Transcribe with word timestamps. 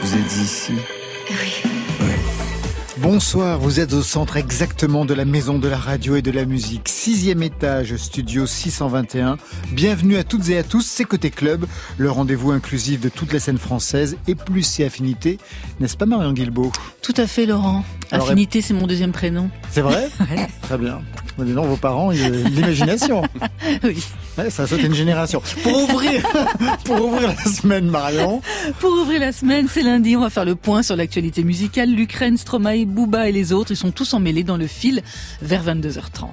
Vous 0.00 0.16
êtes 0.16 0.36
ici 0.36 0.72
Oui. 1.30 1.62
Bonsoir, 2.98 3.60
vous 3.60 3.78
êtes 3.78 3.92
au 3.92 4.02
centre 4.02 4.36
exactement 4.36 5.04
de 5.04 5.14
la 5.14 5.24
maison 5.24 5.58
de 5.58 5.68
la 5.68 5.76
radio 5.76 6.16
et 6.16 6.22
de 6.22 6.32
la 6.32 6.44
musique, 6.44 6.88
sixième 6.88 7.40
étage, 7.42 7.94
studio 7.96 8.46
621. 8.46 9.36
Bienvenue 9.70 10.16
à 10.16 10.24
toutes 10.24 10.48
et 10.48 10.58
à 10.58 10.64
tous, 10.64 10.84
c'est 10.84 11.04
Côté 11.04 11.30
Club, 11.30 11.66
le 11.98 12.10
rendez-vous 12.10 12.50
inclusif 12.50 13.00
de 13.00 13.08
toutes 13.08 13.32
les 13.32 13.38
scènes 13.38 13.58
françaises 13.58 14.16
et 14.26 14.34
plus 14.34 14.64
ses 14.64 14.84
affinités, 14.84 15.38
n'est-ce 15.78 15.96
pas 15.96 16.06
Marion 16.06 16.32
Guilbeault 16.32 16.72
Tout 17.00 17.14
à 17.16 17.28
fait 17.28 17.46
Laurent. 17.46 17.84
Alors, 18.12 18.26
Affinité, 18.26 18.60
c'est 18.62 18.74
mon 18.74 18.86
deuxième 18.86 19.10
prénom. 19.12 19.48
C'est 19.70 19.80
vrai 19.80 20.08
Très 20.62 20.78
bien. 20.78 21.00
Dis 21.38 21.54
donc, 21.54 21.66
vos 21.66 21.76
parents, 21.76 22.12
ils- 22.12 22.30
l'imagination. 22.54 23.22
Oui. 23.84 24.02
Ouais, 24.38 24.50
ça 24.50 24.66
saute 24.66 24.82
une 24.82 24.94
génération. 24.94 25.42
Pour 25.62 25.82
ouvrir, 25.90 26.22
pour 26.84 27.04
ouvrir 27.06 27.28
la 27.28 27.44
semaine, 27.50 27.86
Marion, 27.88 28.40
Pour 28.80 28.90
ouvrir 28.92 29.20
la 29.20 29.32
semaine, 29.32 29.66
c'est 29.68 29.82
lundi, 29.82 30.16
on 30.16 30.20
va 30.20 30.30
faire 30.30 30.44
le 30.44 30.54
point 30.56 30.82
sur 30.82 30.94
l'actualité 30.96 31.42
musicale. 31.42 31.90
L'Ukraine, 31.90 32.36
Stromae, 32.36 32.84
Booba 32.86 33.28
et 33.28 33.32
les 33.32 33.52
autres, 33.52 33.72
ils 33.72 33.76
sont 33.76 33.90
tous 33.92 34.12
emmêlés 34.14 34.44
dans 34.44 34.56
le 34.56 34.66
fil 34.66 35.02
vers 35.40 35.64
22h30. 35.64 36.26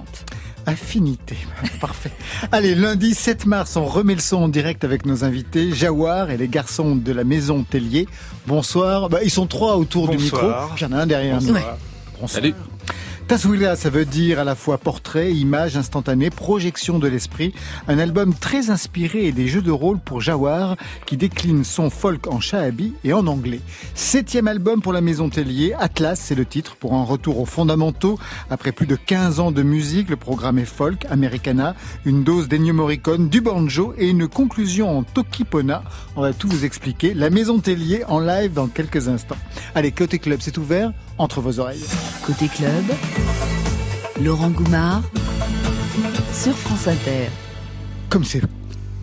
Affinité. 0.66 1.36
Parfait. 1.80 2.12
Allez, 2.52 2.74
lundi 2.74 3.14
7 3.14 3.46
mars, 3.46 3.76
on 3.76 3.84
remet 3.84 4.14
le 4.14 4.20
son 4.20 4.36
en 4.36 4.48
direct 4.48 4.84
avec 4.84 5.06
nos 5.06 5.24
invités, 5.24 5.72
Jawar 5.72 6.30
et 6.30 6.36
les 6.36 6.48
garçons 6.48 6.96
de 6.96 7.12
la 7.12 7.24
maison 7.24 7.64
Tellier. 7.64 8.06
Bonsoir. 8.46 9.08
Bah, 9.08 9.20
ils 9.22 9.30
sont 9.30 9.46
trois 9.46 9.76
autour 9.76 10.08
du 10.08 10.18
micro. 10.18 10.48
Puis 10.74 10.84
il 10.84 10.90
y 10.90 10.92
en 10.92 10.92
a 10.92 11.02
un 11.02 11.06
derrière 11.06 11.40
nous. 11.40 11.52
Ouais. 11.52 11.64
Bonsoir. 12.20 12.30
Salut. 12.30 12.54
Taswila, 13.30 13.76
ça 13.76 13.90
veut 13.90 14.06
dire 14.06 14.40
à 14.40 14.44
la 14.44 14.56
fois 14.56 14.76
portrait, 14.76 15.30
image 15.30 15.76
instantanée, 15.76 16.30
projection 16.30 16.98
de 16.98 17.06
l'esprit. 17.06 17.54
Un 17.86 18.00
album 18.00 18.34
très 18.34 18.70
inspiré 18.70 19.30
des 19.30 19.46
jeux 19.46 19.62
de 19.62 19.70
rôle 19.70 20.00
pour 20.00 20.20
Jawar 20.20 20.74
qui 21.06 21.16
décline 21.16 21.62
son 21.62 21.90
folk 21.90 22.26
en 22.26 22.40
shahabi 22.40 22.92
et 23.04 23.12
en 23.12 23.28
anglais. 23.28 23.60
Septième 23.94 24.48
album 24.48 24.82
pour 24.82 24.92
la 24.92 25.00
maison 25.00 25.28
Tellier, 25.28 25.74
Atlas, 25.78 26.18
c'est 26.20 26.34
le 26.34 26.44
titre 26.44 26.74
pour 26.74 26.94
un 26.94 27.04
retour 27.04 27.38
aux 27.38 27.44
fondamentaux. 27.44 28.18
Après 28.50 28.72
plus 28.72 28.88
de 28.88 28.96
15 28.96 29.38
ans 29.38 29.52
de 29.52 29.62
musique, 29.62 30.10
le 30.10 30.16
programme 30.16 30.58
est 30.58 30.64
folk, 30.64 31.06
americana, 31.08 31.76
une 32.04 32.24
dose 32.24 32.48
d'Ennio 32.48 32.74
Morricone, 32.74 33.28
du 33.28 33.40
banjo 33.40 33.94
et 33.96 34.08
une 34.08 34.26
conclusion 34.26 34.98
en 34.98 35.04
Tokipona. 35.04 35.84
On 36.16 36.22
va 36.22 36.32
tout 36.32 36.48
vous 36.48 36.64
expliquer. 36.64 37.14
La 37.14 37.30
maison 37.30 37.60
Tellier 37.60 38.02
en 38.08 38.18
live 38.18 38.54
dans 38.54 38.66
quelques 38.66 39.06
instants. 39.06 39.38
Allez, 39.76 39.92
côté 39.92 40.18
club, 40.18 40.40
c'est 40.42 40.58
ouvert 40.58 40.92
entre 41.20 41.40
vos 41.40 41.60
oreilles. 41.60 41.84
Côté 42.26 42.48
club, 42.48 42.84
Laurent 44.22 44.50
Goumard 44.50 45.02
sur 46.32 46.54
France 46.56 46.88
Inter. 46.88 47.28
Comme 48.08 48.24
c'est 48.24 48.40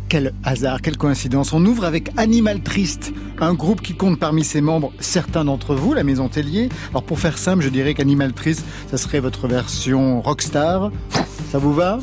quel 0.10 0.34
hasard, 0.44 0.82
quelle 0.82 0.98
coïncidence. 0.98 1.54
On 1.54 1.64
ouvre 1.66 1.86
avec 1.86 2.12
Animal 2.18 2.62
Triste, 2.62 3.12
un 3.40 3.54
groupe 3.54 3.82
qui 3.82 3.94
compte 3.94 4.20
parmi 4.20 4.44
ses 4.44 4.62
membres 4.62 4.92
certains 5.00 5.46
d'entre 5.46 5.76
vous, 5.76 5.94
la 5.94 6.04
Maison 6.04 6.28
Tellier. 6.30 6.70
Alors 6.92 7.04
pour 7.04 7.20
faire 7.20 7.38
simple, 7.38 7.64
je 7.64 7.70
dirais 7.70 7.94
qu'Animal 7.94 8.34
Triste, 8.34 8.66
ça 8.90 8.98
serait 8.98 9.20
votre 9.20 9.48
version 9.48 10.22
rockstar. 10.22 10.92
Ça 11.52 11.58
vous 11.60 11.74
va? 11.74 12.00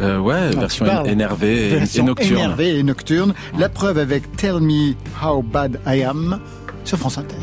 Euh, 0.00 0.18
ouais, 0.20 0.50
version 0.50 1.04
énervée 1.04 1.66
et, 1.66 1.70
Version 1.70 2.04
et 2.04 2.06
nocturne. 2.06 2.38
énervée 2.38 2.78
et 2.78 2.82
nocturne. 2.84 3.34
La 3.58 3.68
preuve 3.68 3.98
avec 3.98 4.36
Tell 4.36 4.60
Me 4.60 4.94
How 5.22 5.42
Bad 5.42 5.80
I 5.86 6.02
Am 6.02 6.40
sur 6.84 6.98
France 6.98 7.18
Inter. 7.18 7.34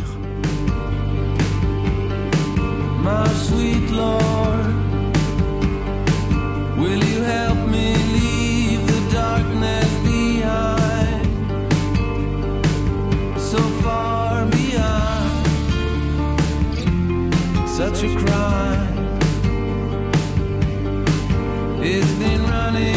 It's 21.88 22.14
been 22.14 22.42
running, 22.44 22.96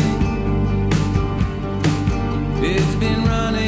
it's 2.64 2.94
been 2.94 3.24
running 3.26 3.67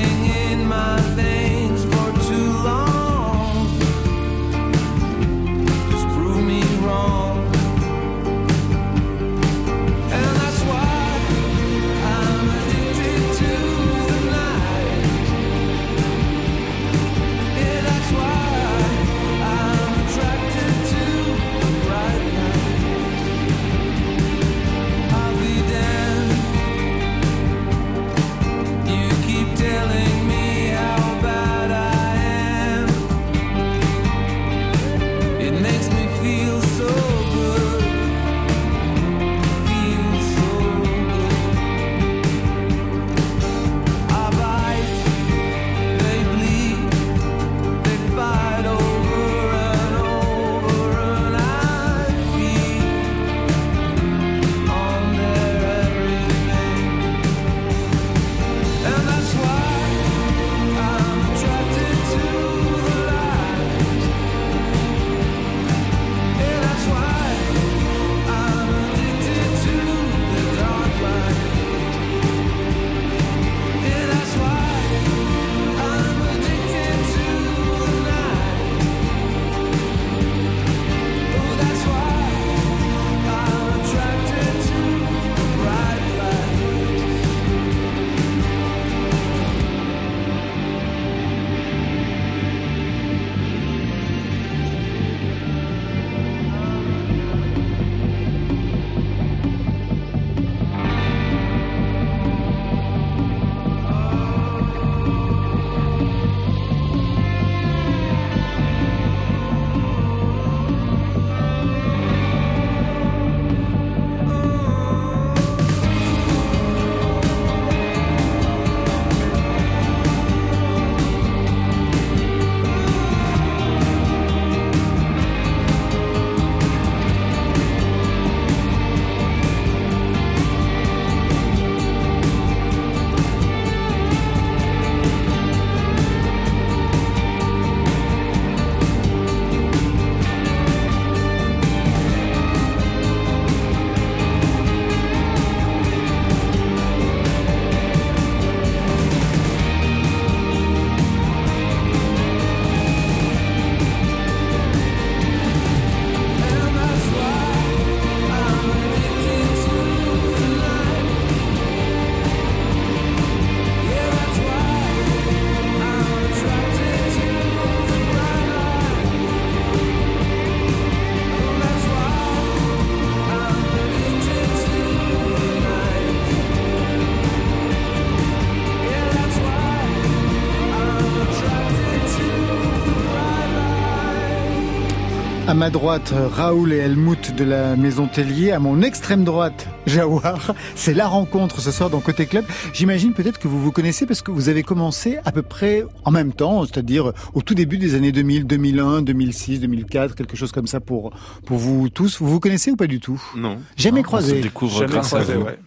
À 185.50 185.54
ma 185.54 185.68
droite, 185.68 186.14
Raoul 186.36 186.72
et 186.72 186.76
Helmut 186.76 187.34
de 187.34 187.42
la 187.42 187.74
Maison 187.74 188.06
Tellier. 188.06 188.52
À 188.52 188.60
mon 188.60 188.82
extrême 188.82 189.24
droite, 189.24 189.66
Jawar. 189.84 190.54
C'est 190.76 190.94
la 190.94 191.08
rencontre 191.08 191.60
ce 191.60 191.72
soir 191.72 191.90
dans 191.90 191.98
Côté 191.98 192.26
Club. 192.26 192.44
J'imagine 192.72 193.14
peut-être 193.14 193.40
que 193.40 193.48
vous 193.48 193.60
vous 193.60 193.72
connaissez 193.72 194.06
parce 194.06 194.22
que 194.22 194.30
vous 194.30 194.48
avez 194.48 194.62
commencé 194.62 195.18
à 195.24 195.32
peu 195.32 195.42
près 195.42 195.82
en 196.04 196.12
même 196.12 196.32
temps, 196.32 196.64
c'est-à-dire 196.66 197.12
au 197.34 197.42
tout 197.42 197.54
début 197.56 197.78
des 197.78 197.96
années 197.96 198.12
2000, 198.12 198.46
2001, 198.46 199.02
2006, 199.02 199.58
2004, 199.58 200.14
quelque 200.14 200.36
chose 200.36 200.52
comme 200.52 200.68
ça 200.68 200.78
pour, 200.78 201.10
pour 201.46 201.58
vous 201.58 201.88
tous. 201.88 202.20
Vous 202.20 202.28
vous 202.28 202.38
connaissez 202.38 202.70
ou 202.70 202.76
pas 202.76 202.86
du 202.86 203.00
tout? 203.00 203.20
Non. 203.34 203.58
Jamais 203.76 204.00
On 204.00 204.02
se 204.02 204.06
croisé. 204.06 204.40
découvre 204.42 204.78
Jamais 204.78 204.92
grâce 204.92 205.12
à 205.14 205.22
croisé, 205.22 205.34
vous. 205.34 205.46
ouais. 205.46 205.58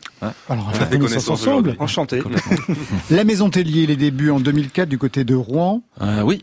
Alors, 0.48 0.72
on 0.74 0.82
a 0.82 0.86
des 0.86 0.98
connaissance 0.98 1.26
connaissances 1.26 1.42
ensemble. 1.42 1.76
Enchanté. 1.80 2.24
La 3.12 3.26
Maison 3.26 3.50
Tellier, 3.50 3.86
les 3.86 3.98
débuts 3.98 4.30
en 4.30 4.40
2004 4.40 4.88
du 4.88 4.98
côté 4.98 5.26
de 5.26 5.36
Rouen. 5.36 5.82
Euh, 6.02 6.22
oui, 6.22 6.42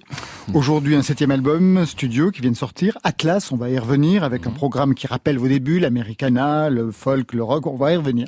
Aujourd'hui, 0.53 0.97
un 0.97 1.03
septième 1.03 1.31
album 1.31 1.87
studio 1.87 2.31
qui 2.33 2.43
vient 2.43 2.51
de 2.51 2.57
sortir, 2.57 2.99
Atlas. 3.05 3.30
On 3.53 3.57
va 3.57 3.71
y 3.71 3.79
revenir 3.79 4.25
avec 4.25 4.45
Mhm. 4.47 4.53
un 4.53 4.55
programme 4.55 4.95
qui 4.95 5.07
rappelle 5.07 5.39
vos 5.39 5.49
débuts, 5.49 5.79
l'Americana, 5.79 6.69
le 6.71 6.91
folk, 6.91 7.33
le 7.33 7.43
rock. 7.43 7.67
On 7.67 7.77
va 7.77 7.93
y 7.93 7.97
revenir. 7.97 8.27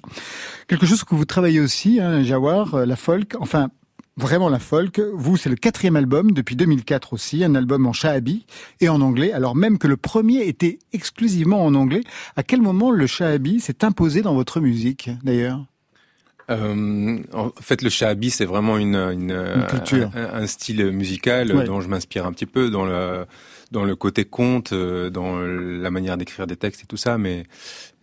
Quelque 0.69 0.87
chose 0.87 1.03
que 1.05 1.15
vous 1.15 1.25
travaillez 1.25 1.61
aussi, 1.61 2.01
hein, 2.01 2.23
Jawar, 2.23 2.75
euh, 2.75 2.87
la 2.87 2.97
folk. 2.97 3.35
Enfin, 3.41 3.71
vraiment 4.17 4.49
la 4.49 4.59
folk. 4.59 5.01
Vous, 5.15 5.37
c'est 5.37 5.49
le 5.51 5.57
quatrième 5.57 5.97
album 5.97 6.31
depuis 6.33 6.55
2004 6.55 7.13
aussi, 7.15 7.43
un 7.45 7.55
album 7.55 7.87
en 7.87 7.93
shahabi 7.93 8.47
et 8.81 8.89
en 8.89 9.01
anglais. 9.01 9.33
Alors 9.33 9.57
même 9.57 9.79
que 9.79 9.89
le 9.89 9.97
premier 9.97 10.47
était 10.47 10.79
exclusivement 10.93 11.65
en 11.65 11.75
anglais. 11.75 12.03
À 12.37 12.43
quel 12.43 12.61
moment 12.63 12.91
le 12.91 13.07
shahabi 13.07 13.59
s'est 13.61 13.85
imposé 13.85 14.23
dans 14.23 14.35
votre 14.35 14.61
musique, 14.61 15.11
d'ailleurs? 15.25 15.65
Euh, 16.51 17.19
en 17.33 17.51
fait, 17.61 17.83
le 17.83 17.89
shahabi, 17.89 18.29
c'est 18.31 18.45
vraiment 18.45 18.77
une, 18.77 18.97
une, 18.97 19.65
culture. 19.69 20.11
un, 20.15 20.43
un 20.43 20.47
style 20.47 20.91
musical 20.91 21.53
Ouais. 21.57 21.65
dont 21.65 21.81
je 21.81 21.89
m'inspire 21.89 22.27
un 22.27 22.33
petit 22.33 22.47
peu 22.47 22.69
dans 22.69 22.85
le 22.85 23.25
dans 23.73 23.85
le 23.85 23.97
côté 23.97 24.25
conte, 24.25 24.73
euh, 24.73 25.11
dans 25.11 25.39
la 25.39 25.91
manière 25.91 26.17
d'écrire 26.17 26.47
des 26.47 26.57
textes 26.57 26.83
et 26.83 26.87
tout 26.87 26.97
ça, 26.97 27.19
mais 27.19 27.45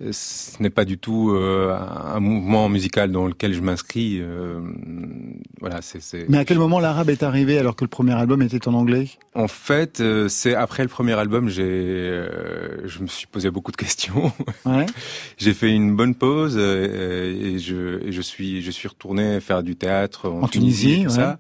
euh, 0.02 0.10
ce 0.12 0.62
n'est 0.62 0.70
pas 0.70 0.84
du 0.84 0.98
tout 0.98 1.32
euh, 1.32 1.74
un 1.74 2.20
mouvement 2.20 2.68
musical 2.70 3.12
dans 3.12 3.28
lequel 3.28 3.54
je 3.54 3.62
m'inscris. 3.62 4.18
euh, 4.20 4.60
voilà, 5.62 5.82
c'est. 5.82 6.28
Mais 6.30 6.38
à 6.40 6.46
quel 6.46 6.58
moment 6.58 6.80
l'arabe 6.80 7.10
est 7.10 7.24
arrivé 7.24 7.58
alors 7.58 7.76
que 7.76 7.84
le 7.84 7.90
premier 7.90 8.14
album 8.14 8.42
était 8.42 8.68
en 8.68 8.74
anglais? 8.74 9.08
En 9.36 9.48
fait, 9.48 10.00
euh, 10.02 10.28
c'est 10.28 10.56
après 10.56 10.84
le 10.84 10.90
premier 10.90 11.14
album, 11.14 11.50
j'ai, 11.50 11.64
euh, 11.64 12.88
je 12.88 13.00
me 13.02 13.08
suis 13.08 13.28
posé 13.28 13.52
beaucoup 13.52 13.72
de 13.72 13.78
questions. 13.78 14.32
ouais. 14.66 14.86
J'ai 15.38 15.54
fait 15.54 15.70
une 15.70 15.96
bonne 15.96 16.16
pause 16.16 16.56
euh, 16.58 17.54
et 17.56 17.60
je, 17.60 18.04
et 18.06 18.12
je 18.12 18.22
suis 18.22 18.62
je 18.62 18.72
suis 18.72 18.88
retourné 18.88 19.40
faire 19.40 19.64
du 19.64 19.76
théâtre 19.76 20.30
en, 20.30 20.42
En 20.44 20.48
Tunisie, 20.48 20.94
et 20.94 21.04
tout 21.04 21.10
ouais. 21.10 21.16
ça. 21.16 21.40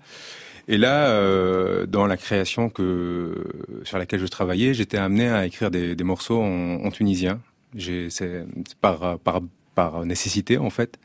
Et 0.71 0.77
là, 0.77 1.09
euh, 1.09 1.87
dans 1.87 2.05
la 2.05 2.15
création 2.15 2.69
que 2.69 3.43
sur 3.83 3.97
laquelle 3.97 4.19
je 4.21 4.27
travaillais, 4.27 4.73
j'étais 4.75 4.97
amené 4.97 5.27
à 5.27 5.45
écrire 5.45 5.71
des, 5.71 5.95
des 5.95 6.03
morceaux 6.03 6.39
en, 6.41 6.85
en 6.85 6.91
tunisien. 6.91 7.41
J'ai 7.75 8.09
c'est 8.11 8.45
c'est 8.67 8.77
par 8.77 9.17
par 9.19 9.41
par 9.73 10.05
nécessité 10.05 10.57
en 10.59 10.69
fait. 10.69 10.99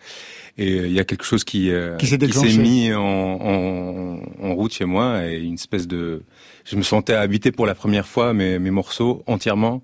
Et 0.58 0.76
il 0.76 0.92
y 0.92 1.00
a 1.00 1.04
quelque 1.04 1.24
chose 1.24 1.44
qui 1.44 1.70
euh, 1.70 1.96
Qui 1.96 2.06
s'est 2.08 2.18
déclenché. 2.18 2.58
mis 2.58 2.92
en, 2.92 3.00
en, 3.00 4.20
en 4.42 4.54
route 4.54 4.72
chez 4.72 4.84
moi 4.84 5.26
et 5.26 5.38
une 5.38 5.54
espèce 5.54 5.86
de 5.88 6.22
je 6.64 6.76
me 6.76 6.82
sentais 6.82 7.14
habiter 7.14 7.50
pour 7.50 7.66
la 7.66 7.74
première 7.74 8.06
fois 8.06 8.34
mes, 8.34 8.58
mes 8.58 8.70
morceaux 8.70 9.22
entièrement 9.26 9.82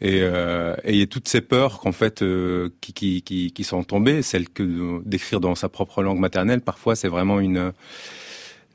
et, 0.00 0.20
euh, 0.22 0.74
et 0.84 0.92
il 0.92 0.98
y 0.98 1.02
a 1.02 1.06
toutes 1.06 1.28
ces 1.28 1.40
peurs 1.40 1.80
qu'en 1.80 1.92
fait 1.92 2.22
euh, 2.22 2.70
qui, 2.80 2.92
qui, 2.92 3.22
qui, 3.22 3.52
qui 3.52 3.64
sont 3.64 3.82
tombées, 3.84 4.22
celles 4.22 4.48
que 4.48 5.02
d'écrire 5.04 5.40
dans 5.40 5.54
sa 5.54 5.68
propre 5.68 6.02
langue 6.02 6.18
maternelle, 6.18 6.62
parfois 6.62 6.96
c'est 6.96 7.08
vraiment 7.08 7.38
une 7.40 7.72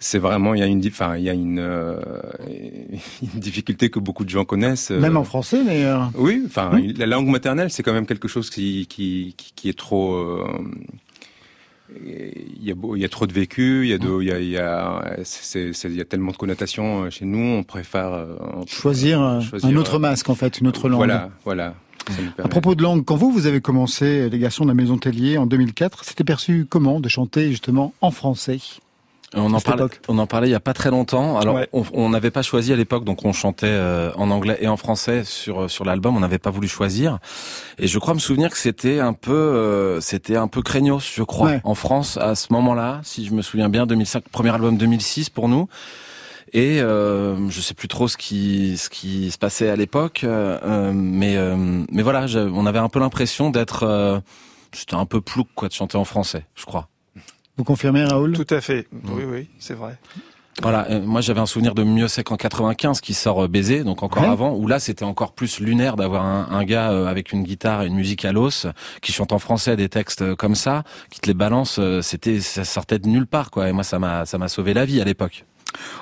c'est 0.07 0.19
vraiment 0.19 0.53
il 0.53 0.59
y 0.59 0.63
a 0.63 0.67
une 0.67 0.79
di- 0.79 0.89
enfin 0.89 1.15
il 1.17 1.23
y 1.23 1.29
a 1.29 1.33
une, 1.33 1.57
euh, 1.59 1.99
une 3.33 3.39
difficulté 3.39 3.89
que 3.89 3.97
beaucoup 3.99 4.23
de 4.23 4.29
gens 4.29 4.45
connaissent. 4.45 4.91
euh, 4.91 4.99
Même 4.99 5.17
en 5.17 5.23
français, 5.23 5.63
d'ailleurs. 5.63 6.11
oui, 6.15 6.43
enfin, 6.45 6.69
Oui. 6.73 6.93
la 6.95 7.07
langue 7.07 7.27
maternelle, 7.27 7.71
c'est 7.71 7.81
quand 7.81 7.93
même 7.93 8.05
quelque 8.05 8.27
chose 8.27 8.49
qui, 8.51 8.85
qui, 8.87 9.33
qui, 9.35 9.51
qui 9.55 9.69
est 9.69 9.77
trop. 9.77 10.13
euh, 10.13 10.45
Il 12.03 12.63
y, 12.63 12.71
a, 12.71 12.75
il 12.95 13.01
y 13.01 13.05
a 13.05 13.09
trop 13.09 13.27
de 13.27 13.33
vécu, 13.33 13.83
il 13.85 13.89
y 13.89 13.93
a, 13.93 13.97
de, 13.99 14.21
il 14.21 14.27
y 14.27 14.31
a, 14.31 14.39
il 14.39 14.49
y 14.49 14.57
a, 14.57 15.17
c'est- 15.23 15.71
c'est- 15.73 15.87
il 15.89 15.95
y 15.95 16.01
a 16.01 16.05
tellement 16.05 16.31
de 16.31 16.37
connotations 16.37 17.09
chez 17.11 17.25
nous, 17.25 17.57
on 17.59 17.63
préfère 17.63 18.11
on- 18.39 18.65
Choisir, 18.65 19.39
choisir, 19.41 19.69
un 19.69 19.75
autre 19.75 19.97
masque, 19.99 20.29
en 20.29 20.35
fait, 20.35 20.59
une 20.59 20.67
autre 20.67 20.87
langue. 20.89 20.97
Voilà, 20.99 21.29
voilà. 21.45 21.75
À 22.43 22.47
propos 22.47 22.75
de 22.75 22.83
langue, 22.83 23.03
quand 23.05 23.15
vous, 23.15 23.31
vous 23.31 23.45
avez 23.47 23.61
commencé 23.61 24.29
les 24.29 24.39
garçons 24.39 24.63
de 24.65 24.69
la 24.69 24.73
Maison 24.75 24.97
Tellier 24.97 25.37
en 25.39 25.45
2004, 25.47 26.03
c'était 26.05 26.23
perçu 26.23 26.65
comment 26.69 26.99
de 26.99 27.09
chanter 27.09 27.49
justement 27.49 27.93
en 28.01 28.11
français? 28.11 28.59
On 29.35 29.53
en, 29.53 29.59
parlait, 29.59 29.83
on 30.07 30.17
en 30.17 30.27
parlait 30.27 30.47
il 30.47 30.51
y 30.51 30.55
a 30.55 30.59
pas 30.59 30.73
très 30.73 30.89
longtemps. 30.91 31.37
Alors, 31.37 31.55
Ouais. 31.55 31.69
on- 31.73 32.09
n'avait 32.09 32.31
pas 32.31 32.41
choisi 32.41 32.71
à 32.73 32.75
l'époque, 32.75 33.03
donc 33.03 33.25
on 33.25 33.33
chantait 33.33 33.65
euh, 33.67 34.11
en 34.15 34.31
anglais 34.31 34.57
et 34.61 34.67
en 34.67 34.77
français 34.77 35.23
sur 35.23 35.69
sur 35.69 35.83
l'album. 35.85 36.15
On 36.15 36.19
n'avait 36.21 36.37
pas 36.39 36.49
voulu 36.51 36.67
choisir. 36.67 37.19
Et 37.77 37.87
je 37.87 37.99
crois 37.99 38.13
me 38.13 38.19
souvenir 38.19 38.49
que 38.49 38.57
c'était 38.57 38.99
un 38.99 39.13
peu, 39.13 39.31
euh, 39.33 39.99
c'était 40.01 40.35
un 40.37 40.47
peu 40.47 40.61
craignos, 40.61 41.01
je 41.15 41.23
crois, 41.23 41.47
Ouais. 41.49 41.61
en 41.63 41.75
France 41.75 42.17
à 42.17 42.35
ce 42.35 42.53
moment-là, 42.53 43.01
si 43.03 43.25
je 43.25 43.33
me 43.33 43.41
souviens 43.41 43.69
bien, 43.69 43.85
2005, 43.85 44.23
premier 44.31 44.51
album 44.51 44.77
2006 44.77 45.29
pour 45.29 45.49
nous. 45.49 45.67
Et 46.53 46.79
euh, 46.79 47.49
je 47.49 47.59
sais 47.59 47.73
plus 47.73 47.87
trop 47.89 48.07
ce 48.07 48.15
qui 48.17 48.77
ce 48.77 48.89
qui 48.89 49.31
se 49.31 49.37
passait 49.37 49.69
à 49.69 49.75
l'époque, 49.75 50.21
euh, 50.23 50.57
euh, 50.63 50.91
mais 50.93 51.35
euh, 51.35 51.55
mais 51.91 52.03
voilà, 52.03 52.27
je- 52.27 52.39
on 52.39 52.65
avait 52.65 52.79
un 52.79 52.87
peu 52.87 52.99
l'impression 52.99 53.49
d'être, 53.49 53.83
euh, 53.83 54.19
c'était 54.71 54.95
un 54.95 55.05
peu 55.05 55.19
plouc 55.21 55.47
quoi 55.55 55.67
de 55.67 55.73
chanter 55.73 55.97
en 55.97 56.05
français, 56.05 56.45
je 56.55 56.63
crois. 56.65 56.87
Vous 57.57 57.63
confirmez, 57.63 58.03
Raoul? 58.03 58.33
Tout 58.33 58.53
à 58.53 58.61
fait. 58.61 58.87
Oui, 59.09 59.23
oui, 59.29 59.49
c'est 59.59 59.73
vrai. 59.75 59.97
Voilà, 60.61 60.87
euh, 60.89 61.01
moi 61.01 61.19
j'avais 61.19 61.41
un 61.41 61.45
souvenir 61.45 61.75
de 61.75 61.83
Mieux 61.83 62.07
sec 62.07 62.31
en 62.31 62.37
95 62.37 63.01
qui 63.01 63.13
sort 63.13 63.43
euh, 63.43 63.47
Baiser, 63.49 63.83
donc 63.83 64.03
encore 64.03 64.23
Ouais. 64.23 64.29
avant, 64.29 64.55
où 64.55 64.67
là 64.67 64.79
c'était 64.79 65.03
encore 65.03 65.33
plus 65.33 65.59
lunaire 65.59 65.97
d'avoir 65.97 66.23
un, 66.23 66.47
un 66.49 66.63
gars 66.63 66.91
euh, 66.91 67.07
avec 67.07 67.33
une 67.33 67.43
guitare 67.43 67.83
et 67.83 67.87
une 67.87 67.95
musique 67.95 68.23
à 68.23 68.31
l'os 68.31 68.65
qui 69.01 69.11
chante 69.11 69.33
en 69.33 69.39
français 69.39 69.75
des 69.75 69.89
textes 69.89 70.21
euh, 70.21 70.35
comme 70.37 70.55
ça, 70.55 70.83
qui 71.09 71.19
te 71.19 71.27
les 71.27 71.33
balance, 71.33 71.77
c'était 72.01 72.39
ça 72.39 72.63
sortait 72.63 72.99
de 72.99 73.07
nulle 73.09 73.27
part 73.27 73.51
quoi. 73.51 73.67
Et 73.67 73.73
moi 73.73 73.83
ça 73.83 73.99
m'a 73.99 74.25
ça 74.25 74.37
m'a 74.37 74.47
sauvé 74.47 74.73
la 74.73 74.85
vie 74.85 75.01
à 75.01 75.03
l'époque. 75.03 75.43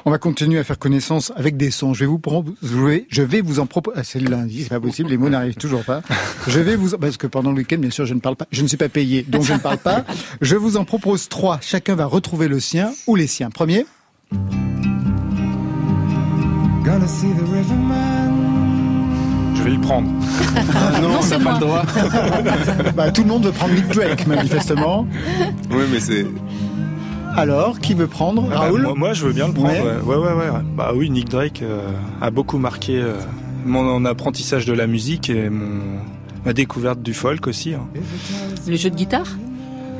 On 0.06 0.12
va 0.12 0.18
continuer 0.18 0.60
à 0.60 0.63
faire 0.63 0.77
connaissance 0.80 1.32
avec 1.36 1.58
des 1.58 1.72
sons. 1.72 1.94
Je 1.94 2.01
vais 2.01 2.06
vous 2.06 2.20
pro- 2.20 2.46
jouer, 2.62 3.06
je 3.10 3.22
vais 3.22 3.42
vous 3.42 3.60
en 3.60 3.65
proposer. 3.65 3.98
Ah, 4.00 4.03
c'est 4.03 4.20
le 4.20 4.30
lundi, 4.30 4.63
c'est 4.63 4.70
pas 4.70 4.80
possible, 4.80 5.10
les 5.10 5.18
mots 5.18 5.30
n'arrivent 5.30 5.56
toujours 5.56 5.84
pas. 5.84 6.01
Je 6.48 6.60
vais 6.60 6.75
vous, 6.75 6.94
en- 6.96 6.98
parce 6.98 7.18
que 7.18 7.27
pendant 7.27 7.51
le 7.51 7.58
week-end, 7.58 7.77
bien 7.77 7.89
sûr, 7.92 8.06
je 8.06 8.13
ne 8.13 8.20
parle 8.20 8.36
pas, 8.36 8.48
je 8.51 8.62
ne 8.62 8.68
suis 8.68 8.77
pas 8.77 8.89
payé, 8.89 9.24
donc 9.27 9.44
je 9.44 9.53
ne 9.53 9.60
parle 9.60 9.77
pas. 9.77 10.03
Je 10.42 10.56
vous 10.56 10.77
en 10.77 10.86
propose 10.86 11.30
trois. 11.30 11.60
Chacun 11.62 11.96
va 11.96 12.06
retrouver 12.06 12.48
le 12.48 12.60
sien 12.60 12.92
ou 13.08 13.15
les 13.15 13.27
siens. 13.27 13.50
Premier, 13.50 13.86
Gonna 16.84 17.08
see 17.08 17.27
the 17.27 17.42
riverman. 17.51 18.42
Je 19.56 19.62
vais 19.63 19.70
le 19.72 19.80
prendre. 19.82 20.10
Ah 20.75 21.00
non, 21.01 21.20
on 21.22 21.25
n'a 21.27 21.39
pas 21.39 21.53
le 21.53 21.60
droit. 21.60 21.84
bah, 22.98 23.12
tout 23.12 23.22
le 23.22 23.27
monde 23.30 23.46
veut 23.46 23.51
prendre 23.53 23.74
Nick 23.74 23.88
Drake, 23.88 24.27
manifestement. 24.27 25.08
oui, 25.72 25.84
mais 25.92 26.00
c'est. 26.01 26.25
Alors, 27.36 27.80
qui 27.80 27.94
veut 27.94 28.08
prendre 28.08 28.44
Bah, 28.50 28.60
Raoul 28.60 28.82
moi, 28.84 28.94
moi, 28.96 29.13
je 29.13 29.25
veux 29.25 29.34
bien 29.34 29.48
le 29.48 29.54
prendre. 29.54 29.70
Ouais. 29.70 29.82
Ouais, 30.06 30.16
ouais, 30.16 30.34
ouais. 30.34 30.50
ouais. 30.50 30.62
Bah 30.78 30.92
oui, 30.96 31.10
Nick 31.10 31.30
Drake 31.30 31.62
euh, 31.63 31.82
a 32.22 32.30
beaucoup 32.32 32.58
marqué 32.58 32.98
euh, 33.02 33.13
mon 33.66 34.06
apprentissage 34.06 34.66
de 34.66 34.74
la 34.74 34.88
musique 34.88 35.30
et 35.30 35.50
mon 35.50 36.00
ma 36.46 36.52
découverte 36.54 37.02
du 37.02 37.13
folk 37.13 37.48
aussi. 37.48 37.74
hein. 37.74 37.88
Le 38.68 38.75
jeu 38.75 38.90
de 38.90 38.96
guitare? 38.96 39.28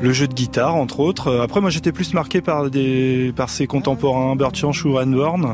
Le 0.02 0.12
jeu 0.12 0.28
de 0.28 0.34
guitare, 0.34 0.76
entre 0.76 1.00
autres. 1.00 1.28
Euh, 1.30 1.42
Après, 1.44 1.62
moi, 1.62 1.70
j'étais 1.70 1.92
plus 1.94 2.14
marqué 2.14 2.42
par 2.42 2.70
des 2.70 3.32
par 3.36 3.50
ses 3.50 3.68
contemporains, 3.68 4.36
Bert 4.36 4.54
Jansch 4.54 4.84
ou 4.86 4.94
Ranborn. 4.94 5.54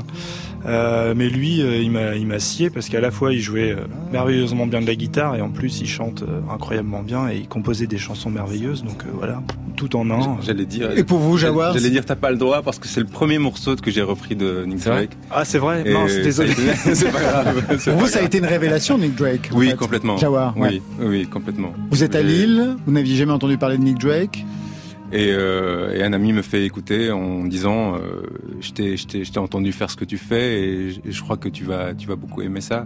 Euh, 0.65 1.13
mais 1.15 1.29
lui, 1.29 1.61
euh, 1.61 1.77
il 1.77 1.91
m'a 1.91 2.15
il 2.15 2.27
m'a 2.27 2.39
scié 2.39 2.69
parce 2.69 2.89
qu'à 2.89 2.99
la 2.99 3.11
fois 3.11 3.33
il 3.33 3.39
jouait 3.39 3.71
euh, 3.71 3.85
merveilleusement 4.11 4.67
bien 4.67 4.81
de 4.81 4.87
la 4.87 4.95
guitare 4.95 5.35
et 5.35 5.41
en 5.41 5.49
plus 5.49 5.79
il 5.81 5.87
chante 5.87 6.23
euh, 6.23 6.41
incroyablement 6.53 7.01
bien 7.01 7.29
et 7.29 7.37
il 7.37 7.47
composait 7.47 7.87
des 7.87 7.97
chansons 7.97 8.29
merveilleuses. 8.29 8.83
Donc 8.83 9.03
euh, 9.03 9.09
voilà, 9.13 9.41
tout 9.75 9.95
en 9.95 10.09
un. 10.11 10.37
J'allais 10.41 10.65
dire. 10.65 10.91
Et 10.97 11.03
pour 11.03 11.19
vous, 11.19 11.37
Jawar 11.37 11.73
J'allais 11.73 11.89
dire, 11.89 12.05
t'as 12.05 12.15
pas 12.15 12.31
le 12.31 12.37
droit 12.37 12.61
parce 12.61 12.79
que 12.79 12.87
c'est 12.87 12.99
le 12.99 13.05
premier 13.05 13.39
morceau 13.39 13.75
que 13.75 13.91
j'ai 13.91 14.01
repris 14.01 14.35
de 14.35 14.65
Nick 14.65 14.79
C'est 14.79 14.89
Drake. 14.89 15.11
Ah, 15.31 15.45
c'est 15.45 15.59
vrai. 15.59 15.83
Et 15.85 15.93
Mince, 15.93 16.15
désolé. 16.15 16.53
c'est 16.75 17.11
pas 17.11 17.21
grave. 17.21 17.77
c'est 17.79 17.91
Pour 17.91 18.01
vous, 18.01 18.07
ça 18.07 18.19
a 18.19 18.23
été 18.23 18.39
une 18.39 18.45
révélation, 18.45 18.97
Nick 18.97 19.15
Drake. 19.15 19.49
Oui, 19.53 19.69
fait. 19.69 19.75
complètement. 19.75 20.17
Jawar, 20.17 20.57
ouais. 20.57 20.81
Oui, 20.99 21.07
oui, 21.07 21.27
complètement. 21.27 21.73
Vous 21.91 22.03
êtes 22.03 22.15
à 22.15 22.21
Lille, 22.21 22.75
vous 22.85 22.91
n'aviez 22.91 23.15
jamais 23.15 23.31
entendu 23.31 23.57
parler 23.57 23.77
de 23.77 23.83
Nick 23.83 23.97
Drake. 23.99 24.45
Et, 25.11 25.31
euh, 25.31 25.95
et 25.95 26.03
un 26.03 26.13
ami 26.13 26.33
me 26.33 26.41
fait 26.43 26.65
écouter 26.65 27.11
en 27.11 27.43
disant 27.45 27.95
euh, 27.95 28.21
je 28.61 28.71
t'ai 29.31 29.39
entendu 29.39 29.71
faire 29.71 29.89
ce 29.89 29.95
que 29.95 30.05
tu 30.05 30.17
fais 30.17 30.61
et 30.61 31.01
je, 31.03 31.21
crois 31.21 31.35
que 31.37 31.49
tu 31.49 31.63
vas 31.63 31.93
tu 31.95 32.07
vas 32.07 32.15
beaucoup 32.15 32.41
aimer 32.43 32.61
ça. 32.61 32.85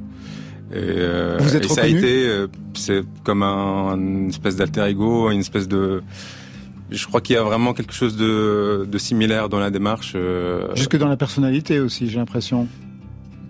Et, 0.71 0.75
euh, 0.77 1.37
Vous 1.41 1.55
êtes 1.55 1.65
et 1.65 1.67
ça 1.67 1.81
a 1.83 1.87
été 1.87 2.27
euh, 2.27 2.47
c'est 2.75 3.03
comme 3.23 3.43
un, 3.43 3.97
une 3.97 4.29
espèce 4.29 4.55
d'alter 4.55 4.85
ego, 4.87 5.29
une 5.31 5.41
espèce 5.41 5.67
de 5.67 6.01
je 6.91 7.05
crois 7.07 7.21
qu'il 7.21 7.35
y 7.35 7.39
a 7.39 7.43
vraiment 7.43 7.73
quelque 7.73 7.93
chose 7.93 8.15
de, 8.15 8.87
de 8.89 8.97
similaire 8.97 9.49
dans 9.49 9.59
la 9.59 9.71
démarche. 9.71 10.13
euh, 10.15 10.67
Jusque 10.75 10.97
dans 10.97 11.07
la 11.07 11.17
personnalité 11.17 11.79
aussi, 11.79 12.07
j'ai 12.09 12.19
l'impression. 12.19 12.67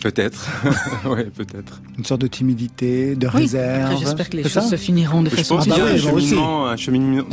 Peut-être, 0.04 0.52
ouais, 1.06 1.24
peut-être. 1.34 1.82
Une 1.98 2.04
sorte 2.04 2.20
de 2.20 2.28
timidité, 2.28 3.16
de 3.16 3.26
Oui, 3.28 3.34
réserve. 3.44 3.98
j'espère 3.98 4.30
que 4.30 4.36
les 4.36 4.44
choses 4.50 4.70
se 4.70 4.76
finiront 4.76 5.22
de 5.24 5.30
Je 5.30 5.36
façon 5.38 5.56
pense 5.56 5.66
Ah 5.66 5.70
bah 5.70 5.76
qu'il 5.76 6.04
y 6.04 6.08
a 6.10 6.14
oui, 6.14 6.22
un, 6.24 6.28
cheminement, 6.28 6.68
un, 6.68 6.76
cheminement, 6.76 7.24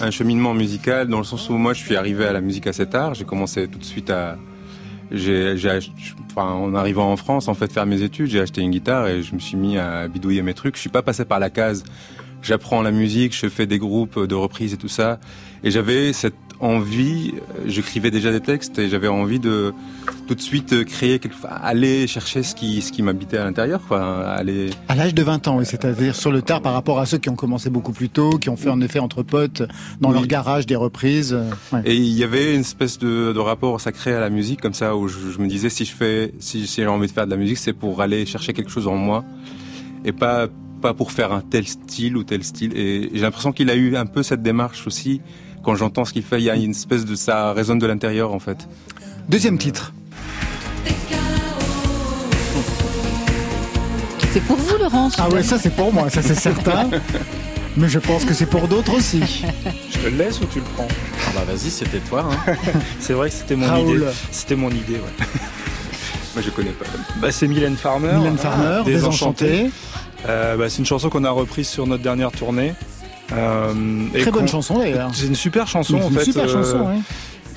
un 0.00 0.10
cheminement 0.10 0.54
musical 0.54 1.08
dans 1.08 1.18
le 1.18 1.24
sens 1.24 1.50
où 1.50 1.52
moi 1.58 1.74
je 1.74 1.82
suis 1.82 1.96
arrivé 1.96 2.24
à 2.24 2.32
la 2.32 2.40
musique 2.40 2.66
assez 2.66 2.86
tard. 2.86 3.12
J'ai 3.12 3.26
commencé 3.26 3.68
tout 3.68 3.78
de 3.78 3.84
suite 3.84 4.08
à. 4.08 4.38
J'ai, 5.10 5.58
j'ai, 5.58 5.78
enfin, 6.30 6.50
en 6.50 6.74
arrivant 6.74 7.12
en 7.12 7.16
France, 7.18 7.46
en 7.48 7.54
fait, 7.54 7.70
faire 7.70 7.84
mes 7.84 8.00
études, 8.00 8.30
j'ai 8.30 8.40
acheté 8.40 8.62
une 8.62 8.70
guitare 8.70 9.06
et 9.06 9.22
je 9.22 9.34
me 9.34 9.38
suis 9.38 9.58
mis 9.58 9.76
à 9.76 10.08
bidouiller 10.08 10.40
mes 10.40 10.54
trucs. 10.54 10.76
Je 10.76 10.80
suis 10.80 10.88
pas 10.88 11.02
passé 11.02 11.26
par 11.26 11.38
la 11.40 11.50
case. 11.50 11.84
J'apprends 12.40 12.80
la 12.80 12.90
musique, 12.90 13.34
je 13.38 13.48
fais 13.48 13.66
des 13.66 13.78
groupes 13.78 14.18
de 14.18 14.34
reprises 14.34 14.72
et 14.72 14.76
tout 14.78 14.88
ça. 14.88 15.18
Et 15.62 15.70
j'avais 15.70 16.14
cette 16.14 16.43
envie, 16.60 17.32
euh, 17.34 17.62
j'écrivais 17.66 18.10
déjà 18.10 18.30
des 18.32 18.40
textes 18.40 18.78
et 18.78 18.88
j'avais 18.88 19.08
envie 19.08 19.38
de 19.38 19.72
tout 20.26 20.34
de 20.34 20.40
suite 20.40 20.72
euh, 20.72 20.84
créer 20.84 21.18
quelque, 21.18 21.34
aller 21.48 22.06
chercher 22.06 22.42
ce 22.42 22.54
qui, 22.54 22.80
ce 22.82 22.92
qui 22.92 23.02
m'habitait 23.02 23.36
à 23.38 23.44
l'intérieur, 23.44 23.80
quoi. 23.86 24.26
Aller, 24.28 24.70
À 24.88 24.94
l'âge 24.94 25.14
de 25.14 25.22
20 25.22 25.48
ans, 25.48 25.58
oui, 25.58 25.66
c'est-à-dire 25.66 26.14
sur 26.16 26.30
le 26.32 26.42
tard 26.42 26.62
par 26.62 26.72
rapport 26.72 26.98
à 27.00 27.06
ceux 27.06 27.18
qui 27.18 27.28
ont 27.28 27.36
commencé 27.36 27.70
beaucoup 27.70 27.92
plus 27.92 28.08
tôt, 28.08 28.38
qui 28.38 28.48
ont 28.48 28.56
fait 28.56 28.70
en 28.70 28.80
effet 28.80 28.98
entre 28.98 29.22
potes 29.22 29.62
dans 30.00 30.08
Oui. 30.10 30.14
leur 30.14 30.26
garage 30.26 30.66
des 30.66 30.76
reprises. 30.76 31.32
euh, 31.34 31.50
ouais. 31.72 31.82
Et 31.84 31.94
il 31.94 32.12
y 32.16 32.24
avait 32.24 32.54
une 32.54 32.60
espèce 32.60 32.98
de, 32.98 33.32
de 33.32 33.38
rapport 33.40 33.80
sacré 33.80 34.14
à 34.14 34.20
la 34.20 34.30
musique 34.30 34.60
comme 34.60 34.74
ça 34.74 34.96
où 34.96 35.08
je, 35.08 35.18
je 35.34 35.38
me 35.38 35.46
disais 35.46 35.68
si 35.70 35.84
je 35.84 35.92
fais 35.92 36.32
si 36.38 36.66
j'ai 36.66 36.86
envie 36.86 37.06
de 37.08 37.12
faire 37.12 37.26
de 37.26 37.30
la 37.30 37.36
musique 37.36 37.58
c'est 37.58 37.72
pour 37.72 38.00
aller 38.00 38.24
chercher 38.26 38.52
quelque 38.52 38.70
chose 38.70 38.86
en 38.86 38.96
moi 38.96 39.24
et 40.04 40.12
pas 40.12 40.48
pas 40.80 40.92
pour 40.94 41.12
faire 41.12 41.32
un 41.32 41.40
tel 41.40 41.66
style 41.66 42.16
ou 42.16 42.24
tel 42.24 42.44
style 42.44 42.76
et 42.76 43.10
j'ai 43.14 43.20
l'impression 43.22 43.52
qu'il 43.52 43.70
a 43.70 43.74
eu 43.74 43.96
un 43.96 44.04
peu 44.06 44.22
cette 44.22 44.42
démarche 44.42 44.86
aussi 44.86 45.20
quand 45.64 45.74
j'entends 45.74 46.04
ce 46.04 46.12
qu'il 46.12 46.22
fait 46.22 46.38
il 46.38 46.44
y 46.44 46.50
a 46.50 46.54
une 46.56 46.70
espèce 46.70 47.04
de 47.04 47.14
ça 47.14 47.52
résonne 47.52 47.78
de 47.78 47.86
l'intérieur 47.86 48.32
en 48.32 48.38
fait. 48.38 48.68
Deuxième 49.28 49.58
titre. 49.58 49.92
C'est 54.32 54.40
pour 54.42 54.56
vous, 54.56 54.76
Laurence. 54.78 55.14
Ah 55.18 55.28
ouais, 55.28 55.42
ça 55.42 55.58
c'est 55.58 55.74
pour 55.74 55.92
moi, 55.92 56.10
ça 56.10 56.20
c'est 56.22 56.34
certain. 56.34 56.90
Mais 57.76 57.88
je 57.88 57.98
pense 57.98 58.24
que 58.24 58.34
c'est 58.34 58.46
pour 58.46 58.68
d'autres 58.68 58.94
aussi. 58.96 59.20
Je 59.90 59.98
te 59.98 60.06
le 60.08 60.16
laisse 60.16 60.40
ou 60.40 60.44
tu 60.46 60.58
le 60.58 60.64
prends? 60.76 60.86
Ah 61.26 61.30
bah 61.34 61.40
vas-y, 61.46 61.70
c'était 61.70 61.98
toi. 61.98 62.24
Hein. 62.48 62.54
C'est 63.00 63.14
vrai 63.14 63.28
que 63.30 63.34
c'était 63.34 63.56
mon 63.56 63.66
Raoul. 63.66 63.96
idée. 63.96 64.06
C'était 64.30 64.54
mon 64.54 64.70
idée, 64.70 64.92
ouais. 64.94 65.26
Moi 66.34 66.42
je 66.44 66.50
connais 66.50 66.70
pas. 66.70 66.84
Bah, 67.20 67.32
c'est 67.32 67.48
Mylène 67.48 67.76
Farmer. 67.76 68.12
Mylène 68.16 68.38
Farmer, 68.38 68.78
Ah, 68.80 68.82
Désenchanté. 68.84 69.70
Euh, 70.28 70.56
bah, 70.56 70.68
c'est 70.68 70.78
une 70.78 70.86
chanson 70.86 71.08
qu'on 71.10 71.24
a 71.24 71.30
reprise 71.30 71.68
sur 71.68 71.86
notre 71.88 72.02
dernière 72.02 72.30
tournée. 72.30 72.74
Euh, 73.32 73.72
et 74.14 74.20
Très 74.20 74.30
bonne 74.30 74.48
chanson 74.48 74.78
d'ailleurs. 74.78 75.10
C'est 75.14 75.26
une 75.26 75.34
super 75.34 75.66
chanson 75.66 75.98
C'est 75.98 76.04
en 76.04 76.08
une 76.10 76.14
fait. 76.18 76.24
super 76.24 76.44
euh, 76.44 76.48
chanson, 76.48 76.78
ouais. 76.86 76.98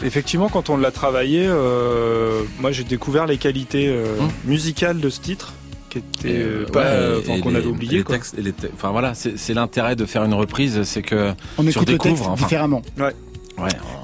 Effectivement, 0.06 0.48
quand 0.50 0.70
on 0.70 0.78
l'a 0.78 0.92
travaillé, 0.92 1.46
euh, 1.48 2.42
moi 2.60 2.72
j'ai 2.72 2.84
découvert 2.84 3.26
les 3.26 3.38
qualités 3.38 3.88
euh, 3.88 4.06
Hum. 4.20 4.30
musicales 4.46 5.00
de 5.00 5.10
ce 5.10 5.20
titre, 5.20 5.54
qui 5.90 5.98
était 6.00 6.30
euh, 6.38 6.64
euh, 6.64 6.66
pas, 6.68 6.80
ouais, 6.82 6.86
euh, 6.88 7.20
et 7.26 7.32
enfin, 7.32 7.42
qu'on 7.42 7.56
avait 7.56 7.66
oublié. 7.66 8.04
quoi. 8.04 8.16
textes 8.16 8.36
Enfin 8.76 8.92
voilà, 8.92 9.14
c'est 9.16 9.54
l'intérêt 9.54 9.96
de 9.96 10.06
faire 10.06 10.24
une 10.24 10.36
reprise, 10.36 10.84
c'est 10.84 11.02
que 11.02 11.32
On 11.58 11.64
tu 11.64 11.70
écoute 11.70 11.90
le 11.90 11.98
texte 11.98 12.04
redécouvres, 12.04 12.30
enfin. 12.32 12.44
différemment. 12.44 12.82
ouais. 13.00 13.14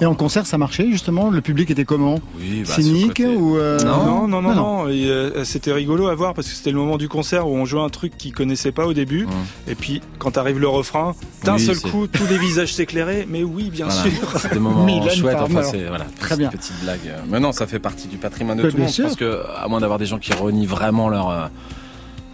Et 0.02 0.06
en 0.06 0.16
concert, 0.16 0.46
ça 0.46 0.58
marchait 0.58 0.88
justement 0.92 1.30
Le 1.30 1.40
public 1.42 1.70
était 1.72 1.86
comment 1.86 2.16
Oui, 2.40 2.64
bah, 2.68 2.74
Cynique 2.74 3.08
côté- 3.18 3.28
ou 3.28 3.58
euh, 3.58 3.80
Non. 3.84 4.04
Non, 4.04 4.28
non, 4.28 4.42
non, 4.42 4.42
non, 4.42 4.56
non. 4.56 4.88
et, 4.90 5.06
euh, 5.06 5.44
c'était 5.44 5.72
rigolo 5.72 6.08
à 6.08 6.16
voir 6.16 6.34
parce 6.34 6.48
que 6.50 6.54
c'était 6.56 6.72
le 6.72 6.78
moment 6.78 6.98
du 6.98 7.08
concert 7.08 7.48
où 7.48 7.56
on 7.56 7.66
jouait 7.66 7.82
un 7.82 7.90
truc 7.90 8.18
qu'ils 8.18 8.34
connaissaient 8.34 8.72
pas 8.72 8.86
au 8.88 8.94
début. 8.94 9.26
Hum. 9.26 9.32
Et 9.68 9.76
puis, 9.76 10.02
quand 10.18 10.38
arrive 10.38 10.60
le 10.60 10.68
refrain, 10.68 11.16
d'un 11.44 11.56
Oui, 11.56 11.62
seul 11.66 11.80
coup, 11.80 12.08
tous 12.08 12.26
les 12.28 12.38
visages 12.38 12.74
s'éclairaient. 12.74 13.28
Mais 13.30 13.44
oui, 13.44 13.70
bien 13.70 13.88
Voilà, 13.88 14.02
sûr. 14.02 14.40
c'est 14.40 14.54
des 14.54 14.60
moments 14.60 14.88
chouettes. 15.10 15.38
Enfin, 15.40 15.64
c'est 15.64 15.86
voilà, 15.86 16.06
Très 16.20 16.36
bien. 16.36 16.50
Petite 16.50 16.80
blague. 16.82 17.00
Mais 17.30 17.40
non, 17.40 17.52
ça 17.52 17.68
fait 17.68 17.80
partie 17.80 18.08
du 18.08 18.18
patrimoine 18.18 18.58
de 18.58 18.64
Bah, 18.64 18.70
tout 18.72 18.78
le 18.78 18.84
monde. 18.84 18.92
sûr. 18.92 19.06
Pense 19.06 19.16
que, 19.16 19.42
à 19.56 19.68
moins 19.68 19.80
d'avoir 19.80 20.00
des 20.00 20.06
gens 20.06 20.18
qui 20.20 20.34
renient 20.34 20.66
vraiment 20.66 21.10
leur 21.10 21.30
euh, 21.30 21.46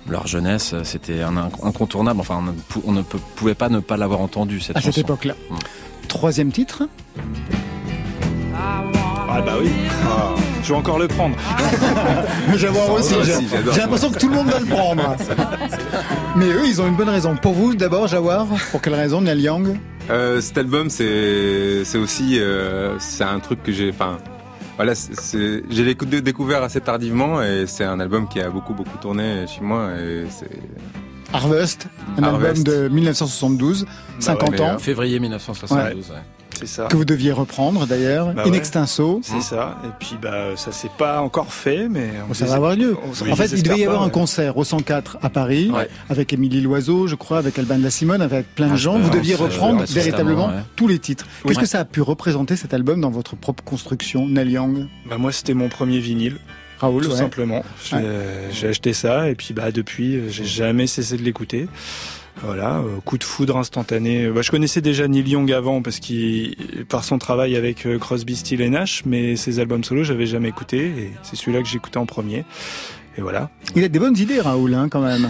leur 0.09 0.27
jeunesse, 0.27 0.73
c'était 0.83 1.21
un 1.21 1.37
incontournable. 1.37 2.19
Enfin, 2.19 2.43
on 2.85 2.91
ne, 2.91 3.01
pouvait 3.01 3.55
pas 3.55 3.69
ne 3.69 3.79
pas 3.79 3.97
l'avoir 3.97 4.21
entendu 4.21 4.59
cette 4.59 4.77
à 4.77 4.81
cette 4.81 4.97
époque-là 4.97 5.33
Mm. 5.49 5.55
Troisième 6.07 6.51
titre. 6.51 6.83
Ah 9.31 9.41
bah 9.45 9.53
oui. 9.61 9.69
Ah, 10.05 10.33
je 10.63 10.69
vais 10.73 10.79
encore 10.79 10.97
le 10.99 11.07
prendre. 11.07 11.35
Mais 12.49 12.57
j'adore 12.57 12.89
aussi. 12.91 13.13
aussi, 13.15 13.31
j'ai- 13.41 13.47
j'adore. 13.47 13.73
J'ai 13.73 13.81
l'impression 13.81 14.09
que 14.11 14.17
tout 14.17 14.27
le 14.29 14.35
monde 14.35 14.47
va 14.47 14.59
le 14.59 14.65
prendre. 14.65 15.15
Mais 16.35 16.47
eux, 16.47 16.65
ils 16.67 16.81
ont 16.81 16.87
une 16.87 16.95
bonne 16.95 17.09
raison. 17.09 17.35
Pour 17.35 17.53
vous, 17.53 17.75
d'abord, 17.75 18.07
Jawar, 18.07 18.47
pour 18.71 18.81
quelle 18.81 18.95
raison, 18.95 19.21
Neil 19.21 19.39
Young? 19.41 19.77
Euh, 20.09 20.41
cet 20.41 20.57
album, 20.57 20.89
c'est 20.89 21.83
c'est 21.85 21.99
aussi 21.99 22.39
euh, 22.39 22.97
c'est 22.97 23.23
un 23.23 23.39
truc 23.39 23.61
que 23.61 23.71
j'ai, 23.71 23.89
enfin 23.91 24.17
voilà, 24.79 24.93
j'ai 25.33 25.83
l'écoute- 25.83 26.07
découvert 26.09 26.63
assez 26.63 26.79
tardivement 26.79 27.41
et 27.43 27.65
c'est 27.67 27.83
un 27.83 27.99
album 27.99 28.29
qui 28.29 28.39
a 28.39 28.49
beaucoup 28.49 28.73
beaucoup 28.73 28.97
tourné 28.97 29.45
chez 29.45 29.59
moi 29.59 29.89
et 29.99 30.23
Harvest, 31.33 31.87
un 32.17 32.23
Harvest. 32.23 32.57
album 32.59 32.63
de 32.63 32.87
1972, 32.87 33.85
50 34.19 34.51
mais, 34.51 34.61
ans, 34.61 34.75
euh, 34.75 34.77
Février 34.77 35.19
1972. 35.19 36.09
ouais. 36.11 36.15
C'est 36.57 36.67
ça. 36.67 36.85
que 36.87 36.95
vous 36.95 37.05
deviez 37.05 37.31
reprendre 37.31 37.85
d'ailleurs, 37.85 38.33
Bah 38.33 38.43
in 38.45 38.51
ouais. 38.51 38.57
extenso. 38.57 39.21
C'est 39.23 39.41
ça. 39.41 39.77
Et 39.85 39.89
puis, 39.99 40.15
bah, 40.21 40.55
ça 40.55 40.71
s'est 40.71 40.89
pas 40.97 41.21
encore 41.21 41.53
fait, 41.53 41.87
mais. 41.89 42.09
on 42.23 42.27
Bon, 42.29 42.33
ça 42.33 42.45
va 42.45 42.55
avoir 42.55 42.75
lieu. 42.75 42.97
En 43.29 43.35
fait, 43.35 43.47
il 43.53 43.63
devait 43.63 43.79
y 43.79 43.85
avoir 43.85 44.03
un 44.03 44.09
concert 44.09 44.57
au 44.57 44.63
104 44.63 45.17
à 45.21 45.29
Paris, 45.29 45.71
Ouais. 45.73 45.87
avec 46.09 46.33
Émilie 46.33 46.61
Loiseau, 46.61 47.07
je 47.07 47.15
crois, 47.15 47.37
avec 47.37 47.57
Alban 47.59 47.77
de 47.77 47.83
la 47.83 47.89
Simone, 47.91 48.21
avec 48.21 48.53
plein 48.55 48.67
de 48.67 48.73
Ah, 48.73 48.77
gens. 48.77 48.99
Vous 48.99 49.09
deviez 49.09 49.35
euh, 49.35 49.37
reprendre 49.37 49.83
véritablement 49.85 50.51
tous 50.75 50.87
les 50.87 50.99
titres. 50.99 51.25
Qu'est-ce 51.47 51.59
que 51.59 51.65
ça 51.65 51.79
a 51.79 51.85
pu 51.85 52.01
représenter 52.01 52.55
cet 52.55 52.73
album 52.73 53.01
dans 53.01 53.09
votre 53.11 53.35
propre 53.35 53.63
construction, 53.63 54.27
Neil 54.27 54.51
Young? 54.51 54.87
Bah, 55.09 55.17
moi, 55.17 55.31
c'était 55.31 55.53
mon 55.53 55.69
premier 55.69 55.99
vinyle. 55.99 56.37
Raoul, 56.79 57.03
tout 57.03 57.11
simplement. 57.11 57.63
J'ai 57.83 57.97
Ouais. 57.97 58.03
j'ai 58.51 58.67
acheté 58.69 58.93
ça 58.93 59.29
et 59.29 59.35
puis 59.35 59.53
bah 59.53 59.69
depuis 59.69 60.15
euh, 60.15 60.29
j'ai 60.29 60.45
jamais 60.45 60.87
cessé 60.87 61.17
de 61.17 61.23
l'écouter. 61.23 61.67
Voilà, 62.43 62.77
euh, 62.77 62.99
coup 63.03 63.17
de 63.17 63.23
foudre 63.23 63.57
instantané. 63.57 64.29
Bah, 64.29 64.41
je 64.41 64.49
connaissais 64.51 64.81
déjà 64.81 65.07
Neil 65.07 65.27
Young 65.27 65.51
avant 65.51 65.81
parce 65.81 65.99
qu'il 65.99 66.55
par 66.87 67.03
son 67.03 67.17
travail 67.17 67.55
avec 67.57 67.85
euh, 67.85 67.99
Crosby, 67.99 68.35
Stills 68.35 68.61
et 68.61 68.69
Nash, 68.69 69.03
mais 69.05 69.35
ses 69.35 69.59
albums 69.59 69.83
solo 69.83 70.03
j'avais 70.03 70.25
jamais 70.25 70.47
écouté 70.49 70.85
et 70.85 71.11
c'est 71.23 71.35
celui-là 71.35 71.61
que 71.61 71.67
j'écoutais 71.67 71.97
en 71.97 72.05
premier. 72.05 72.45
Et 73.17 73.21
voilà. 73.21 73.49
Il 73.75 73.83
a 73.83 73.89
des 73.89 73.99
bonnes 73.99 74.15
idées, 74.17 74.39
Raoul, 74.39 74.73
hein, 74.73 74.87
quand 74.89 75.01
même. 75.01 75.27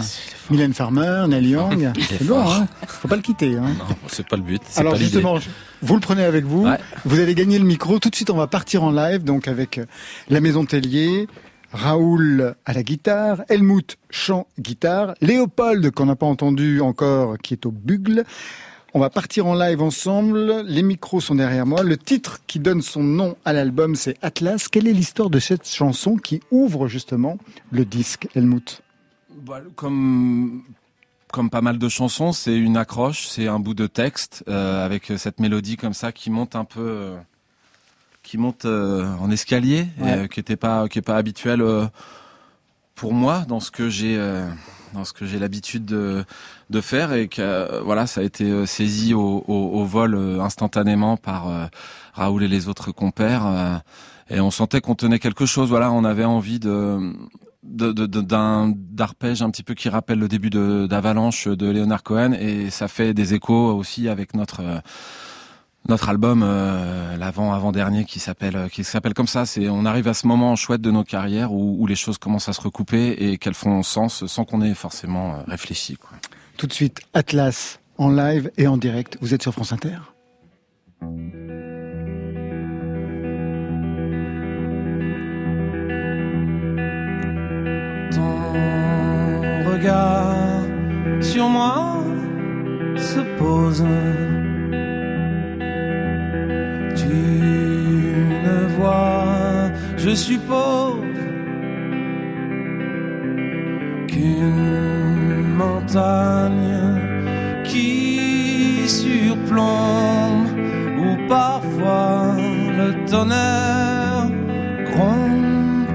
Mylène 0.50 0.74
Farmer, 0.74 1.24
Neil 1.28 1.48
Young. 1.48 1.92
Il 1.96 2.02
est 2.02 2.18
C'est 2.18 2.24
bon, 2.24 2.34
fort. 2.44 2.52
hein. 2.52 2.68
Faut 2.86 3.08
pas 3.08 3.16
le 3.16 3.22
quitter. 3.22 3.56
Hein. 3.56 3.70
Non, 3.78 3.96
c'est 4.06 4.28
pas 4.28 4.36
le 4.36 4.42
but. 4.42 4.62
Alors 4.76 4.92
pas 4.92 4.98
justement, 4.98 5.38
vous 5.82 5.94
le 5.94 6.00
prenez 6.00 6.22
avec 6.22 6.44
vous. 6.44 6.66
Ouais. 6.66 6.78
Vous 7.04 7.18
allez 7.18 7.34
gagner 7.34 7.58
le 7.58 7.64
micro. 7.64 7.98
Tout 7.98 8.10
de 8.10 8.14
suite, 8.14 8.30
on 8.30 8.36
va 8.36 8.46
partir 8.46 8.84
en 8.84 8.92
live, 8.92 9.24
donc 9.24 9.48
avec 9.48 9.78
euh, 9.78 9.86
la 10.28 10.40
Maison 10.40 10.64
Tellier, 10.64 11.26
Raoul 11.72 12.54
à 12.64 12.72
la 12.72 12.82
guitare, 12.82 13.42
Helmut 13.48 13.96
chant 14.10 14.46
guitare, 14.58 15.14
Léopold 15.20 15.90
qu'on 15.92 16.06
n'a 16.06 16.16
pas 16.16 16.26
entendu 16.26 16.80
encore, 16.80 17.38
qui 17.38 17.54
est 17.54 17.66
au 17.66 17.70
bugle. 17.70 18.24
On 18.92 18.98
va 18.98 19.08
partir 19.08 19.46
en 19.46 19.54
live 19.54 19.80
ensemble. 19.82 20.62
Les 20.66 20.82
micros 20.82 21.20
sont 21.20 21.36
derrière 21.36 21.64
moi. 21.64 21.84
Le 21.84 21.96
titre 21.96 22.40
qui 22.48 22.58
donne 22.58 22.82
son 22.82 23.04
nom 23.04 23.36
à 23.44 23.52
l'album, 23.52 23.94
c'est 23.94 24.16
Atlas. 24.20 24.66
Quelle 24.66 24.88
est 24.88 24.92
l'histoire 24.92 25.30
de 25.30 25.38
cette 25.38 25.68
chanson 25.68 26.16
qui 26.16 26.40
ouvre 26.50 26.88
justement 26.88 27.38
le 27.70 27.84
disque, 27.84 28.26
Helmut? 28.34 28.82
Bah, 29.46 29.60
comme 29.76 30.62
comme 31.30 31.50
pas 31.50 31.60
mal 31.60 31.78
de 31.78 31.88
chansons, 31.88 32.32
c'est 32.32 32.56
une 32.56 32.76
accroche, 32.76 33.28
c'est 33.28 33.46
un 33.46 33.60
bout 33.60 33.74
de 33.74 33.86
texte 33.86 34.42
euh, 34.48 34.84
avec 34.84 35.12
cette 35.16 35.38
mélodie 35.38 35.76
comme 35.76 35.94
ça 35.94 36.10
qui 36.10 36.28
monte 36.28 36.56
un 36.56 36.64
peu, 36.64 36.80
euh, 36.80 37.16
qui 38.30 38.38
monte 38.38 38.64
euh, 38.64 39.04
en 39.20 39.28
escalier, 39.30 39.88
Ouais. 40.00 40.12
euh, 40.18 40.26
qui 40.28 40.38
était 40.38 40.54
pas 40.56 40.86
qui 40.88 41.00
est 41.00 41.02
pas 41.02 41.16
habituel 41.16 41.60
euh, 41.62 41.86
pour 42.94 43.12
moi 43.12 43.44
dans 43.48 43.58
ce 43.60 43.70
que 43.72 43.88
j'ai 43.88 44.16
dans 44.94 45.04
ce 45.04 45.12
que 45.12 45.24
j'ai 45.26 45.38
l'habitude 45.38 45.84
de, 45.84 46.24
de 46.68 46.80
faire 46.80 47.12
et 47.12 47.26
que 47.28 47.80
voilà 47.82 48.06
ça 48.06 48.20
a 48.20 48.24
été 48.24 48.66
saisi 48.66 49.14
au, 49.14 49.44
au, 49.48 49.54
au 49.80 49.84
vol 49.84 50.14
instantanément 50.40 51.16
par 51.16 51.46
Raoul 52.12 52.42
et 52.44 52.48
les 52.48 52.68
autres 52.68 52.92
compères 52.92 53.80
et 54.28 54.38
on 54.40 54.50
sentait 54.50 54.80
qu'on 54.80 54.94
tenait 54.94 55.18
quelque 55.18 55.46
chose 55.46 55.68
voilà 55.70 55.90
on 55.92 56.04
avait 56.04 56.24
envie 56.24 56.60
de 56.60 57.12
de- 57.62 57.92
de- 57.92 58.06
de- 58.06 58.20
d'un 58.20 58.72
d'arpège 58.76 59.42
un 59.42 59.50
petit 59.50 59.62
peu 59.62 59.74
qui 59.74 59.88
rappelle 59.88 60.18
le 60.18 60.28
début 60.28 60.50
de 60.50 60.86
d'Avalanche 60.88 61.48
de 61.48 61.66
Leonard 61.70 62.02
Cohen 62.02 62.32
et 62.32 62.70
ça 62.70 62.86
fait 62.88 63.12
des 63.14 63.32
échos 63.34 63.72
aussi 63.80 64.08
avec 64.08 64.34
notre 64.34 64.60
notre 65.88 66.08
album 66.08 66.42
euh, 66.44 67.16
l'avant 67.16 67.52
avant 67.52 67.72
dernier 67.72 68.04
qui 68.04 68.20
s'appelle 68.20 68.56
euh, 68.56 68.68
qui 68.68 68.84
s'appelle 68.84 69.14
comme 69.14 69.26
ça 69.26 69.46
c'est 69.46 69.68
on 69.68 69.84
arrive 69.84 70.08
à 70.08 70.14
ce 70.14 70.26
moment 70.26 70.54
chouette 70.54 70.80
de 70.80 70.90
nos 70.90 71.04
carrières 71.04 71.52
où, 71.52 71.76
où 71.80 71.86
les 71.86 71.96
choses 71.96 72.18
commencent 72.18 72.48
à 72.48 72.52
se 72.52 72.60
recouper 72.60 73.12
et 73.18 73.38
qu'elles 73.38 73.54
font 73.54 73.82
sens 73.82 74.26
sans 74.26 74.44
qu'on 74.44 74.62
ait 74.62 74.74
forcément 74.74 75.34
euh, 75.34 75.42
réfléchi 75.48 75.96
quoi. 75.96 76.10
Tout 76.56 76.66
de 76.66 76.74
suite, 76.74 77.00
Atlas 77.14 77.80
en 77.96 78.10
live 78.10 78.50
et 78.58 78.66
en 78.66 78.76
direct. 78.76 79.16
Vous 79.22 79.32
êtes 79.34 79.42
sur 79.42 79.52
France 79.52 79.72
Inter. 79.72 79.96
ton 88.10 89.70
regard 89.70 90.62
sur 91.22 91.48
moi 91.48 92.04
se 92.96 93.20
pose. 93.38 93.84
je 100.10 100.16
suppose 100.16 101.20
qu'une 104.08 105.54
montagne 105.56 106.78
qui 107.62 108.88
surplombe 108.88 110.48
ou 110.98 111.28
parfois 111.28 112.34
le 112.78 112.88
tonnerre 113.08 114.30
gronde. 114.90 115.86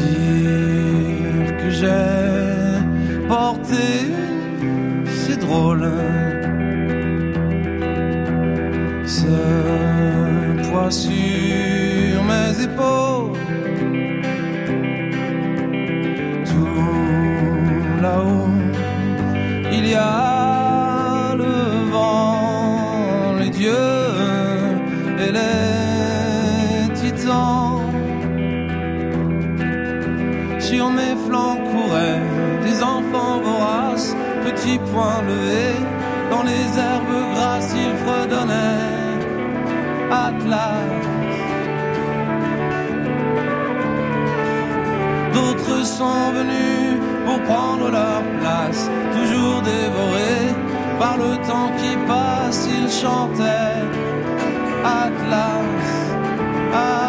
Dire 0.00 1.56
que 1.58 1.68
j'ai 1.78 3.28
porté, 3.28 3.86
c'est 5.04 5.40
drôle. 5.40 6.13
Sur 10.90 12.22
mes 12.30 12.62
épaules. 12.62 13.38
Tout 16.44 18.02
là-haut, 18.02 18.48
il 19.72 19.88
y 19.88 19.94
a 19.94 21.34
le 21.36 21.90
vent, 21.90 23.34
les 23.40 23.50
dieux 23.50 23.72
et 25.24 25.32
les 25.38 26.94
titans. 26.94 27.80
Sur 30.58 30.90
mes 30.90 31.16
flancs 31.26 31.58
couraient 31.72 32.22
des 32.64 32.82
enfants 32.82 33.40
voraces, 33.42 34.14
petits 34.44 34.78
poings 34.78 35.22
levés, 35.22 35.80
dans 36.30 36.42
les 36.42 36.66
herbes 36.78 37.13
sont 45.84 46.32
venus 46.32 46.98
pour 47.26 47.40
prendre 47.42 47.90
leur 47.90 48.22
place, 48.40 48.90
toujours 49.12 49.60
dévorés 49.62 50.54
par 50.98 51.16
le 51.16 51.36
temps 51.46 51.70
qui 51.78 51.96
passe, 52.06 52.68
ils 52.68 52.90
chantaient 52.90 53.82
Atlas. 54.84 55.64
Atlas. 56.72 57.03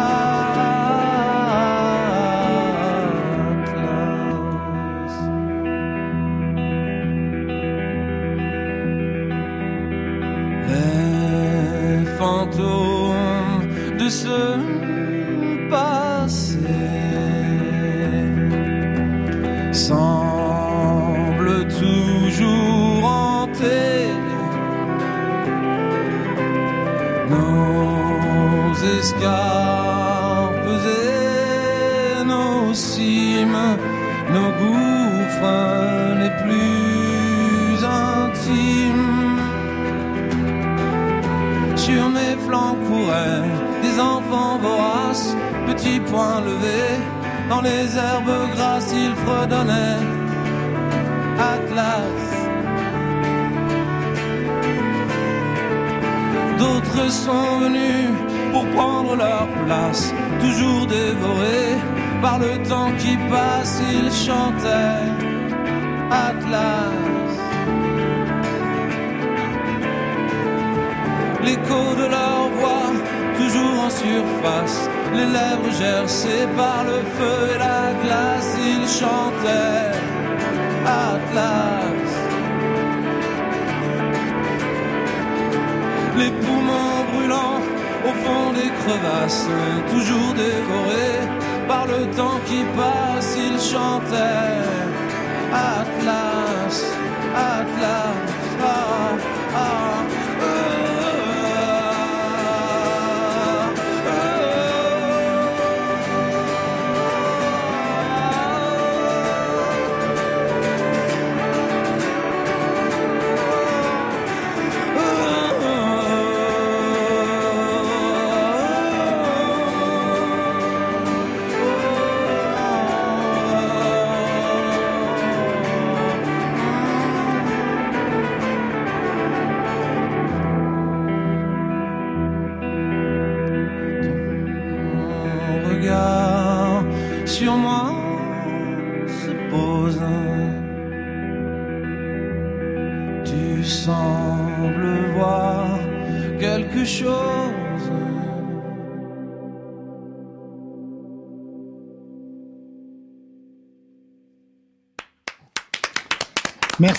Voraces, 45.86 46.00
petits 46.00 46.00
poings 46.00 46.40
levés, 46.40 47.00
dans 47.48 47.60
les 47.60 47.96
herbes 47.96 48.50
grasses 48.54 48.92
ils 48.92 49.14
fredonnaient. 49.14 50.04
Atlas. 51.38 52.22
D'autres 56.58 57.10
sont 57.10 57.58
venus 57.60 58.08
pour 58.52 58.66
prendre 58.70 59.16
leur 59.16 59.46
place, 59.66 60.12
toujours 60.40 60.86
dévorés 60.86 61.76
par 62.22 62.38
le 62.38 62.56
temps 62.66 62.92
qui 62.98 63.16
passe, 63.30 63.82
ils 63.92 64.10
chantaient 64.10 65.12
Atlas. 66.10 66.92
L'écho 71.44 71.94
de 72.00 72.06
leur 72.08 72.48
voix, 72.58 72.90
toujours 73.38 73.84
en 73.84 73.90
surface, 73.90 74.88
les 75.14 75.26
lèvres 75.26 75.72
gercées 75.78 76.46
par 76.56 76.84
le 76.84 76.98
feu 77.16 77.54
et 77.54 77.58
la 77.58 77.92
glace, 78.02 78.56
ils 78.58 78.88
chantaient. 78.88 79.92
Atlas. 80.86 81.96
les 86.18 86.30
poumons 86.30 87.04
brûlants 87.12 87.60
au 88.08 88.12
fond 88.24 88.52
des 88.52 88.70
crevasses, 88.80 89.48
toujours 89.90 90.32
dévorés 90.34 91.20
par 91.68 91.86
le 91.86 92.06
temps 92.16 92.40
qui 92.46 92.62
passe, 92.76 93.36
ils 93.36 93.60
chantaient. 93.60 94.62
Atlas, 95.52 96.76
Atlas, 97.34 98.16
ah, 98.62 99.12
ah, 99.54 99.86
Ton 100.46 100.75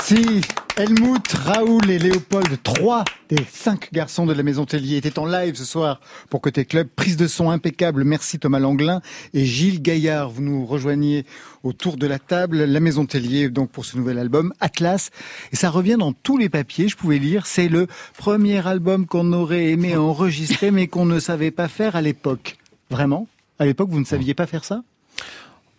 Merci. 0.10 0.41
Helmut, 0.78 1.34
Raoul 1.34 1.89
et 1.89 2.00
Léopold, 2.00 2.63
trois 2.63 3.04
des 3.30 3.43
cinq 3.52 3.91
garçons 3.91 4.26
de 4.26 4.32
la 4.32 4.41
Maison 4.41 4.65
Tellier 4.65 4.96
étaient 4.96 5.20
en 5.20 5.26
live 5.26 5.56
ce 5.56 5.65
soir 5.65 6.00
pour 6.30 6.39
Côté 6.39 6.63
Club. 6.63 6.88
Prise 6.88 7.17
de 7.17 7.28
son 7.28 7.50
impeccable. 7.50 8.06
Merci 8.06 8.39
Thomas 8.39 8.60
Langlin 8.60 9.02
et 9.34 9.43
Gilles 9.43 9.82
Gaillard. 9.82 10.30
Vous 10.30 10.41
nous 10.41 10.65
rejoignez 10.65 11.26
autour 11.63 11.98
de 11.98 12.08
la 12.08 12.20
table. 12.20 12.63
La 12.63 12.80
Maison 12.80 13.06
Tellier, 13.06 13.50
donc, 13.50 13.70
pour 13.70 13.84
ce 13.84 13.98
nouvel 13.98 14.17
album, 14.17 14.54
Atlas. 14.62 15.10
Et 15.52 15.58
ça 15.58 15.70
revient 15.70 15.98
dans 16.00 16.13
tous 16.13 16.38
les 16.38 16.48
papiers. 16.48 16.88
Je 16.88 16.96
pouvais 16.96 17.20
lire. 17.20 17.46
C'est 17.46 17.67
le 17.67 17.88
premier 18.17 18.65
album 18.65 19.08
qu'on 19.08 19.34
aurait 19.34 19.72
aimé 19.72 19.98
enregistrer, 19.98 20.72
mais 20.72 20.88
qu'on 20.88 21.06
ne 21.06 21.20
savait 21.20 21.52
pas 21.52 21.67
faire 21.67 21.98
à 21.98 22.02
l'époque. 22.02 22.58
Vraiment? 22.89 23.28
À 23.60 23.65
l'époque, 23.65 23.89
vous 23.89 24.00
ne 24.00 24.06
saviez 24.06 24.36
pas 24.36 24.48
faire 24.48 24.63
ça? 24.63 24.84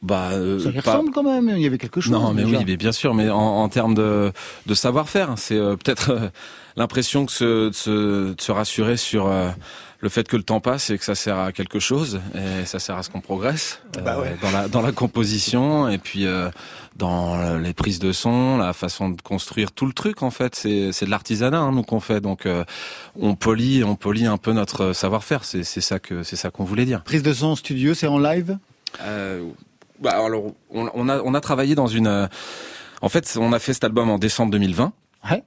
Bah, 0.03 0.31
euh, 0.33 0.61
Ça 0.61 0.71
y 0.71 0.81
pas- 0.81 0.93
ressemble 0.93 1.11
quand 1.13 1.25
même. 1.25 1.53
Il 1.57 1.63
y 1.63 1.67
avait 1.67 1.79
quelque 1.79 2.01
chose. 2.01 2.13
Non, 2.13 2.33
mais 2.33 2.45
déjà. 2.45 2.59
oui, 2.59 2.65
mais 2.67 2.77
bien 2.77 2.93
sûr, 2.93 3.15
mais 3.15 3.31
en, 3.31 3.39
en 3.39 3.69
termes 3.69 3.95
de, 3.95 4.33
de 4.67 4.75
savoir-faire, 4.75 5.35
c'est 5.37 5.57
euh, 5.57 5.75
peut-être 5.77 6.11
euh, 6.11 6.29
l'impression 6.77 7.27
que 7.27 7.33
se, 7.33 7.69
de 7.69 7.75
se, 7.75 8.35
de 8.35 8.41
se 8.41 8.53
rassurer 8.53 8.97
sur 8.97 9.27
euh, 9.27 9.49
le 10.01 10.09
fait 10.09 10.29
que 10.29 10.37
le 10.37 10.45
temps 10.45 10.61
passe 10.61 10.91
et 10.91 10.99
que 10.99 11.05
ça 11.05 11.17
sert 11.17 11.37
à 11.37 11.51
quelque 11.51 11.81
chose, 11.81 12.21
et 12.37 12.65
ça 12.65 12.79
sert 12.79 12.97
à 12.97 13.03
ce 13.03 13.11
qu'on 13.11 13.21
progresse 13.21 13.81
euh, 13.97 14.01
Bah 14.03 14.21
ouais. 14.21 14.37
dans 14.41 14.53
la 14.53 14.69
dans 14.69 14.83
la 14.83 14.93
composition 14.93 15.89
et 15.89 15.99
puis 15.99 16.25
euh, 16.27 16.49
dans 16.95 17.59
les 17.59 17.73
prises 17.75 17.99
de 17.99 18.13
son, 18.13 18.59
la 18.59 18.73
façon 18.75 19.09
de 19.11 19.21
construire 19.21 19.73
tout 19.73 19.87
le 19.87 19.93
truc. 19.93 20.23
En 20.23 20.31
fait, 20.31 20.55
c'est 20.55 20.93
c'est 20.93 21.07
de 21.07 21.11
l'artisanat 21.11 21.59
hein, 21.59 21.73
nous 21.73 21.83
qu'on 21.83 21.99
fait, 21.99 22.21
donc 22.21 22.47
euh, 22.47 22.65
on 23.19 23.35
polie 23.35 23.83
on 23.83 23.97
polie 23.97 24.27
un 24.27 24.37
peu 24.37 24.53
notre 24.53 24.93
savoir-faire. 24.93 25.43
C'est 25.43 25.65
c'est 25.65 25.81
ça 25.81 25.99
que 25.99 26.23
c'est 26.23 26.37
ça 26.37 26.51
qu'on 26.51 26.63
voulait 26.63 26.85
dire. 26.85 27.03
Prise 27.03 27.25
de 27.25 27.33
son 27.33 27.47
en 27.47 27.57
studio, 27.57 27.95
c'est 27.95 28.07
en 28.07 28.21
live? 28.21 28.57
Euh, 29.03 29.43
bah 30.01 30.11
alors, 30.25 30.53
on, 30.71 31.09
a 31.09 31.21
on 31.23 31.35
a 31.35 31.41
travaillé 31.41 31.75
dans 31.75 31.87
une. 31.87 32.07
euh, 32.07 32.27
en 33.03 33.09
fait, 33.09 33.37
on 33.41 33.53
a 33.53 33.59
fait 33.59 33.75
cet 33.75 33.85
album 33.85 34.11
en 34.11 34.19
décembre 34.19 34.53
2020. 34.53 34.93
Ouais. 35.31 35.43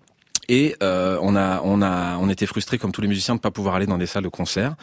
Et 0.50 0.76
euh, 0.84 1.18
on 1.22 1.36
a 1.36 1.62
on 1.64 1.82
a 1.82 2.18
on 2.20 2.30
était 2.30 2.46
frustrés 2.46 2.78
comme 2.78 2.92
tous 2.92 3.02
les 3.02 3.08
musiciens 3.08 3.36
de 3.36 3.40
pas 3.40 3.52
pouvoir 3.52 3.76
aller 3.76 3.86
dans 3.86 3.98
des 3.98 4.06
salles 4.06 4.24
de 4.24 4.30
concert. 4.30 4.74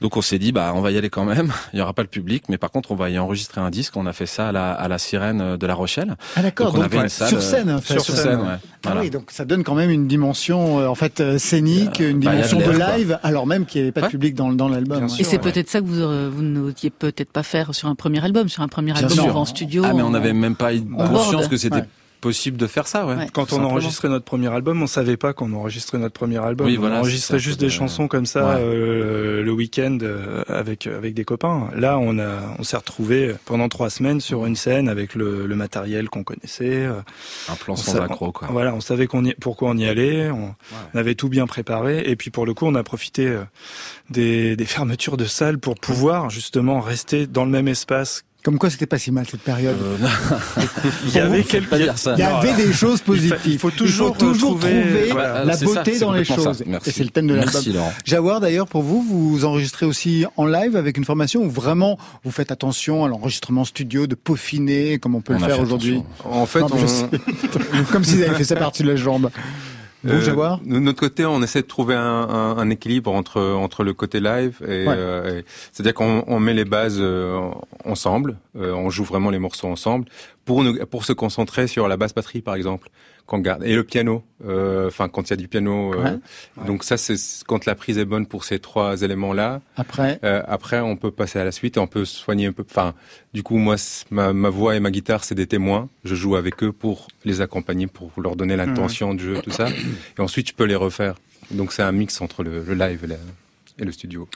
Donc 0.00 0.16
on 0.16 0.22
s'est 0.22 0.38
dit 0.38 0.52
bah 0.52 0.72
on 0.74 0.80
va 0.80 0.90
y 0.90 0.96
aller 0.98 1.10
quand 1.10 1.24
même. 1.24 1.52
Il 1.72 1.78
y 1.78 1.82
aura 1.82 1.92
pas 1.92 2.02
le 2.02 2.08
public, 2.08 2.44
mais 2.48 2.56
par 2.58 2.70
contre 2.70 2.92
on 2.92 2.94
va 2.94 3.10
y 3.10 3.18
enregistrer 3.18 3.60
un 3.60 3.70
disque. 3.70 3.96
On 3.96 4.06
a 4.06 4.12
fait 4.12 4.26
ça 4.26 4.48
à 4.48 4.52
la 4.52 4.72
à 4.72 4.88
la 4.88 4.98
Sirène 4.98 5.56
de 5.56 5.66
La 5.66 5.74
Rochelle. 5.74 6.16
Ah 6.36 6.42
d'accord, 6.42 6.66
Donc, 6.68 6.76
on 6.76 6.78
donc, 6.84 6.92
avait 6.94 7.02
une 7.02 7.08
salle, 7.08 7.28
sur 7.28 7.38
euh, 7.38 7.40
scène, 7.40 7.70
en 7.70 7.80
fait. 7.80 7.98
sur 8.00 8.16
scène, 8.16 8.40
ouais. 8.40 8.46
Ah 8.48 8.58
Voilà. 8.84 9.00
oui, 9.02 9.10
donc 9.10 9.30
ça 9.30 9.44
donne 9.44 9.64
quand 9.64 9.74
même 9.74 9.90
une 9.90 10.06
dimension 10.06 10.78
euh, 10.80 10.86
en 10.86 10.94
fait 10.94 11.20
euh, 11.20 11.36
scénique, 11.38 11.98
une 12.00 12.20
bah, 12.20 12.30
a 12.30 12.36
de 12.36 12.42
dimension 12.42 12.58
de 12.58 12.76
quoi. 12.76 12.96
live, 12.96 13.18
alors 13.22 13.46
même 13.46 13.66
qu'il 13.66 13.80
n'y 13.82 13.88
avait 13.88 13.92
pas 13.92 14.02
de 14.02 14.06
public 14.08 14.34
dans, 14.34 14.52
dans 14.52 14.68
l'album. 14.68 15.06
Et 15.18 15.24
c'est 15.24 15.32
ouais. 15.32 15.38
peut-être 15.38 15.68
ça 15.68 15.80
que 15.80 15.86
vous, 15.86 16.00
aurez- 16.00 16.28
vous 16.30 16.42
n'osiez 16.42 16.90
peut-être 16.90 17.30
pas 17.32 17.42
faire 17.42 17.74
sur 17.74 17.88
un 17.88 17.94
premier 17.94 18.24
album. 18.24 18.48
Sur 18.48 18.62
un 18.62 18.68
premier 18.68 18.92
Bien 18.92 19.02
album, 19.02 19.16
sûr. 19.18 19.26
on 19.26 19.32
va 19.32 19.40
en 19.40 19.44
studio. 19.44 19.82
Ah 19.84 19.92
mais 19.94 20.02
on 20.02 20.10
n'avait 20.10 20.32
même 20.32 20.54
pas 20.56 20.70
conscience 20.96 21.48
que 21.48 21.56
c'était 21.56 21.76
Ouais. 21.76 21.84
Possible 22.20 22.56
de 22.56 22.66
faire 22.66 22.86
ça, 22.86 23.06
ouais. 23.06 23.14
Ouais. 23.14 23.26
Quand 23.32 23.52
on 23.52 23.62
enregistrait 23.64 24.08
notre 24.08 24.24
premier 24.24 24.48
album, 24.48 24.82
on 24.82 24.86
savait 24.86 25.16
pas 25.16 25.32
qu'on 25.32 25.52
enregistrait 25.52 25.98
notre 25.98 26.14
premier 26.14 26.38
album. 26.38 26.66
Oui, 26.66 26.76
on 26.76 26.80
voilà, 26.80 26.98
enregistrait 26.98 27.38
juste 27.38 27.60
des 27.60 27.66
de- 27.66 27.70
chansons 27.70 28.08
comme 28.08 28.26
ça 28.26 28.44
Ouais. 28.56 28.60
euh, 28.60 29.42
le 29.42 29.52
week-end 29.52 29.98
euh, 30.02 30.42
avec 30.48 30.86
avec 30.86 31.14
des 31.14 31.24
copains. 31.24 31.68
Là, 31.76 31.98
on 31.98 32.18
a 32.18 32.40
on 32.58 32.62
s'est 32.64 32.76
retrouvé 32.76 33.34
pendant 33.44 33.68
trois 33.68 33.90
semaines 33.90 34.20
sur 34.20 34.46
une 34.46 34.56
scène 34.56 34.88
avec 34.88 35.14
le, 35.14 35.46
le 35.46 35.56
matériel 35.56 36.08
qu'on 36.08 36.24
connaissait. 36.24 36.84
euh, 36.86 37.00
Un 37.48 37.54
plan 37.54 37.74
on 37.74 37.76
sans 37.76 37.92
sa- 37.92 38.04
accro, 38.04 38.32
quoi. 38.32 38.48
Voilà, 38.50 38.74
on 38.74 38.80
savait 38.80 39.06
qu'on 39.06 39.24
y, 39.24 39.34
pourquoi 39.34 39.70
on 39.70 39.76
y 39.76 39.86
allait. 39.86 40.30
On, 40.30 40.54
on 40.94 40.98
avait 40.98 41.14
tout 41.14 41.28
bien 41.28 41.46
préparé. 41.46 42.02
Et 42.10 42.16
puis 42.16 42.30
pour 42.30 42.46
le 42.46 42.54
coup, 42.54 42.66
on 42.66 42.74
a 42.74 42.82
profité 42.82 43.26
euh, 43.28 43.44
des, 44.10 44.56
des 44.56 44.64
fermetures 44.64 45.16
de 45.16 45.24
salles 45.24 45.58
pour 45.58 45.74
pouvoir 45.76 46.30
justement 46.30 46.80
rester 46.80 47.26
dans 47.26 47.44
le 47.44 47.50
même 47.50 47.68
espace. 47.68 48.24
Comme 48.44 48.56
quoi, 48.56 48.70
c'était 48.70 48.86
pas 48.86 48.98
si 48.98 49.10
mal 49.10 49.26
cette 49.28 49.40
période. 49.42 49.76
Euh, 49.82 49.96
Il 51.06 51.12
y 51.12 51.18
avait 51.18 51.42
quelques. 51.42 51.72
Il 51.72 52.18
y 52.18 52.22
avait 52.22 52.54
des 52.54 52.72
choses 52.72 53.00
positives. 53.00 53.36
il 53.46 53.58
faut 53.58 53.72
toujours 53.72 54.16
toujours 54.16 54.56
trouver- 54.58 54.80
trouver 54.82 55.08
voilà, 55.10 55.44
la 55.44 55.56
ça, 55.56 55.64
beauté 55.66 55.98
dans 55.98 56.12
les 56.12 56.24
choses. 56.24 56.62
Et 56.86 56.90
c'est 56.90 57.02
le 57.02 57.10
thème 57.10 57.26
de 57.26 57.34
l'album. 57.34 57.62
Jawar, 58.04 58.40
d'ailleurs, 58.40 58.68
pour 58.68 58.82
vous, 58.82 59.02
vous 59.02 59.44
enregistrez 59.44 59.86
aussi 59.86 60.24
en 60.36 60.46
live 60.46 60.76
avec 60.76 60.96
une 60.96 61.04
formation 61.04 61.42
où 61.42 61.50
vraiment 61.50 61.98
vous 62.24 62.30
faites 62.30 62.52
attention 62.52 63.04
à 63.04 63.08
l'enregistrement 63.08 63.64
studio, 63.64 64.06
de 64.06 64.14
peaufiner, 64.14 64.98
comme 64.98 65.16
on 65.16 65.20
peut 65.20 65.34
On 65.34 65.40
le 65.40 65.44
faire 65.44 65.60
aujourd'hui. 65.60 66.02
En 66.24 66.46
fait, 66.46 66.60
Non, 66.60 66.68
on- 66.72 67.82
comme 67.92 68.04
s'ils 68.04 68.22
avaient 68.24 68.34
fait 68.36 68.44
ça 68.44 68.56
par-dessus 68.56 68.84
la 68.84 68.96
jambe. 68.96 69.30
Vous, 70.04 70.10
Euh, 70.28 70.56
de 70.64 70.78
notre 70.78 71.00
côté, 71.00 71.26
on 71.26 71.42
essaie 71.42 71.62
de 71.62 71.66
trouver 71.66 71.94
un, 71.96 72.00
un- 72.02 72.56
un 72.56 72.70
équilibre 72.70 73.10
entre 73.12 73.40
entre 73.42 73.82
le 73.82 73.94
côté 73.94 74.20
live 74.20 74.58
et, 74.62 74.86
Ouais. 74.86 74.94
euh, 74.96 75.40
et- 75.40 75.44
c'est-à-dire 75.72 75.94
qu'on 75.94 76.22
on 76.28 76.38
met 76.38 76.54
les 76.54 76.64
bases 76.64 76.98
euh, 77.00 77.40
ensemble, 77.84 78.36
on 78.54 78.90
joue 78.90 79.04
vraiment 79.04 79.30
les 79.30 79.40
morceaux 79.40 79.66
ensemble 79.68 80.04
pour 80.44 80.62
nous, 80.62 80.76
pour 80.86 81.04
se 81.04 81.12
concentrer 81.12 81.66
sur 81.66 81.88
la 81.88 81.96
basse 81.96 82.14
batterie 82.14 82.42
par 82.42 82.54
exemple 82.54 82.90
qu'on 83.28 83.38
garde 83.40 83.62
et 83.62 83.74
le 83.76 83.84
piano. 83.84 84.24
euh, 84.46 84.88
Enfin, 84.88 85.08
quand 85.08 85.28
il 85.28 85.30
y 85.30 85.32
a 85.34 85.36
du 85.36 85.48
piano. 85.48 85.92
euh, 85.94 86.16
Donc 86.66 86.82
ça, 86.82 86.96
c'est 86.96 87.14
quand 87.46 87.66
la 87.66 87.74
prise 87.74 87.98
est 87.98 88.06
bonne 88.06 88.26
pour 88.26 88.42
ces 88.44 88.58
trois 88.58 89.02
éléments-là. 89.02 89.60
Après, 89.76 90.18
Euh, 90.24 90.42
après, 90.48 90.80
on 90.80 90.96
peut 90.96 91.10
passer 91.10 91.38
à 91.38 91.44
la 91.44 91.52
suite 91.52 91.76
et 91.76 91.80
on 91.80 91.86
peut 91.86 92.04
soigner 92.06 92.46
un 92.46 92.52
peu. 92.52 92.64
Enfin, 92.68 92.94
du 93.34 93.42
coup, 93.42 93.58
moi, 93.58 93.76
ma, 94.10 94.32
ma 94.32 94.48
voix 94.48 94.74
et 94.76 94.80
ma 94.80 94.90
guitare, 94.90 95.22
c'est 95.24 95.34
des 95.34 95.46
témoins. 95.46 95.88
Je 96.04 96.14
joue 96.14 96.36
avec 96.36 96.62
eux 96.64 96.72
pour 96.72 97.08
les 97.26 97.40
accompagner, 97.42 97.86
pour 97.86 98.10
leur 98.16 98.34
donner 98.34 98.56
l'intention 98.56 99.12
de 99.14 99.20
jeu, 99.20 99.40
tout 99.42 99.50
ça. 99.52 99.68
Et 100.18 100.20
ensuite, 100.20 100.48
je 100.48 100.54
peux 100.54 100.64
les 100.64 100.74
refaire. 100.76 101.14
Donc, 101.50 101.72
c'est 101.72 101.82
un 101.82 101.92
mix 101.92 102.20
entre 102.22 102.42
le, 102.42 102.64
le 102.64 102.74
live 102.74 103.04
et, 103.04 103.08
la- 103.08 103.16
et 103.80 103.84
le 103.84 103.92
studio. 103.92 104.26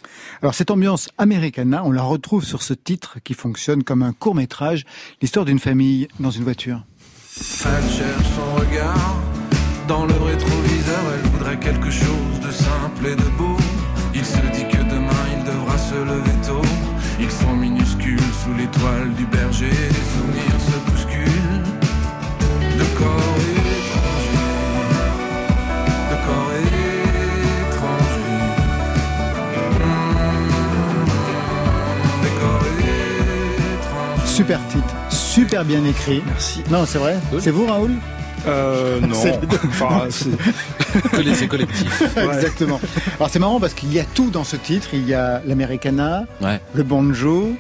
alors 0.40 0.54
cette 0.54 0.70
ambiance 0.70 1.08
americana, 1.18 1.82
on 1.84 1.90
la 1.90 2.02
retrouve 2.02 2.44
sur 2.44 2.62
ce 2.62 2.74
titre 2.74 3.18
qui 3.24 3.34
fonctionne 3.34 3.82
comme 3.82 4.02
un 4.04 4.12
court 4.12 4.36
métrage, 4.36 4.84
l'histoire 5.20 5.44
d'une 5.44 5.58
famille 5.58 6.06
dans 6.20 6.30
une 6.30 6.44
voiture. 6.44 6.84
Elle 7.38 7.90
cherche 7.90 8.28
son 8.36 8.54
regard 8.60 9.16
dans 9.88 10.04
le 10.04 10.12
rétroviseur. 10.14 11.00
Elle 11.14 11.30
voudrait 11.30 11.58
quelque 11.58 11.90
chose 11.90 12.40
de 12.44 12.50
simple 12.50 13.06
et 13.06 13.16
de 13.16 13.28
beau. 13.38 13.56
Il 14.14 14.24
se 14.24 14.40
dit 14.52 14.68
que 14.68 14.82
demain 14.82 15.24
il 15.34 15.44
devra 15.44 15.78
se 15.78 15.94
lever 15.94 16.36
tôt. 16.46 16.60
Ils 17.18 17.30
sont 17.30 17.54
minuscules 17.54 18.20
sous 18.42 18.52
l'étoile 18.54 19.14
du 19.14 19.24
berger. 19.26 19.70
Les 19.70 20.06
souvenirs 20.12 20.60
se 20.60 20.76
bousculent 20.90 21.62
de 22.78 22.84
corps 22.98 23.38
étrangers. 23.56 24.48
De 26.10 26.16
corps 26.26 26.52
étrangers. 27.70 28.42
Mmh. 29.80 31.04
Des 32.22 32.34
corps. 32.40 34.26
Super 34.26 34.60
titre, 34.68 34.94
super 35.32 35.64
bien 35.64 35.82
écrit. 35.84 36.22
Merci. 36.26 36.60
Non, 36.70 36.84
c'est 36.86 36.98
vrai 36.98 37.16
C'est 37.40 37.50
vous, 37.50 37.66
Raoul? 37.66 37.92
Euh, 38.46 39.00
non. 39.00 39.14
C'est- 39.14 39.38
enfin, 39.68 40.06
collectif. 41.48 42.02
Exactement. 42.16 42.80
Alors 43.18 43.30
c'est 43.30 43.38
marrant 43.38 43.60
parce 43.60 43.72
qu'il 43.72 43.92
y 43.92 44.00
a 44.00 44.04
tout 44.04 44.30
dans 44.30 44.44
ce 44.44 44.56
titre. 44.56 44.88
Il 44.92 45.08
y 45.08 45.14
a 45.14 45.40
l'americana, 45.46 46.24
Ouais. 46.40 46.60
le 46.74 46.82
banjo, 46.82 47.52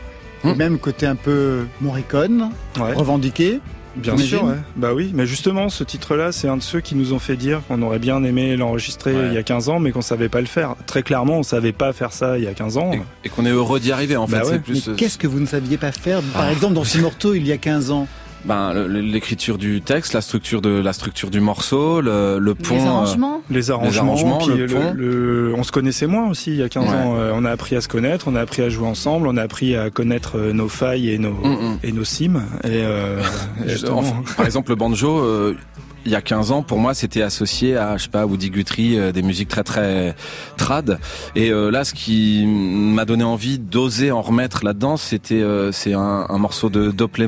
et 0.44 0.48
Hmm. 0.48 0.56
même 0.56 0.78
côté 0.78 1.06
un 1.06 1.14
peu 1.14 1.66
Morricone, 1.80 2.50
ouais. 2.78 2.92
revendiqué. 2.94 3.60
Bien 3.96 4.16
sûr, 4.16 4.44
ouais. 4.44 4.54
bah 4.76 4.94
oui. 4.94 5.10
Mais 5.14 5.26
justement, 5.26 5.68
ce 5.68 5.84
titre-là, 5.84 6.32
c'est 6.32 6.48
un 6.48 6.56
de 6.56 6.62
ceux 6.62 6.80
qui 6.80 6.94
nous 6.94 7.12
ont 7.12 7.18
fait 7.18 7.36
dire 7.36 7.60
qu'on 7.68 7.82
aurait 7.82 7.98
bien 7.98 8.22
aimé 8.24 8.56
l'enregistrer 8.56 9.12
Ouais. 9.14 9.26
il 9.28 9.34
y 9.34 9.38
a 9.38 9.42
15 9.42 9.68
ans, 9.68 9.78
mais 9.80 9.92
qu'on 9.92 10.00
savait 10.02 10.28
pas 10.28 10.40
le 10.40 10.46
faire. 10.46 10.74
Très 10.86 11.02
clairement, 11.02 11.38
on 11.38 11.42
savait 11.42 11.72
pas 11.72 11.92
faire 11.92 12.12
ça 12.12 12.38
il 12.38 12.44
y 12.44 12.46
a 12.48 12.54
15 12.54 12.78
ans. 12.78 12.92
Et, 12.92 13.02
et 13.24 13.28
qu'on 13.28 13.44
est 13.44 13.50
heureux 13.50 13.80
d'y 13.80 13.92
arriver, 13.92 14.16
en 14.16 14.26
fait. 14.26 14.32
Bah 14.36 14.38
ouais. 14.40 14.46
c'est 14.46 14.52
Mais 14.54 14.58
plus. 14.60 14.88
euh, 14.88 14.94
qu'est-ce 14.94 15.18
que 15.18 15.26
vous 15.26 15.40
ne 15.40 15.46
saviez 15.46 15.76
pas 15.76 15.92
faire 15.92 16.20
Par 16.32 16.44
Ah. 16.48 16.52
exemple, 16.52 16.74
dans 16.74 16.84
Simorto, 16.84 17.34
il 17.34 17.46
y 17.46 17.52
a 17.52 17.58
15 17.58 17.90
ans? 17.90 18.06
Ben, 18.44 18.72
l'écriture 18.88 19.56
du 19.58 19.80
texte, 19.82 20.12
la 20.14 20.20
structure 20.20 20.60
de 20.62 20.70
la 20.70 20.92
structure 20.92 21.30
du 21.30 21.40
morceau, 21.40 22.00
le, 22.00 22.38
le 22.38 22.54
pont. 22.54 22.74
Les 22.74 22.82
euh, 22.82 22.86
arrangements 22.88 23.42
Les 23.50 23.70
arrangements, 23.70 24.02
arrangements, 24.14 24.38
puis 24.38 24.56
le 24.56 24.66
le, 24.66 24.74
pont. 24.74 24.92
le- 24.94 25.54
on 25.56 25.62
se 25.62 25.70
connaissait 25.72 26.06
moins 26.06 26.28
aussi 26.28 26.50
il 26.50 26.56
y 26.56 26.62
a 26.62 26.68
15 26.68 26.84
Ouais. 26.84 26.90
ans. 26.90 27.14
Euh, 27.16 27.32
on 27.34 27.44
a 27.44 27.50
appris 27.50 27.76
à 27.76 27.80
se 27.80 27.88
connaître, 27.88 28.26
on 28.28 28.34
a 28.34 28.40
appris 28.40 28.62
à 28.62 28.68
jouer 28.68 28.86
ensemble, 28.86 29.28
on 29.28 29.36
a 29.36 29.42
appris 29.42 29.76
à 29.76 29.90
connaître 29.90 30.38
euh, 30.38 30.52
nos 30.52 30.68
failles 30.68 31.10
et 31.10 31.18
nos, 31.18 31.30
Mm, 31.32 31.48
mm. 31.74 31.78
et 31.84 31.92
nos 31.92 32.04
sims. 32.04 32.36
Et, 32.64 32.68
euh, 32.68 33.20
et 33.64 33.68
justement, 33.70 33.98
Enfin, 34.00 34.22
par 34.36 34.46
exemple, 34.46 34.70
le 34.70 34.76
banjo, 34.76 35.18
euh, 35.20 35.56
il 36.04 36.12
y 36.12 36.16
a 36.16 36.20
15 36.22 36.52
ans, 36.52 36.62
pour 36.62 36.78
moi, 36.78 36.94
c'était 36.94 37.22
associé 37.22 37.76
à, 37.76 37.96
je 37.96 38.04
sais 38.04 38.08
pas, 38.08 38.26
Woody 38.26 38.50
Guthrie, 38.50 38.98
euh, 38.98 39.12
des 39.12 39.22
musiques 39.22 39.48
très 39.48 39.62
très 39.62 40.14
trad. 40.56 40.98
Et 41.34 41.50
euh, 41.50 41.70
là, 41.70 41.84
ce 41.84 41.94
qui 41.94 42.44
m'a 42.46 43.04
donné 43.04 43.24
envie 43.24 43.58
d'oser 43.58 44.10
en 44.10 44.22
remettre 44.22 44.64
là-dedans, 44.64 44.96
c'était 44.96 45.42
euh, 45.42 45.72
c'est 45.72 45.94
un, 45.94 46.26
morceau 46.38 46.70
de 46.70 46.90
Dope 46.90 47.18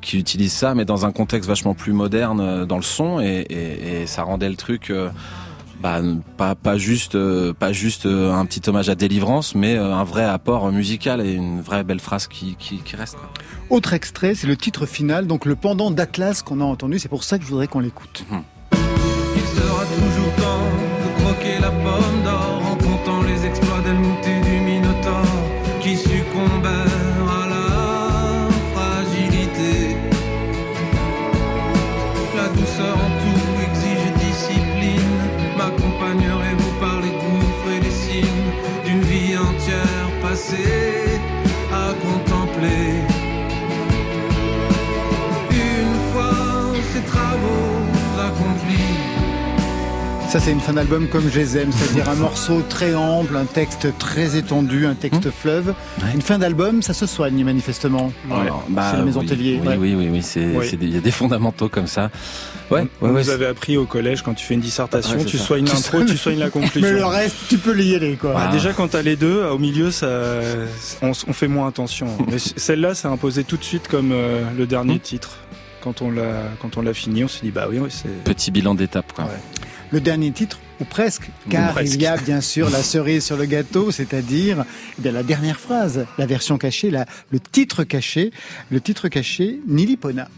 qui 0.00 0.18
utilise 0.18 0.52
ça, 0.52 0.74
mais 0.74 0.84
dans 0.84 1.04
un 1.04 1.12
contexte 1.12 1.48
vachement 1.48 1.74
plus 1.74 1.92
moderne 1.92 2.64
dans 2.64 2.76
le 2.76 2.82
son, 2.82 3.20
et 3.20 4.04
ça 4.06 4.22
rendait 4.22 4.48
le 4.48 4.56
truc. 4.56 4.92
Bah, 5.84 6.00
pas 6.38 6.54
pas 6.54 6.78
juste 6.78 7.14
euh, 7.14 7.52
pas 7.52 7.74
juste 7.74 8.06
euh, 8.06 8.32
un 8.32 8.46
petit 8.46 8.66
hommage 8.70 8.88
à 8.88 8.94
Délivrance, 8.94 9.54
mais 9.54 9.76
euh, 9.76 9.94
un 9.94 10.02
vrai 10.02 10.24
apport 10.24 10.72
musical 10.72 11.20
et 11.20 11.34
une 11.34 11.60
vraie 11.60 11.84
belle 11.84 12.00
phrase 12.00 12.26
qui 12.26 12.56
qui, 12.58 12.78
qui 12.78 12.96
reste. 12.96 13.16
Quoi. 13.16 13.28
Autre 13.68 13.92
extrait, 13.92 14.34
c'est 14.34 14.46
le 14.46 14.56
titre 14.56 14.86
final, 14.86 15.26
donc 15.26 15.44
le 15.44 15.56
pendant 15.56 15.90
d'Atlas 15.90 16.40
qu'on 16.40 16.62
a 16.62 16.64
entendu. 16.64 16.98
C'est 16.98 17.10
pour 17.10 17.22
ça 17.22 17.36
que 17.36 17.44
je 17.44 17.50
voudrais 17.50 17.66
qu'on 17.66 17.80
l'écoute. 17.80 18.24
Il 18.32 19.42
sera 19.42 19.84
toujours 19.84 20.34
temps 20.36 20.64
de 21.04 21.22
croquer 21.22 21.60
la 21.60 21.70
pomme 21.70 22.23
Ça, 50.34 50.40
c'est 50.40 50.50
une 50.50 50.58
fin 50.58 50.72
d'album 50.72 51.06
comme 51.06 51.30
je 51.30 51.38
les 51.38 51.56
aime, 51.58 51.70
c'est-à-dire 51.70 52.08
un 52.10 52.16
morceau 52.16 52.60
très 52.68 52.92
ample, 52.96 53.36
un 53.36 53.44
texte 53.44 53.96
très 54.00 54.36
étendu, 54.36 54.84
un 54.84 54.96
texte 54.96 55.30
fleuve. 55.30 55.68
Ouais. 55.68 56.08
Une 56.12 56.22
fin 56.22 56.40
d'album, 56.40 56.82
ça 56.82 56.92
se 56.92 57.06
soigne 57.06 57.44
manifestement. 57.44 58.10
Alors, 58.32 58.64
bah, 58.68 58.88
C'est 58.90 58.96
la 58.96 59.04
Maison 59.04 59.20
oui, 59.20 59.26
Tellier, 59.26 59.60
Oui, 59.62 59.68
ouais. 59.68 59.76
oui, 59.76 59.94
oui, 59.94 60.08
oui, 60.10 60.22
c'est, 60.24 60.44
Oui. 60.44 60.66
c'est 60.68 60.76
des- 60.76 60.86
il 60.86 60.94
y 60.94 60.96
a 60.96 61.00
des 61.00 61.12
fondamentaux 61.12 61.68
comme 61.68 61.86
ça. 61.86 62.10
Ouais, 62.72 62.84
on 63.00 63.06
ouais, 63.06 63.12
ouais. 63.12 63.20
nous 63.22 63.30
avait 63.30 63.46
appris 63.46 63.76
au 63.76 63.84
collège 63.84 64.22
quand 64.22 64.34
tu 64.34 64.44
fais 64.44 64.54
une 64.54 64.60
dissertation, 64.60 65.12
Ouais, 65.12 65.20
c'est 65.20 65.26
tu 65.26 65.38
ça. 65.38 65.44
soignes 65.44 65.66
l'intro, 65.66 66.02
tu 66.02 66.16
soignes 66.16 66.40
la 66.40 66.50
conclusion. 66.50 66.80
Mais 66.92 66.98
le 66.98 67.04
reste, 67.06 67.36
tu 67.48 67.56
peux 67.58 67.80
y 67.80 67.94
aller, 67.94 68.16
quoi. 68.16 68.32
Bah, 68.32 68.46
Ah. 68.48 68.52
déjà 68.52 68.72
quand 68.72 68.88
t'as 68.88 69.02
les 69.02 69.14
deux, 69.14 69.44
au 69.44 69.58
milieu, 69.58 69.92
ça, 69.92 70.08
on, 71.00 71.12
on 71.28 71.32
fait 71.32 71.46
moins 71.46 71.68
attention. 71.68 72.08
Mais 72.28 72.38
celle-là, 72.40 72.96
ça 72.96 73.06
a 73.08 73.12
imposé 73.12 73.44
tout 73.44 73.56
de 73.56 73.62
suite 73.64 73.86
comme 73.86 74.10
euh, 74.10 74.42
le 74.58 74.66
dernier 74.66 74.96
Hmm. 74.96 74.98
titre. 74.98 75.36
Quand 75.80 76.02
on 76.02 76.10
l'a, 76.10 76.22
quand 76.60 76.76
on 76.76 76.82
l'a 76.82 76.94
fini, 76.94 77.22
on 77.22 77.28
s'est 77.28 77.42
dit 77.44 77.50
bah 77.52 77.66
oui, 77.70 77.78
oui 77.78 77.90
c'est. 77.90 78.24
Petit 78.24 78.50
bilan 78.50 78.74
d'étape, 78.74 79.12
quoi. 79.12 79.26
Ouais. 79.26 79.30
Le 79.94 80.00
dernier 80.00 80.32
titre, 80.32 80.58
ou 80.80 80.84
presque, 80.84 81.30
car 81.48 81.70
presque. 81.70 81.94
il 81.94 82.02
y 82.02 82.06
a 82.06 82.16
bien 82.16 82.40
sûr 82.40 82.68
la 82.68 82.82
cerise 82.82 83.24
sur 83.24 83.36
le 83.36 83.44
gâteau, 83.44 83.92
c'est-à-dire 83.92 84.64
eh 84.98 85.02
bien, 85.02 85.12
la 85.12 85.22
dernière 85.22 85.60
phrase, 85.60 86.04
la 86.18 86.26
version 86.26 86.58
cachée, 86.58 86.90
la, 86.90 87.06
le 87.30 87.38
titre 87.38 87.84
caché, 87.84 88.32
le 88.72 88.80
titre 88.80 89.06
caché, 89.06 89.60
Nilipona. 89.68 90.28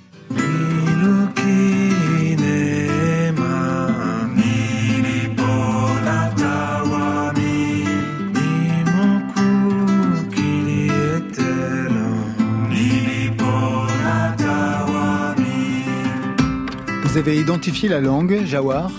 Vous 17.05 17.17
avez 17.17 17.41
identifié 17.41 17.89
la 17.89 18.03
langue, 18.03 18.45
Jawar? 18.45 18.91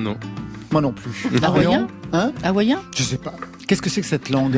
Non. 0.00 0.16
Moi 0.72 0.80
non 0.80 0.92
plus. 0.92 1.28
Hawaïen 1.42 1.88
Hein 2.12 2.32
Hawaïen 2.42 2.80
Je 2.96 3.02
sais 3.02 3.18
pas. 3.18 3.34
Qu'est-ce 3.66 3.82
que 3.82 3.90
c'est 3.90 4.00
que 4.00 4.06
cette 4.06 4.30
langue 4.30 4.56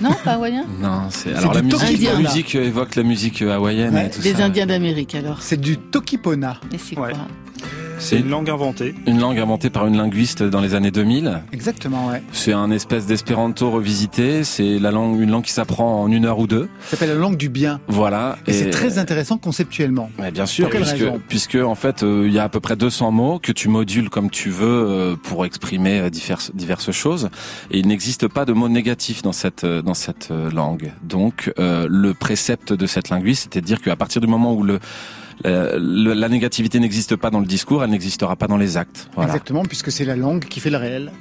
Non, 0.00 0.10
pas 0.24 0.34
hawaïen 0.34 0.64
Non, 0.80 1.08
c'est 1.10 1.34
alors 1.34 1.52
la 1.52 1.62
musique, 1.62 2.02
la 2.02 2.14
musique 2.16 2.54
évoque 2.54 2.94
la 2.94 3.02
musique 3.02 3.42
hawaïenne 3.42 3.96
et 3.96 4.10
tout 4.10 4.20
Des 4.20 4.40
Indiens 4.40 4.66
d'Amérique 4.66 5.14
alors. 5.16 5.42
C'est 5.42 5.60
du 5.60 5.76
Tokipona. 5.78 6.60
Et 6.72 6.78
c'est 6.78 6.94
quoi 6.94 7.08
c'est 8.02 8.18
une 8.18 8.28
langue 8.28 8.50
inventée. 8.50 8.94
Une 9.06 9.20
langue 9.20 9.38
inventée 9.38 9.70
par 9.70 9.86
une 9.86 9.96
linguiste 9.96 10.42
dans 10.42 10.60
les 10.60 10.74
années 10.74 10.90
2000. 10.90 11.42
Exactement, 11.52 12.08
ouais. 12.08 12.20
C'est 12.32 12.52
un 12.52 12.70
espèce 12.72 13.06
d'espéranto 13.06 13.70
revisité. 13.70 14.42
C'est 14.42 14.80
la 14.80 14.90
langue, 14.90 15.20
une 15.20 15.30
langue 15.30 15.44
qui 15.44 15.52
s'apprend 15.52 16.02
en 16.02 16.10
une 16.10 16.24
heure 16.24 16.40
ou 16.40 16.48
deux. 16.48 16.68
Ça 16.80 16.90
s'appelle 16.90 17.10
la 17.10 17.14
langue 17.14 17.36
du 17.36 17.48
bien. 17.48 17.80
Voilà. 17.86 18.38
Et, 18.48 18.52
c'est 18.52 18.70
très 18.70 18.98
intéressant 18.98 19.38
conceptuellement. 19.38 20.10
Mais 20.18 20.32
bien 20.32 20.46
sûr, 20.46 20.68
puisque, 20.68 21.04
puisque 21.28 21.54
en 21.54 21.76
fait, 21.76 22.02
euh, 22.02 22.24
il 22.26 22.32
y 22.32 22.40
a 22.40 22.44
à 22.44 22.48
peu 22.48 22.58
près 22.58 22.74
200 22.74 23.12
mots 23.12 23.38
que 23.38 23.52
tu 23.52 23.68
modules 23.68 24.10
comme 24.10 24.30
tu 24.30 24.50
veux 24.50 24.66
euh, 24.66 25.16
pour 25.16 25.46
exprimer 25.46 26.00
euh, 26.00 26.10
diverses, 26.10 26.50
diverses 26.54 26.90
choses. 26.90 27.30
Et 27.70 27.78
il 27.78 27.86
n'existe 27.86 28.26
pas 28.26 28.44
de 28.44 28.52
mots 28.52 28.68
négatifs 28.68 29.22
dans 29.22 29.32
cette, 29.32 29.64
dans 29.64 29.94
cette 29.94 30.30
langue. 30.52 30.92
Donc, 31.04 31.52
le 31.58 32.12
précepte 32.12 32.72
de 32.72 32.86
cette 32.86 33.10
linguiste, 33.10 33.44
c'était 33.44 33.60
de 33.60 33.66
dire 33.66 33.80
qu'à 33.80 33.96
partir 33.96 34.20
du 34.20 34.26
moment 34.26 34.54
où 34.54 34.64
le 34.64 34.80
euh, 35.46 35.78
la 35.80 36.28
négativité 36.28 36.80
n'existe 36.80 37.16
pas 37.16 37.30
dans 37.30 37.40
le 37.40 37.46
discours, 37.46 37.82
elle 37.84 37.90
n'existera 37.90 38.36
pas 38.36 38.46
dans 38.46 38.56
les 38.56 38.76
actes. 38.76 39.08
Exactement, 39.20 39.64
puisque 39.64 39.90
c'est 39.90 40.04
la 40.04 40.16
langue 40.16 40.44
qui 40.44 40.60
fait 40.60 40.70
le 40.70 40.76
réel. 40.76 41.12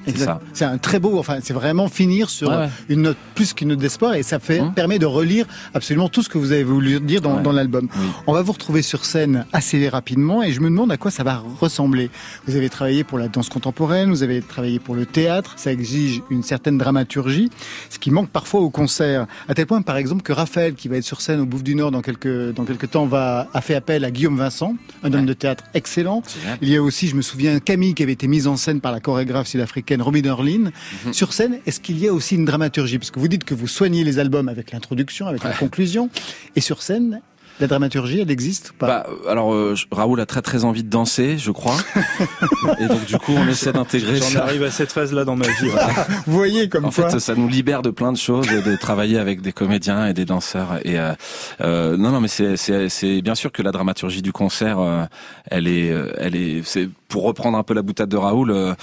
C'est 0.53 0.65
un 0.65 0.77
très 0.77 0.99
beau, 0.99 1.17
enfin, 1.19 1.37
c'est 1.41 1.53
vraiment 1.53 1.87
finir 1.87 2.29
sur 2.29 2.51
une 2.89 3.01
note 3.03 3.17
plus 3.35 3.53
qu'une 3.53 3.69
note 3.69 3.79
d'espoir, 3.79 4.15
et 4.15 4.23
ça 4.23 4.39
fait, 4.39 4.59
hum. 4.59 4.73
permet 4.73 4.99
de 4.99 5.05
relire 5.05 5.45
absolument 5.73 6.09
tout 6.09 6.21
ce 6.23 6.29
que 6.29 6.37
vous 6.37 6.51
avez 6.51 6.63
voulu 6.63 6.99
dire 6.99 7.21
dans, 7.21 7.41
dans 7.41 7.51
l'album. 7.51 7.87
On 8.27 8.33
va 8.33 8.41
vous 8.41 8.51
retrouver 8.51 8.81
sur 8.81 9.05
scène 9.05 9.45
assez 9.53 9.87
rapidement, 9.89 10.43
et 10.43 10.51
je 10.51 10.59
me 10.59 10.69
demande 10.69 10.91
à 10.91 10.97
quoi 10.97 11.11
ça 11.11 11.23
va 11.23 11.43
ressembler. 11.59 12.09
Vous 12.47 12.55
avez 12.55 12.69
travaillé 12.69 13.03
pour 13.03 13.17
la 13.17 13.27
danse 13.27 13.49
contemporaine, 13.49 14.09
vous 14.09 14.23
avez 14.23 14.41
travaillé 14.41 14.79
pour 14.79 14.95
le 14.95 15.05
théâtre, 15.05 15.53
ça 15.57 15.71
exige 15.71 16.21
une 16.29 16.43
certaine 16.43 16.77
dramaturgie, 16.77 17.49
ce 17.89 17.99
qui 17.99 18.11
manque 18.11 18.29
parfois 18.29 18.61
au 18.61 18.69
concert. 18.69 19.27
À 19.47 19.53
tel 19.53 19.65
point, 19.65 19.81
par 19.81 19.97
exemple, 19.97 20.21
que 20.21 20.33
Raphaël, 20.33 20.75
qui 20.75 20.87
va 20.87 20.97
être 20.97 21.03
sur 21.03 21.21
scène 21.21 21.39
au 21.39 21.45
Bouffe 21.45 21.63
du 21.63 21.75
Nord 21.75 21.91
dans 21.91 22.01
quelques, 22.01 22.53
dans 22.53 22.65
quelques 22.65 22.91
temps, 22.91 23.05
va, 23.05 23.47
a 23.53 23.61
fait 23.61 23.75
appel 23.75 24.05
à 24.05 24.10
Guillaume 24.11 24.37
Vincent, 24.37 24.75
un 25.03 25.13
homme 25.13 25.25
de 25.25 25.33
théâtre 25.33 25.63
excellent. 25.73 26.21
Il 26.61 26.69
y 26.69 26.75
a 26.75 26.83
aussi, 26.83 27.07
je 27.07 27.15
me 27.15 27.21
souviens, 27.21 27.59
Camille 27.59 27.93
qui 27.93 28.03
avait 28.03 28.11
été 28.11 28.27
mise 28.27 28.47
en 28.47 28.57
scène 28.57 28.81
par 28.81 28.91
la 28.91 28.99
chorégraphe 28.99 29.47
sud-africaine 29.47 30.01
Robin 30.01 30.23
Erlin. 30.23 30.71
Mhm. 31.05 31.13
Sur 31.13 31.33
scène, 31.33 31.59
est-ce 31.65 31.79
qu'il 31.79 31.99
y 31.99 32.07
a 32.07 32.13
aussi 32.13 32.35
une 32.35 32.45
dramaturgie? 32.45 32.97
Parce 32.97 33.11
que 33.11 33.19
vous 33.19 33.27
dites 33.27 33.43
que 33.43 33.53
vous 33.53 33.67
soignez 33.67 34.03
les 34.03 34.19
albums 34.19 34.49
avec 34.49 34.71
l'introduction, 34.71 35.27
avec 35.27 35.43
la 35.43 35.53
conclusion. 35.53 36.09
Et 36.55 36.61
sur 36.61 36.81
scène, 36.81 37.21
la 37.59 37.67
dramaturgie, 37.67 38.21
elle 38.21 38.31
existe 38.31 38.71
ou 38.71 38.73
pas? 38.73 38.87
Bah, 38.87 39.07
Alors, 39.29 39.53
euh, 39.53 39.75
Raoul 39.91 40.19
a 40.19 40.25
très 40.25 40.41
très 40.41 40.63
envie 40.63 40.83
de 40.83 40.89
danser, 40.89 41.37
je 41.37 41.51
crois. 41.51 41.77
et 42.79 42.87
donc, 42.87 43.05
du 43.05 43.17
coup, 43.17 43.33
on 43.33 43.47
essaie 43.47 43.73
d'intégrer 43.73 44.17
J'en 44.17 44.39
arrive 44.39 44.63
à 44.63 44.71
cette 44.71 44.91
phase-là 44.91 45.25
dans 45.25 45.35
ma 45.35 45.45
vie. 45.45 45.69
Vous 46.27 46.33
voyez 46.33 46.69
comme 46.69 46.85
En 46.85 46.91
fait, 46.91 47.19
ça 47.19 47.35
nous 47.35 47.47
libère 47.47 47.81
de 47.81 47.89
plein 47.89 48.11
de 48.11 48.17
choses, 48.17 48.47
de 48.47 48.75
travailler 48.75 49.19
avec 49.19 49.41
des 49.41 49.51
comédiens 49.51 50.07
et 50.07 50.13
des 50.13 50.25
danseurs. 50.25 50.79
Et 50.83 50.99
euh, 50.99 51.13
euh 51.61 51.97
non, 51.97 52.11
non, 52.11 52.21
mais 52.21 52.27
c'est 52.27 53.21
bien 53.21 53.35
sûr 53.35 53.51
que 53.51 53.61
la 53.61 53.71
dramaturgie 53.71 54.21
du 54.21 54.31
concert, 54.31 54.79
euh, 54.79 55.03
elle 55.49 55.67
est, 55.67 55.93
elle 56.17 56.35
est, 56.35 56.61
c'est 56.63 56.89
pour 57.11 57.23
reprendre 57.23 57.57
un 57.57 57.63
peu 57.63 57.73
la 57.73 57.83
boutade 57.83 58.09
de 58.09 58.17
Raoul, 58.17 58.75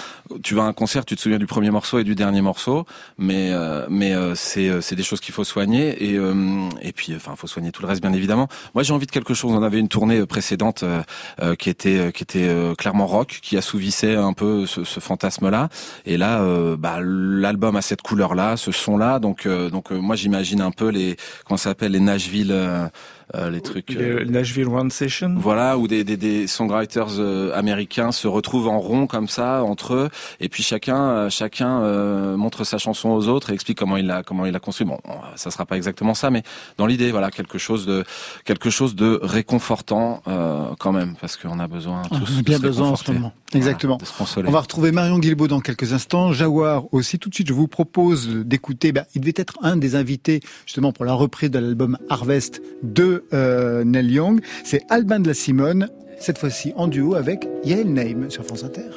tu 0.43 0.55
vas 0.55 0.63
à 0.63 0.67
un 0.67 0.73
concert, 0.73 1.05
tu 1.05 1.17
te 1.17 1.21
souviens 1.21 1.39
du 1.39 1.47
premier 1.47 1.71
morceau 1.71 1.99
et 1.99 2.05
du 2.05 2.15
dernier 2.15 2.43
morceau, 2.43 2.85
mais 3.19 3.51
mais 3.89 4.15
c'est 4.35 4.81
c'est 4.81 4.95
des 4.95 5.03
choses 5.03 5.21
qu'il 5.21 5.35
faut 5.35 5.45
soigner 5.45 6.05
et 6.05 6.19
et 6.83 6.93
puis 6.93 7.15
enfin, 7.17 7.35
faut 7.37 7.47
soigner 7.47 7.73
tout 7.73 7.83
le 7.83 7.89
reste 7.89 8.03
bien 8.03 8.13
évidemment. 8.13 8.49
Moi, 8.75 8.83
j'ai 8.83 8.93
envie 8.93 9.07
de 9.07 9.11
quelque 9.11 9.35
chose. 9.35 9.53
On 9.53 9.63
avait 9.63 9.79
une 9.79 9.89
tournée 9.89 10.19
euh, 10.19 10.27
précédente 10.27 10.83
euh, 10.83 11.03
euh, 11.43 11.55
qui 11.55 11.71
était 11.71 12.13
qui 12.13 12.23
était 12.23 12.49
clairement 12.77 13.07
rock, 13.07 13.39
qui 13.43 13.57
assouvissait 13.57 14.15
un 14.15 14.33
peu 14.33 14.67
ce, 14.67 14.85
ce 14.85 15.01
fantasme-là. 15.01 15.69
Et 16.05 16.17
là, 16.17 16.45
bah, 16.77 16.99
l'album 17.03 17.77
a 17.77 17.83
cette 17.83 18.03
couleur-là, 18.03 18.57
ce 18.57 18.73
son-là. 18.73 19.19
Donc 19.19 19.47
donc 19.47 19.91
moi, 19.91 20.17
j'imagine 20.17 20.61
un 20.61 20.71
peu 20.71 20.89
les 20.89 21.17
comment 21.45 21.57
ça 21.57 21.71
s'appelle 21.71 21.93
les 21.93 22.01
Nashville 22.01 22.55
euh, 23.35 23.51
les 23.51 23.61
trucs. 23.61 23.95
Euh, 23.97 24.25
Nashville 24.25 24.69
One 24.69 24.91
Session. 24.91 25.35
Voilà, 25.37 25.77
où 25.77 25.87
des, 25.87 26.05
des, 26.05 26.17
des 26.17 26.47
songwriters 26.47 27.19
euh, 27.19 27.53
américains 27.55 28.11
se 28.13 28.27
retrouvent 28.27 28.69
en 28.69 28.79
rond 28.79 29.07
comme 29.07 29.29
ça 29.29 29.63
entre 29.63 29.95
eux, 29.95 30.09
et 30.41 30.49
puis 30.49 30.63
chacun 30.63 31.29
chacun 31.29 32.37
montre 32.37 32.65
sa 32.65 32.79
chanson 32.79 33.11
aux 33.11 33.29
autres 33.29 33.51
et 33.51 33.55
explique 33.55 33.79
comment 33.79 33.97
il 33.97 34.07
l'a 34.07 34.23
comment 34.23 34.47
il 34.47 34.55
a 34.55 34.61
construit. 34.61 34.87
Bon, 34.87 34.99
ça 35.37 35.51
sera 35.51 35.67
pas 35.67 35.77
exactement 35.77 36.15
ça, 36.15 36.31
mais 36.31 36.43
dans 36.77 36.87
l'idée, 36.87 37.11
voilà, 37.11 37.31
quelque 37.31 37.59
chose 37.59 37.87
de 37.87 38.05
quelque 38.45 38.71
chose 38.71 38.95
de 38.95 39.19
réconfortant 39.23 40.23
quand 40.79 40.93
même, 40.93 41.15
parce 41.21 41.37
qu'on 41.37 41.59
a 41.59 41.69
besoin 41.69 42.03
tous. 42.03 42.35
On 42.37 42.39
a 42.39 42.43
bien 42.43 42.59
besoin 42.59 42.89
en 42.89 42.97
ce 42.97 43.11
moment. 43.13 43.33
Exactement. 43.55 43.99
on 44.37 44.51
va 44.51 44.61
retrouver 44.61 44.93
Marion 44.93 45.19
Guilbault 45.19 45.49
dans 45.49 45.61
quelques 45.61 45.93
instants. 45.93 46.33
Jawar 46.33 46.85
aussi. 46.93 47.19
Tout 47.19 47.31
de 47.31 47.35
suite, 47.35 47.49
je 47.49 47.55
vous 47.55 47.69
propose 47.69 48.29
d'écouter. 48.29 48.93
Bah, 48.93 49.05
il 49.15 49.23
devait 49.23 49.33
être 49.37 49.59
un 49.63 49.77
des 49.77 49.95
invités 49.95 50.41
justement 50.67 50.93
pour 50.93 51.05
la 51.05 51.15
reprise 51.15 51.51
de 51.51 51.59
l'album 51.59 51.99
Harvest 52.11 52.61
de 53.19 53.37
euh, 53.37 53.85
Neil 53.85 54.13
Young. 54.13 54.41
C'est 54.65 54.83
Alban 54.89 55.21
de 55.21 55.29
la 55.29 55.35
Simone, 55.35 55.89
cette 56.19 56.39
fois-ci 56.39 56.73
en 56.77 56.89
duo 56.89 57.15
avec 57.15 57.49
Yael 57.65 57.93
Naim 57.93 58.31
sur 58.31 58.45
France 58.45 58.65
Inter. 58.65 58.91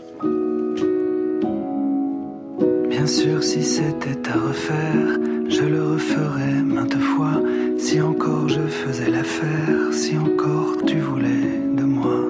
Bien 2.90 3.08
sûr, 3.08 3.44
si 3.44 3.64
c'était 3.64 4.30
à 4.30 4.40
refaire, 4.40 5.18
je 5.50 5.64
le 5.64 5.94
referais 5.94 6.62
maintes 6.62 7.00
fois. 7.00 7.42
Si 7.78 8.00
encore 8.00 8.48
je 8.48 8.62
faisais 8.62 9.10
l'affaire, 9.10 9.92
si 9.92 10.18
encore 10.18 10.78
tu 10.86 11.00
voulais 11.00 11.60
de 11.76 11.84
moi. 11.84 12.28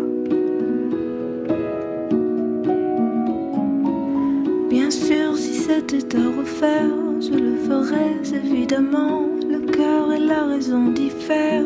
Bien 4.70 4.90
sûr, 4.90 5.36
si 5.36 5.56
c'était 5.56 6.16
à 6.16 6.40
refaire, 6.40 6.90
je 7.20 7.38
le 7.38 7.58
ferais 7.58 8.16
évidemment. 8.34 9.26
Le 9.50 9.60
cœur 9.72 10.14
et 10.14 10.20
la 10.20 10.46
raison 10.46 10.92
diffèrent, 10.92 11.66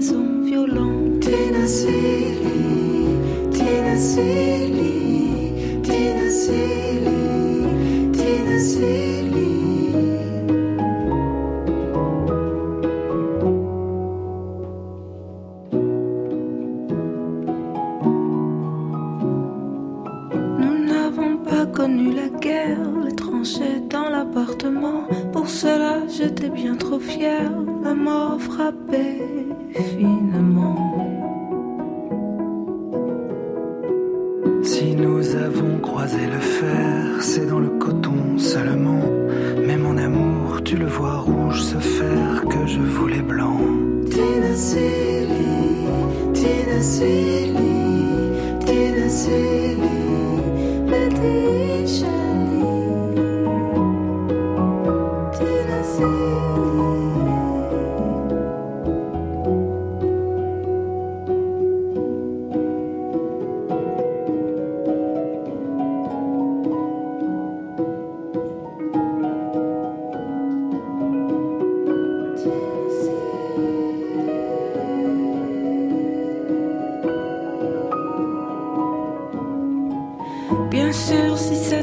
oiseau 0.00 0.24
violent 0.44 1.20
tinasili 1.24 2.54
tinasili 3.52 4.92
tinasili 5.82 7.18
tinasili 8.16 9.09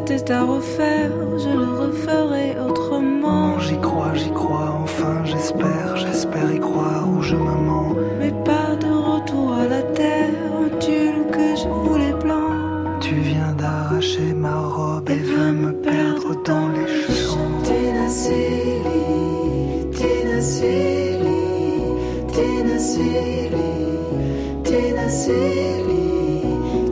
à 0.10 0.44
refaire, 0.44 1.12
je 1.38 1.50
le 1.50 1.80
referai 1.82 2.56
autrement. 2.66 3.60
J'y 3.60 3.78
crois, 3.82 4.14
j'y 4.14 4.32
crois, 4.32 4.80
enfin 4.82 5.26
j'espère, 5.26 5.98
j'espère 5.98 6.50
y 6.54 6.60
croire 6.60 7.10
où 7.10 7.22
je 7.22 7.36
me 7.36 7.56
mens. 7.68 7.94
Mais 8.18 8.32
pas 8.46 8.76
de 8.80 8.88
retour 8.88 9.54
à 9.54 9.68
la 9.68 9.82
terre, 9.82 10.34
un 10.64 10.70
tulle 10.80 11.26
que 11.30 11.56
je 11.62 11.68
voulais 11.68 12.14
blanc. 12.24 13.00
Tu 13.02 13.16
viens 13.16 13.52
d'arracher 13.58 14.34
ma 14.34 14.58
robe 14.62 15.10
et, 15.10 15.16
veux 15.16 15.52
me 15.52 15.74
perdre 15.74 16.42
dans 16.42 16.70
les 16.70 16.88
champs. 17.04 17.62
Tennessee, 17.66 18.82
Tennessee, 19.92 21.20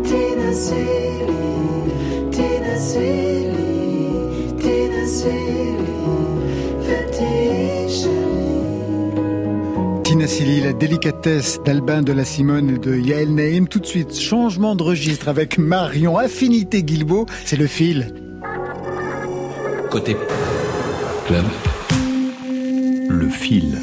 Tennessee. 0.04 1.04
La 10.25 10.73
délicatesse 10.73 11.59
d'Albin 11.63 12.01
de 12.01 12.11
la 12.11 12.25
Simone 12.25 12.71
et 12.71 12.77
de 12.79 12.95
Yael 12.97 13.35
Naïm. 13.35 13.67
Tout 13.67 13.77
de 13.77 13.85
suite, 13.85 14.19
changement 14.19 14.75
de 14.75 14.81
registre 14.81 15.27
avec 15.27 15.59
Marion 15.59 16.17
Affinité 16.17 16.81
Guilbeault. 16.81 17.27
C'est 17.45 17.57
le 17.57 17.67
fil. 17.67 18.11
Côté 19.91 20.17
club, 21.27 21.45
le 23.07 23.29
fil. 23.29 23.77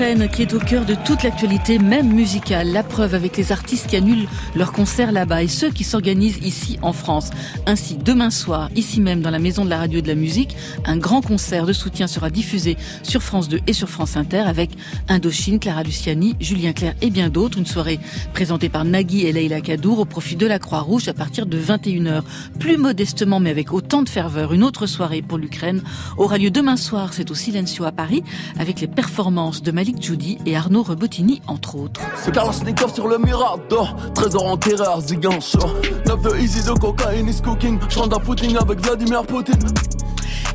Qui 0.00 0.42
est 0.42 0.54
au 0.54 0.58
cœur 0.58 0.86
de 0.86 0.94
toute 0.94 1.22
l'actualité, 1.24 1.78
même 1.78 2.10
musicale. 2.10 2.72
La 2.72 2.82
preuve 2.82 3.14
avec 3.14 3.36
les 3.36 3.52
artistes 3.52 3.86
qui 3.86 3.96
annulent 3.96 4.28
leurs 4.56 4.72
concerts 4.72 5.12
là-bas 5.12 5.42
et 5.42 5.48
ceux 5.48 5.70
qui 5.70 5.84
s'organisent 5.84 6.38
ici 6.42 6.78
en 6.80 6.94
France. 6.94 7.28
Ainsi, 7.66 7.98
demain 7.98 8.30
soir, 8.30 8.70
ici 8.74 8.98
même 9.02 9.20
dans 9.20 9.28
la 9.28 9.38
Maison 9.38 9.62
de 9.62 9.68
la 9.68 9.76
Radio 9.76 9.98
et 9.98 10.02
de 10.02 10.08
la 10.08 10.14
Musique, 10.14 10.56
un 10.86 10.96
grand 10.96 11.20
concert 11.20 11.66
de 11.66 11.74
soutien 11.74 12.06
sera 12.06 12.30
diffusé 12.30 12.78
sur 13.02 13.22
France 13.22 13.50
2 13.50 13.60
et 13.66 13.74
sur 13.74 13.90
France 13.90 14.16
Inter 14.16 14.38
avec 14.38 14.70
Indochine, 15.08 15.58
Clara 15.58 15.82
Luciani, 15.82 16.34
Julien 16.40 16.72
Clerc 16.72 16.94
et 17.02 17.10
bien 17.10 17.28
d'autres. 17.28 17.58
Une 17.58 17.66
soirée 17.66 18.00
présentée 18.32 18.70
par 18.70 18.86
Nagui 18.86 19.26
et 19.26 19.32
Leila 19.32 19.60
Kadour 19.60 19.98
au 19.98 20.06
profit 20.06 20.36
de 20.36 20.46
la 20.46 20.58
Croix-Rouge 20.58 21.08
à 21.08 21.14
partir 21.14 21.44
de 21.44 21.58
21h. 21.58 22.22
Plus 22.58 22.78
modestement 22.78 23.38
mais 23.38 23.50
avec 23.50 23.74
autant 23.74 24.00
de 24.00 24.08
ferveur, 24.08 24.54
une 24.54 24.64
autre 24.64 24.86
soirée 24.86 25.20
pour 25.20 25.36
l'Ukraine 25.36 25.82
aura 26.16 26.38
lieu 26.38 26.50
demain 26.50 26.78
soir. 26.78 27.12
C'est 27.12 27.30
au 27.30 27.34
Silencio 27.34 27.84
à 27.84 27.92
Paris 27.92 28.22
avec 28.58 28.80
les 28.80 28.88
performances 28.88 29.62
de 29.62 29.70
Malik 29.90 30.04
Judy 30.04 30.38
et 30.46 30.56
Arnaud 30.56 30.84
Rebotini, 30.84 31.42
entre 31.48 31.74
autres. 31.74 32.00
C'est 32.14 32.32
Kalashnikov 32.32 32.94
sur 32.94 33.08
le 33.08 33.18
Mirador, 33.18 33.96
trésor 34.14 34.46
enterré 34.46 34.84
à 34.86 35.00
Zigancho. 35.00 35.58
9 36.06 36.22
de 36.22 36.36
easy 36.38 36.62
de 36.62 36.78
cocaine 36.78 37.28
is 37.28 37.42
cooking, 37.42 37.76
je 37.88 37.98
rentre 37.98 38.16
un 38.16 38.20
footing 38.20 38.56
avec 38.56 38.78
Vladimir 38.78 39.24
Poutine. 39.24 39.58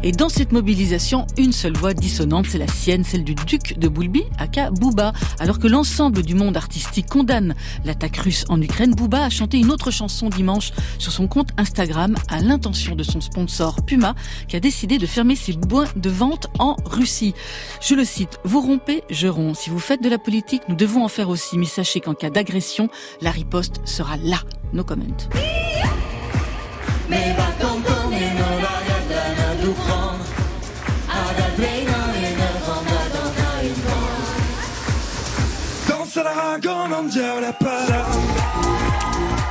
Et 0.03 0.12
dans 0.12 0.29
cette 0.29 0.51
mobilisation, 0.51 1.25
une 1.38 1.51
seule 1.51 1.75
voix 1.75 1.93
dissonante, 1.93 2.45
c'est 2.49 2.58
la 2.58 2.67
sienne, 2.67 3.03
celle 3.03 3.23
du 3.23 3.36
duc 3.36 3.77
de 3.79 3.88
Boulby, 3.88 4.23
aka 4.38 4.69
Bouba. 4.71 5.13
Alors 5.39 5.60
que 5.60 5.67
l'ensemble 5.67 6.21
du 6.21 6.36
monde 6.36 6.58
artistique 6.58 7.08
condamne 7.08 7.55
l'attaque 7.84 8.17
russe 8.17 8.45
en 8.49 8.62
Ukraine, 8.62 8.93
Bouba 8.93 9.23
a 9.23 9.29
chanté 9.29 9.58
une 9.58 9.71
autre 9.71 9.91
chanson 9.91 10.29
dimanche 10.29 10.71
sur 10.99 11.12
son 11.12 11.27
compte 11.27 11.49
Instagram 11.58 12.15
à 12.29 12.41
l'intention 12.41 12.95
de 12.95 13.03
son 13.03 13.21
sponsor 13.21 13.84
Puma, 13.84 14.15
qui 14.47 14.55
a 14.55 14.60
décidé 14.60 14.97
de 14.97 15.05
fermer 15.05 15.36
ses 15.36 15.53
points 15.53 15.88
de 15.95 16.10
vente 16.10 16.47
en 16.60 16.77
Russie. 16.86 17.34
Je 17.81 17.95
le 17.95 18.05
cite, 18.05 18.39
vous 18.43 18.62
rompez, 18.62 19.03
je 19.10 19.27
romps. 19.27 19.53
Si 19.53 19.69
vous 19.69 19.79
faites 19.79 20.03
de 20.03 20.10
la 20.10 20.17
politique, 20.17 20.63
nous 20.69 20.75
devons 20.75 21.03
en 21.03 21.10
faire 21.10 21.29
aussi. 21.29 21.58
Mais 21.58 21.65
sachez 21.65 21.99
qu'en 21.99 22.13
cas 22.13 22.29
d'agression, 22.29 22.89
la 23.21 23.31
riposte 23.31 23.81
sera 23.86 24.17
là. 24.17 24.39
No 24.73 24.84
comment. 24.84 25.05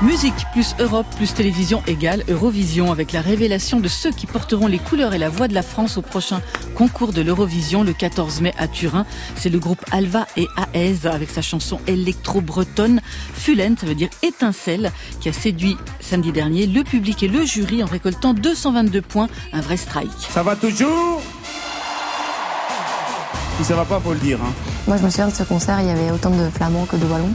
Musique 0.01 0.35
plus 0.53 0.75
Europe 0.79 1.07
plus 1.17 1.35
télévision 1.35 1.83
égale 1.87 2.25
Eurovision 2.29 2.93
avec 2.93 3.13
la 3.13 3.21
révélation 3.21 3.79
de 3.81 3.89
ceux 3.89 4.11
qui 4.11 4.27
porteront 4.27 4.67
les 4.67 4.79
couleurs 4.79 5.13
et 5.13 5.19
la 5.19 5.29
voix 5.29 5.47
de 5.47 5.53
la 5.53 5.63
France 5.63 5.99
au 5.99 6.03
prochain 6.03 6.41
concours 6.75 7.13
de 7.13 7.21
l'Eurovision 7.21 7.85
le 7.85 7.93
14 7.93 8.41
mai 8.41 8.55
à 8.57 8.69
Turin. 8.69 9.05
C'est 9.37 9.51
le 9.51 9.59
groupe 9.59 9.85
Alva 9.93 10.27
et 10.39 10.47
Aez 10.73 11.07
avec 11.07 11.29
sa 11.29 11.43
chanson 11.43 11.79
électro-bretonne 11.87 13.03
Fulen, 13.35 13.77
ça 13.77 13.85
veut 13.87 13.95
dire 13.95 14.11
étincelle, 14.23 14.91
qui 15.21 15.29
a 15.29 15.33
séduit 15.35 15.77
samedi 16.01 16.33
dernier 16.33 16.67
le 16.67 16.85
public 16.85 17.23
et 17.23 17.29
le 17.29 17.45
jury 17.45 17.83
en 17.83 17.87
récoltant 17.87 18.33
222 18.33 19.03
points, 19.03 19.29
un 19.53 19.61
vrai 19.61 19.77
strike. 19.77 20.11
Ça 20.31 20.43
va 20.43 20.57
toujours? 20.57 21.23
Si 23.59 23.65
ça 23.65 23.77
va 23.77 23.85
pas, 23.85 24.01
faut 24.01 24.13
le 24.13 24.19
dire. 24.19 24.39
Hein. 24.43 24.53
Moi, 24.89 24.97
je 24.97 25.03
me 25.05 25.11
souviens 25.11 25.29
de 25.29 25.35
ce 25.35 25.45
concert, 25.45 25.81
il 25.81 25.87
y 25.87 25.91
avait 25.91 26.11
autant 26.11 26.31
de 26.31 26.51
flamands 26.51 26.87
que 26.87 26.97
de 26.97 27.07
wallons. 27.07 27.33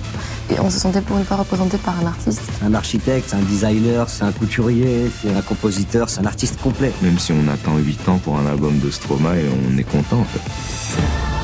Et 0.51 0.59
on 0.59 0.69
se 0.69 0.79
sentait 0.79 1.01
pour 1.01 1.17
une 1.17 1.23
fois 1.23 1.37
représenté 1.37 1.77
par 1.77 1.97
un 1.99 2.07
artiste. 2.07 2.41
C'est 2.59 2.65
un 2.65 2.73
architecte, 2.73 3.29
c'est 3.29 3.35
un 3.37 3.41
designer, 3.41 4.09
c'est 4.09 4.23
un 4.23 4.31
couturier, 4.31 5.09
c'est 5.21 5.33
un 5.33 5.41
compositeur, 5.41 6.09
c'est 6.09 6.19
un 6.19 6.25
artiste 6.25 6.59
complet. 6.61 6.91
Même 7.01 7.19
si 7.19 7.31
on 7.31 7.47
attend 7.47 7.77
8 7.77 8.09
ans 8.09 8.17
pour 8.17 8.37
un 8.37 8.45
album 8.47 8.79
de 8.79 8.91
Stromae, 8.91 9.43
on 9.71 9.77
est 9.77 9.83
content 9.83 10.19
en 10.19 10.25
fait. 10.25 11.38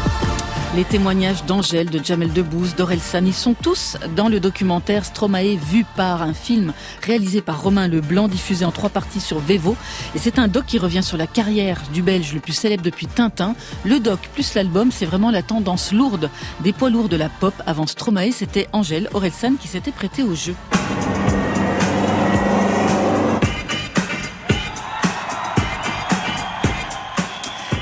Les 0.75 0.83
témoignages 0.83 1.45
d'Angèle, 1.45 1.89
de 1.89 2.03
Jamel 2.03 2.33
Debbouze, 2.33 2.75
d'Orelsan, 2.75 3.25
ils 3.25 3.33
sont 3.33 3.53
tous 3.53 3.95
dans 4.13 4.27
le 4.27 4.41
documentaire 4.41 5.05
Stromae 5.05 5.55
vu 5.55 5.85
par 5.95 6.21
un 6.21 6.33
film 6.33 6.73
réalisé 7.01 7.39
par 7.39 7.61
Romain 7.61 7.88
Leblanc, 7.88 8.27
diffusé 8.27 8.65
en 8.65 8.71
trois 8.71 8.89
parties 8.89 9.21
sur 9.21 9.39
Vevo. 9.39 9.77
Et 10.15 10.19
c'est 10.19 10.38
un 10.38 10.49
doc 10.49 10.65
qui 10.65 10.77
revient 10.77 11.01
sur 11.01 11.15
la 11.15 11.27
carrière 11.27 11.81
du 11.93 12.01
Belge 12.01 12.33
le 12.33 12.41
plus 12.41 12.51
célèbre 12.51 12.83
depuis 12.83 13.07
Tintin. 13.07 13.55
Le 13.85 14.01
doc 14.01 14.19
plus 14.33 14.53
l'album, 14.53 14.91
c'est 14.91 15.05
vraiment 15.05 15.31
la 15.31 15.43
tendance 15.43 15.93
lourde 15.93 16.29
des 16.59 16.73
poids 16.73 16.89
lourds 16.89 17.07
de 17.07 17.15
la 17.15 17.29
pop. 17.29 17.53
Avant 17.65 17.88
Stromae, 17.88 18.33
c'était 18.33 18.67
Angèle, 18.73 19.07
Orelsan 19.13 19.53
qui 19.55 19.69
s'était 19.69 19.91
prêté 19.91 20.23
au 20.23 20.35
jeu. 20.35 20.55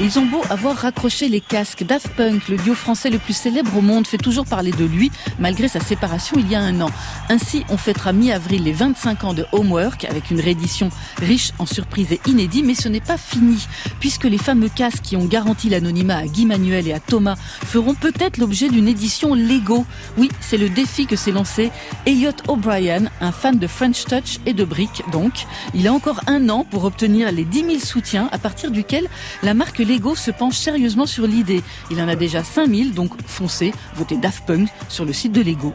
Ils 0.03 0.19
ont 0.19 0.25
beau 0.25 0.41
avoir 0.49 0.75
raccroché 0.75 1.29
les 1.29 1.39
casques. 1.39 1.85
Daft 1.85 2.09
Punk, 2.17 2.49
le 2.49 2.57
duo 2.57 2.75
français 2.75 3.09
le 3.09 3.19
plus 3.19 3.31
célèbre 3.31 3.77
au 3.77 3.79
monde, 3.79 4.05
fait 4.05 4.17
toujours 4.17 4.45
parler 4.45 4.71
de 4.71 4.83
lui, 4.83 5.13
malgré 5.39 5.69
sa 5.69 5.79
séparation 5.79 6.35
il 6.37 6.51
y 6.51 6.55
a 6.55 6.59
un 6.59 6.81
an. 6.81 6.89
Ainsi, 7.29 7.63
on 7.69 7.77
fêtera 7.77 8.11
mi-avril 8.11 8.63
les 8.63 8.73
25 8.73 9.23
ans 9.23 9.33
de 9.33 9.45
Homework, 9.53 10.03
avec 10.03 10.29
une 10.29 10.41
réédition 10.41 10.89
riche 11.19 11.53
en 11.57 11.65
surprises 11.65 12.11
et 12.11 12.19
inédits, 12.25 12.63
mais 12.63 12.75
ce 12.75 12.89
n'est 12.89 12.99
pas 12.99 13.15
fini, 13.17 13.65
puisque 14.01 14.25
les 14.25 14.37
fameux 14.37 14.67
casques 14.67 15.03
qui 15.03 15.15
ont 15.15 15.23
garanti 15.23 15.69
l'anonymat 15.69 16.17
à 16.17 16.25
Guy 16.25 16.45
Manuel 16.45 16.85
et 16.85 16.93
à 16.93 16.99
Thomas 16.99 17.37
feront 17.37 17.95
peut-être 17.95 18.39
l'objet 18.39 18.67
d'une 18.67 18.89
édition 18.89 19.35
Lego. 19.35 19.85
Oui, 20.17 20.29
c'est 20.41 20.57
le 20.57 20.67
défi 20.67 21.05
que 21.05 21.15
s'est 21.15 21.31
lancé 21.31 21.71
Elliot 22.05 22.31
O'Brien, 22.49 23.05
un 23.21 23.31
fan 23.31 23.57
de 23.57 23.67
French 23.67 24.03
Touch 24.03 24.39
et 24.45 24.53
de 24.53 24.65
briques, 24.65 25.03
donc. 25.13 25.45
Il 25.73 25.87
a 25.87 25.93
encore 25.93 26.19
un 26.27 26.49
an 26.49 26.65
pour 26.69 26.83
obtenir 26.83 27.31
les 27.31 27.45
10 27.45 27.59
000 27.59 27.79
soutiens, 27.79 28.27
à 28.33 28.37
partir 28.37 28.69
duquel 28.69 29.07
la 29.43 29.53
marque 29.53 29.79
Lego 29.79 29.92
se 30.15 30.31
penche 30.31 30.57
sérieusement 30.57 31.05
sur 31.05 31.27
l'idée. 31.27 31.61
Il 31.91 32.01
en 32.01 32.07
a 32.07 32.15
déjà 32.15 32.43
5000, 32.43 32.93
donc 32.93 33.11
foncez, 33.25 33.73
votez 33.95 34.17
Daft 34.17 34.45
Punk 34.45 34.69
sur 34.89 35.05
le 35.05 35.13
site 35.13 35.31
de 35.31 35.41
Lego. 35.41 35.73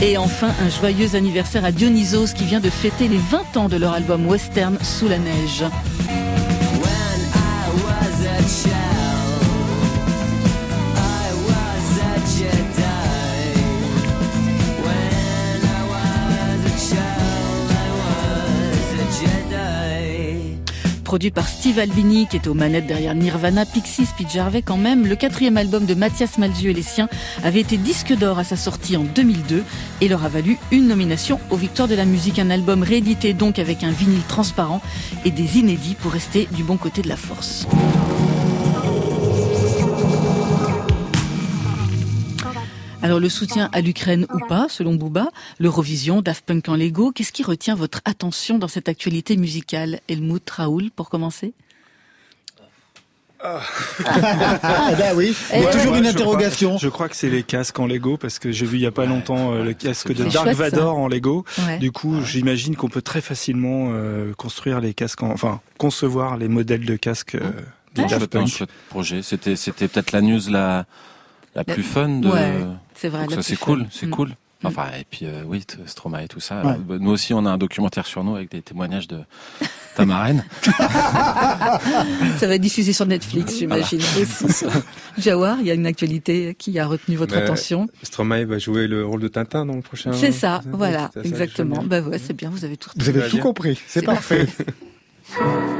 Et 0.00 0.16
enfin, 0.18 0.50
un 0.60 0.68
joyeux 0.68 1.14
anniversaire 1.14 1.64
à 1.64 1.70
Dionysos 1.70 2.34
qui 2.34 2.44
vient 2.44 2.60
de 2.60 2.70
fêter 2.70 3.06
les 3.06 3.18
20 3.18 3.56
ans 3.56 3.68
de 3.68 3.76
leur 3.76 3.92
album 3.92 4.26
western 4.26 4.76
Sous 4.82 5.08
la 5.08 5.18
neige. 5.18 5.64
Produit 21.12 21.30
par 21.30 21.46
Steve 21.46 21.78
Albini, 21.78 22.26
qui 22.26 22.36
est 22.36 22.46
aux 22.46 22.54
manettes 22.54 22.86
derrière 22.86 23.14
Nirvana, 23.14 23.66
Pixies, 23.66 24.08
Pete 24.16 24.30
Jarvey 24.30 24.62
quand 24.62 24.78
même. 24.78 25.06
Le 25.06 25.14
quatrième 25.14 25.58
album 25.58 25.84
de 25.84 25.92
Mathias 25.92 26.38
Malzieu 26.38 26.70
et 26.70 26.72
les 26.72 26.80
siens 26.80 27.06
avait 27.44 27.60
été 27.60 27.76
disque 27.76 28.16
d'or 28.16 28.38
à 28.38 28.44
sa 28.44 28.56
sortie 28.56 28.96
en 28.96 29.04
2002 29.04 29.62
et 30.00 30.08
leur 30.08 30.24
a 30.24 30.30
valu 30.30 30.56
une 30.70 30.88
nomination 30.88 31.38
aux 31.50 31.56
Victoires 31.56 31.86
de 31.86 31.94
la 31.94 32.06
musique. 32.06 32.38
Un 32.38 32.48
album 32.48 32.82
réédité 32.82 33.34
donc 33.34 33.58
avec 33.58 33.84
un 33.84 33.90
vinyle 33.90 34.22
transparent 34.26 34.80
et 35.26 35.30
des 35.30 35.58
inédits 35.58 35.96
pour 36.00 36.12
rester 36.12 36.48
du 36.52 36.62
bon 36.62 36.78
côté 36.78 37.02
de 37.02 37.08
la 37.08 37.16
force. 37.16 37.66
Alors 43.02 43.18
le 43.18 43.28
soutien 43.28 43.68
à 43.72 43.80
l'Ukraine 43.80 44.26
ou 44.32 44.46
pas, 44.46 44.66
selon 44.68 44.94
Bouba, 44.94 45.28
l'Eurovision, 45.58 46.22
Daft 46.22 46.44
Punk 46.44 46.68
en 46.68 46.76
Lego, 46.76 47.10
qu'est-ce 47.10 47.32
qui 47.32 47.42
retient 47.42 47.74
votre 47.74 48.00
attention 48.04 48.58
dans 48.58 48.68
cette 48.68 48.88
actualité 48.88 49.36
musicale? 49.36 50.00
Helmut 50.08 50.48
Raoul, 50.48 50.90
pour 50.94 51.10
commencer 51.10 51.52
ah 53.44 53.60
bah 54.98 55.14
oui, 55.16 55.34
il 55.52 55.62
y 55.62 55.66
a 55.66 55.72
toujours 55.72 55.96
une 55.96 56.06
interrogation. 56.06 56.78
Je 56.78 56.88
crois, 56.88 57.08
que 57.08 57.16
c'est 57.16 57.28
les 57.28 57.42
casques 57.42 57.78
en 57.80 57.88
Lego 57.88 58.16
parce 58.16 58.38
que 58.38 58.52
j'ai 58.52 58.66
vu 58.66 58.76
il 58.76 58.82
y 58.82 58.86
a 58.86 58.92
pas 58.92 59.04
longtemps 59.04 59.52
euh, 59.52 59.64
le 59.64 59.72
casque 59.72 60.14
de 60.14 60.24
Dark 60.24 60.48
Vador 60.50 60.96
en 60.96 61.08
Lego. 61.08 61.44
Du 61.80 61.90
coup, 61.90 62.22
j'imagine 62.24 62.76
qu'on 62.76 62.88
peut 62.88 63.02
très 63.02 63.20
facilement 63.20 63.88
euh, 63.90 64.32
construire 64.34 64.80
les 64.80 64.94
casques, 64.94 65.24
en, 65.24 65.30
enfin 65.30 65.60
concevoir 65.76 66.36
les 66.36 66.46
modèles 66.46 66.84
de 66.84 66.94
casques 66.94 67.34
euh, 67.34 67.50
des 67.96 68.04
Daft 68.04 68.26
Punk. 68.28 68.62
projet. 68.88 69.22
C'était 69.22 69.56
c'était 69.56 69.88
peut-être 69.88 70.12
la 70.12 70.20
news 70.20 70.48
la 70.48 70.86
la 71.54 71.64
plus 71.64 71.82
fun 71.82 72.08
de. 72.20 72.30
c'est 72.94 73.08
vrai. 73.08 73.26
ça 73.30 73.42
c'est 73.42 73.56
cool, 73.56 73.86
c'est 73.90 74.06
mm. 74.06 74.10
cool. 74.10 74.30
Enfin, 74.64 74.86
et 74.98 75.04
puis 75.08 75.26
oui, 75.46 75.64
Stromae 75.86 76.24
et 76.24 76.28
tout 76.28 76.40
ça. 76.40 76.62
nous 76.88 77.10
aussi, 77.10 77.34
on 77.34 77.44
a 77.46 77.50
un 77.50 77.58
documentaire 77.58 78.06
sur 78.06 78.22
nous 78.22 78.36
avec 78.36 78.50
des 78.50 78.62
témoignages 78.62 79.08
de 79.08 79.18
ta 79.96 80.06
marraine. 80.06 80.44
ça 80.62 82.46
va 82.46 82.54
être 82.54 82.60
diffusé 82.60 82.92
sur 82.92 83.06
Netflix, 83.06 83.58
j'imagine. 83.58 84.00
Jawar, 85.18 85.58
il 85.60 85.66
y 85.66 85.70
a 85.70 85.74
une 85.74 85.86
actualité 85.86 86.54
qui 86.56 86.78
a 86.78 86.86
retenu 86.86 87.16
votre 87.16 87.36
attention. 87.36 87.88
Stromae 88.02 88.44
va 88.44 88.58
jouer 88.58 88.86
le 88.86 89.04
rôle 89.04 89.20
de 89.20 89.28
Tintin 89.28 89.66
dans 89.66 89.74
le 89.76 89.82
prochain. 89.82 90.12
C'est 90.12 90.32
ça, 90.32 90.62
voilà, 90.70 91.10
exactement. 91.22 91.82
Bah 91.82 92.00
ouais, 92.00 92.18
c'est 92.18 92.34
bien, 92.34 92.50
vous 92.50 92.64
avez 92.64 92.76
tout. 92.76 92.90
Vous 92.96 93.08
avez 93.08 93.28
tout 93.28 93.38
compris, 93.38 93.80
c'est 93.86 94.02
parfait. 94.02 94.46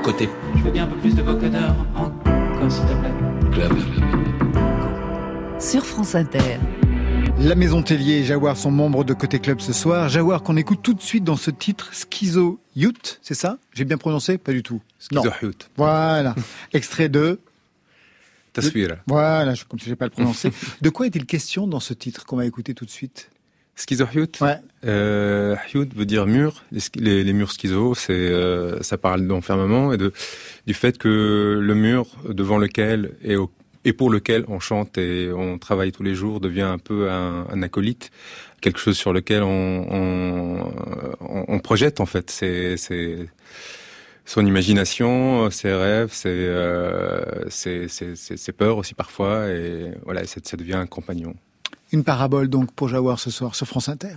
Côté. 0.02 0.28
Je 0.56 0.62
veux 0.62 0.70
bien 0.70 0.84
un 0.84 0.88
peu 0.88 0.96
plus 0.96 1.14
de 1.14 1.22
vocodeur 1.22 1.74
encore, 1.94 2.72
s'il 2.72 2.82
te 2.82 2.94
plaît. 2.94 3.12
Club. 3.52 4.21
Sur 5.62 5.86
France 5.86 6.16
Inter. 6.16 6.58
La 7.38 7.54
Maison 7.54 7.84
Tellier 7.84 8.14
et 8.14 8.24
Jawar 8.24 8.56
sont 8.56 8.72
membres 8.72 9.04
de 9.04 9.14
Côté 9.14 9.38
Club 9.38 9.60
ce 9.60 9.72
soir. 9.72 10.08
Jawar 10.08 10.42
qu'on 10.42 10.56
écoute 10.56 10.80
tout 10.82 10.92
de 10.92 11.00
suite 11.00 11.22
dans 11.22 11.36
ce 11.36 11.52
titre 11.52 11.92
Schizo 11.94 12.58
Youth, 12.74 13.20
c'est 13.22 13.34
ça? 13.34 13.58
J'ai 13.72 13.84
bien 13.84 13.96
prononcé? 13.96 14.38
Pas 14.38 14.50
du 14.50 14.64
tout. 14.64 14.82
Schizo 14.98 15.30
Youth. 15.40 15.70
Voilà. 15.76 16.34
Extrait 16.72 17.08
de 17.08 17.38
Taswira. 18.52 18.96
Voilà, 19.06 19.54
comme 19.68 19.78
si 19.78 19.84
je 19.84 19.90
n'ai 19.90 19.96
pas 19.96 20.06
le 20.06 20.10
prononcer. 20.10 20.50
de 20.80 20.90
quoi 20.90 21.06
est-il 21.06 21.26
question 21.26 21.68
dans 21.68 21.80
ce 21.80 21.94
titre 21.94 22.26
qu'on 22.26 22.36
va 22.36 22.44
écouter 22.44 22.74
tout 22.74 22.84
de 22.84 22.90
suite? 22.90 23.30
Schizohyut 23.76 24.40
Ouais. 24.40 24.58
Euh, 24.84 25.56
veut 25.72 26.06
dire 26.06 26.26
mur. 26.26 26.64
Les, 26.72 27.22
les, 27.22 27.32
murs 27.32 27.52
schizo, 27.52 27.94
c'est 27.94 28.12
euh, 28.12 28.82
ça 28.82 28.98
parle 28.98 29.28
d'enfermement 29.28 29.92
et 29.92 29.96
de 29.96 30.12
du 30.66 30.74
fait 30.74 30.98
que 30.98 31.58
le 31.62 31.74
mur 31.74 32.08
devant 32.28 32.58
lequel 32.58 33.12
et, 33.22 33.36
au, 33.36 33.50
et 33.84 33.92
pour 33.92 34.10
lequel 34.10 34.44
on 34.48 34.60
chante 34.60 34.98
et 34.98 35.30
on 35.32 35.58
travaille 35.58 35.92
tous 35.92 36.02
les 36.02 36.14
jours 36.14 36.40
devient 36.40 36.62
un 36.62 36.78
peu 36.78 37.10
un, 37.10 37.62
acolyte, 37.62 38.10
quelque 38.60 38.78
chose 38.78 38.96
sur 38.96 39.12
lequel 39.12 39.42
on, 39.42 40.68
projette 41.62 42.00
en 42.00 42.06
fait. 42.06 42.30
C'est 42.30 42.76
son 44.24 44.46
imagination, 44.46 45.50
ses 45.50 45.72
rêves, 45.72 46.12
ses, 46.12 46.28
euh, 46.28 47.48
ses, 47.50 47.88
ses, 47.88 48.14
ses, 48.14 48.52
peurs 48.52 48.76
aussi 48.76 48.94
parfois, 48.94 49.48
et 49.48 49.90
voilà, 50.04 50.24
ça, 50.26 50.40
ça 50.42 50.56
devient 50.56 50.74
un 50.74 50.86
compagnon. 50.86 51.34
Une 51.92 52.04
parabole 52.04 52.48
donc 52.48 52.72
pour 52.72 52.88
Jawar 52.88 53.18
ce 53.18 53.30
soir 53.30 53.54
sur 53.54 53.66
France 53.66 53.88
Inter. 53.88 54.14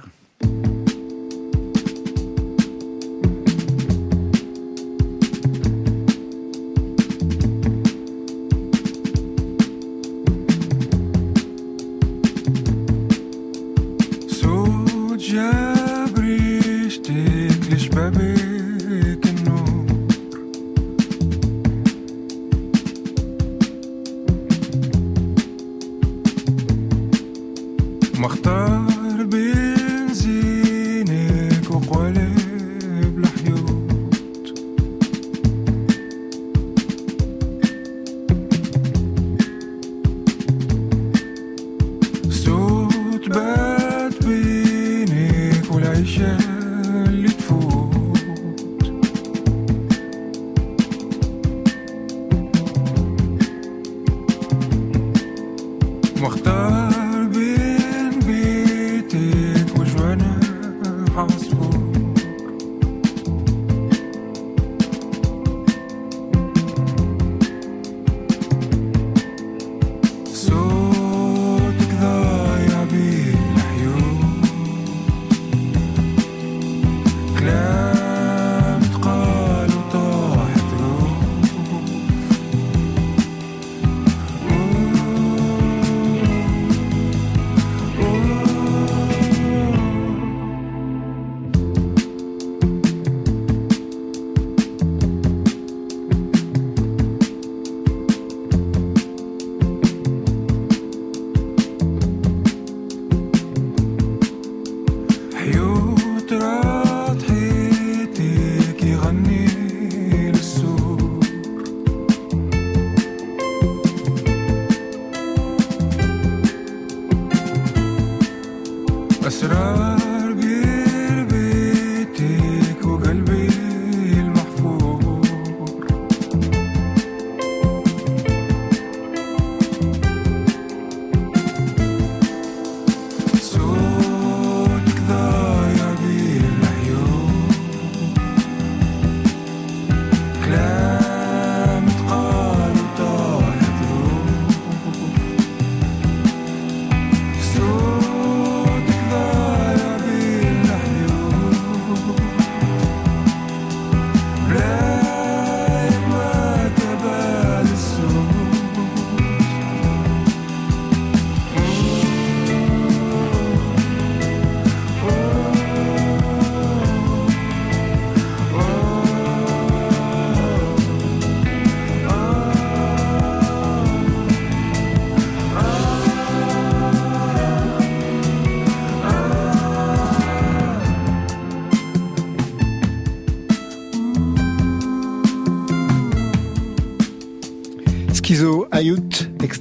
Mas? 119.26 120.05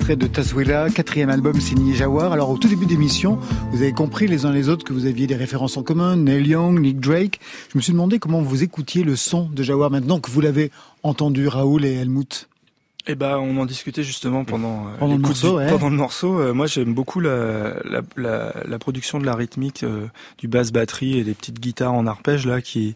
Extrait 0.05 0.17
de 0.17 0.27
Taswila, 0.27 0.91
quatrième 0.91 1.31
album 1.31 1.59
signé 1.59 1.95
Jawar. 1.95 2.35
Alors 2.35 2.51
au 2.51 2.59
tout 2.59 2.69
début 2.69 2.85
d'émission, 2.85 3.39
vous 3.71 3.81
avez 3.81 3.93
compris 3.93 4.27
les 4.27 4.45
uns 4.45 4.53
les 4.53 4.69
autres 4.69 4.85
que 4.85 4.93
vous 4.93 5.07
aviez 5.07 5.27
des 5.27 5.35
références 5.35 5.79
en 5.79 5.83
commun, 5.83 6.17
Neil 6.17 6.47
Young, 6.47 6.79
Nick 6.79 7.01
Drake. 7.01 7.41
Je 7.73 7.79
me 7.79 7.83
suis 7.83 7.93
demandé 7.93 8.19
comment 8.19 8.43
vous 8.43 8.63
écoutiez 8.63 9.03
le 9.03 9.17
son 9.17 9.49
de 9.49 9.63
Jawar 9.63 9.91
maintenant 9.91 10.21
que 10.21 10.31
vous 10.31 10.43
l'avez 10.43 10.71
entendu, 11.05 11.49
Raoul 11.49 11.87
et 11.87 11.95
Helmut. 11.95 12.51
Eh 13.07 13.15
ben, 13.15 13.39
on 13.39 13.57
en 13.57 13.65
discutait 13.65 14.03
justement 14.03 14.45
pendant, 14.45 14.89
pendant 14.99 15.15
le 15.15 15.21
morceau. 15.21 15.59
Du, 15.59 15.69
Pendant 15.71 15.89
le 15.89 15.97
morceau, 15.97 16.53
moi 16.53 16.67
j'aime 16.67 16.93
beaucoup 16.93 17.21
la, 17.21 17.77
la, 17.85 18.03
la, 18.19 18.53
la, 18.63 18.79
production 18.79 19.19
de 19.19 19.25
la 19.25 19.35
rythmique, 19.35 19.85
euh, 19.85 20.07
du 20.37 20.49
basse 20.49 20.71
batterie 20.71 21.19
et 21.19 21.25
des 21.25 21.33
petites 21.33 21.61
guitares 21.61 21.95
en 21.95 22.07
arpège 22.07 22.47
là 22.47 22.61
qui 22.61 22.95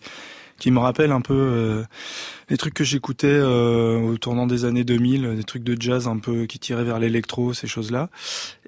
qui 0.59 0.71
me 0.71 0.79
rappelle 0.79 1.13
un 1.13 1.21
peu 1.21 1.35
euh, 1.35 1.85
les 2.49 2.57
trucs 2.57 2.75
que 2.75 2.85
j'écoutais 2.85 3.27
euh, 3.29 4.01
au 4.01 4.19
tournant 4.19 4.47
des 4.47 4.65
années 4.65 4.85
2000, 4.85 5.37
des 5.37 5.45
trucs 5.45 5.63
de 5.63 5.81
jazz 5.81 6.09
un 6.09 6.19
peu 6.19 6.47
qui 6.47 6.59
tiraient 6.59 6.85
vers 6.85 6.99
l'électro, 6.99 7.53
ces 7.53 7.67
choses-là. 7.67 8.09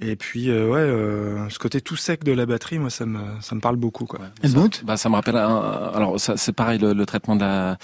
Et 0.01 0.17
puis 0.17 0.51
euh, 0.51 0.69
ouais, 0.69 0.79
euh, 0.79 1.49
ce 1.49 1.59
côté 1.59 1.81
tout 1.81 1.97
sec 1.97 2.25
de 2.25 2.33
la 2.33 2.47
batterie, 2.47 2.79
moi 2.79 2.91
ça 2.91 3.07
me 3.07 3.21
ça 3.41 3.55
me 3.55 3.61
parle 3.61 3.77
beaucoup 3.77 4.07
quoi. 4.07 4.21
Ouais, 4.21 4.49
ça, 4.49 4.69
bah, 4.85 4.97
ça 4.97 5.09
me 5.09 5.15
rappelle 5.15 5.37
un, 5.37 5.91
alors 5.95 6.19
ça 6.21 6.37
c'est 6.37 6.53
pareil 6.53 6.79
le, 6.79 6.93
le, 6.93 7.07
traitement 7.07 7.37
de 7.37 7.41
la 7.43 7.79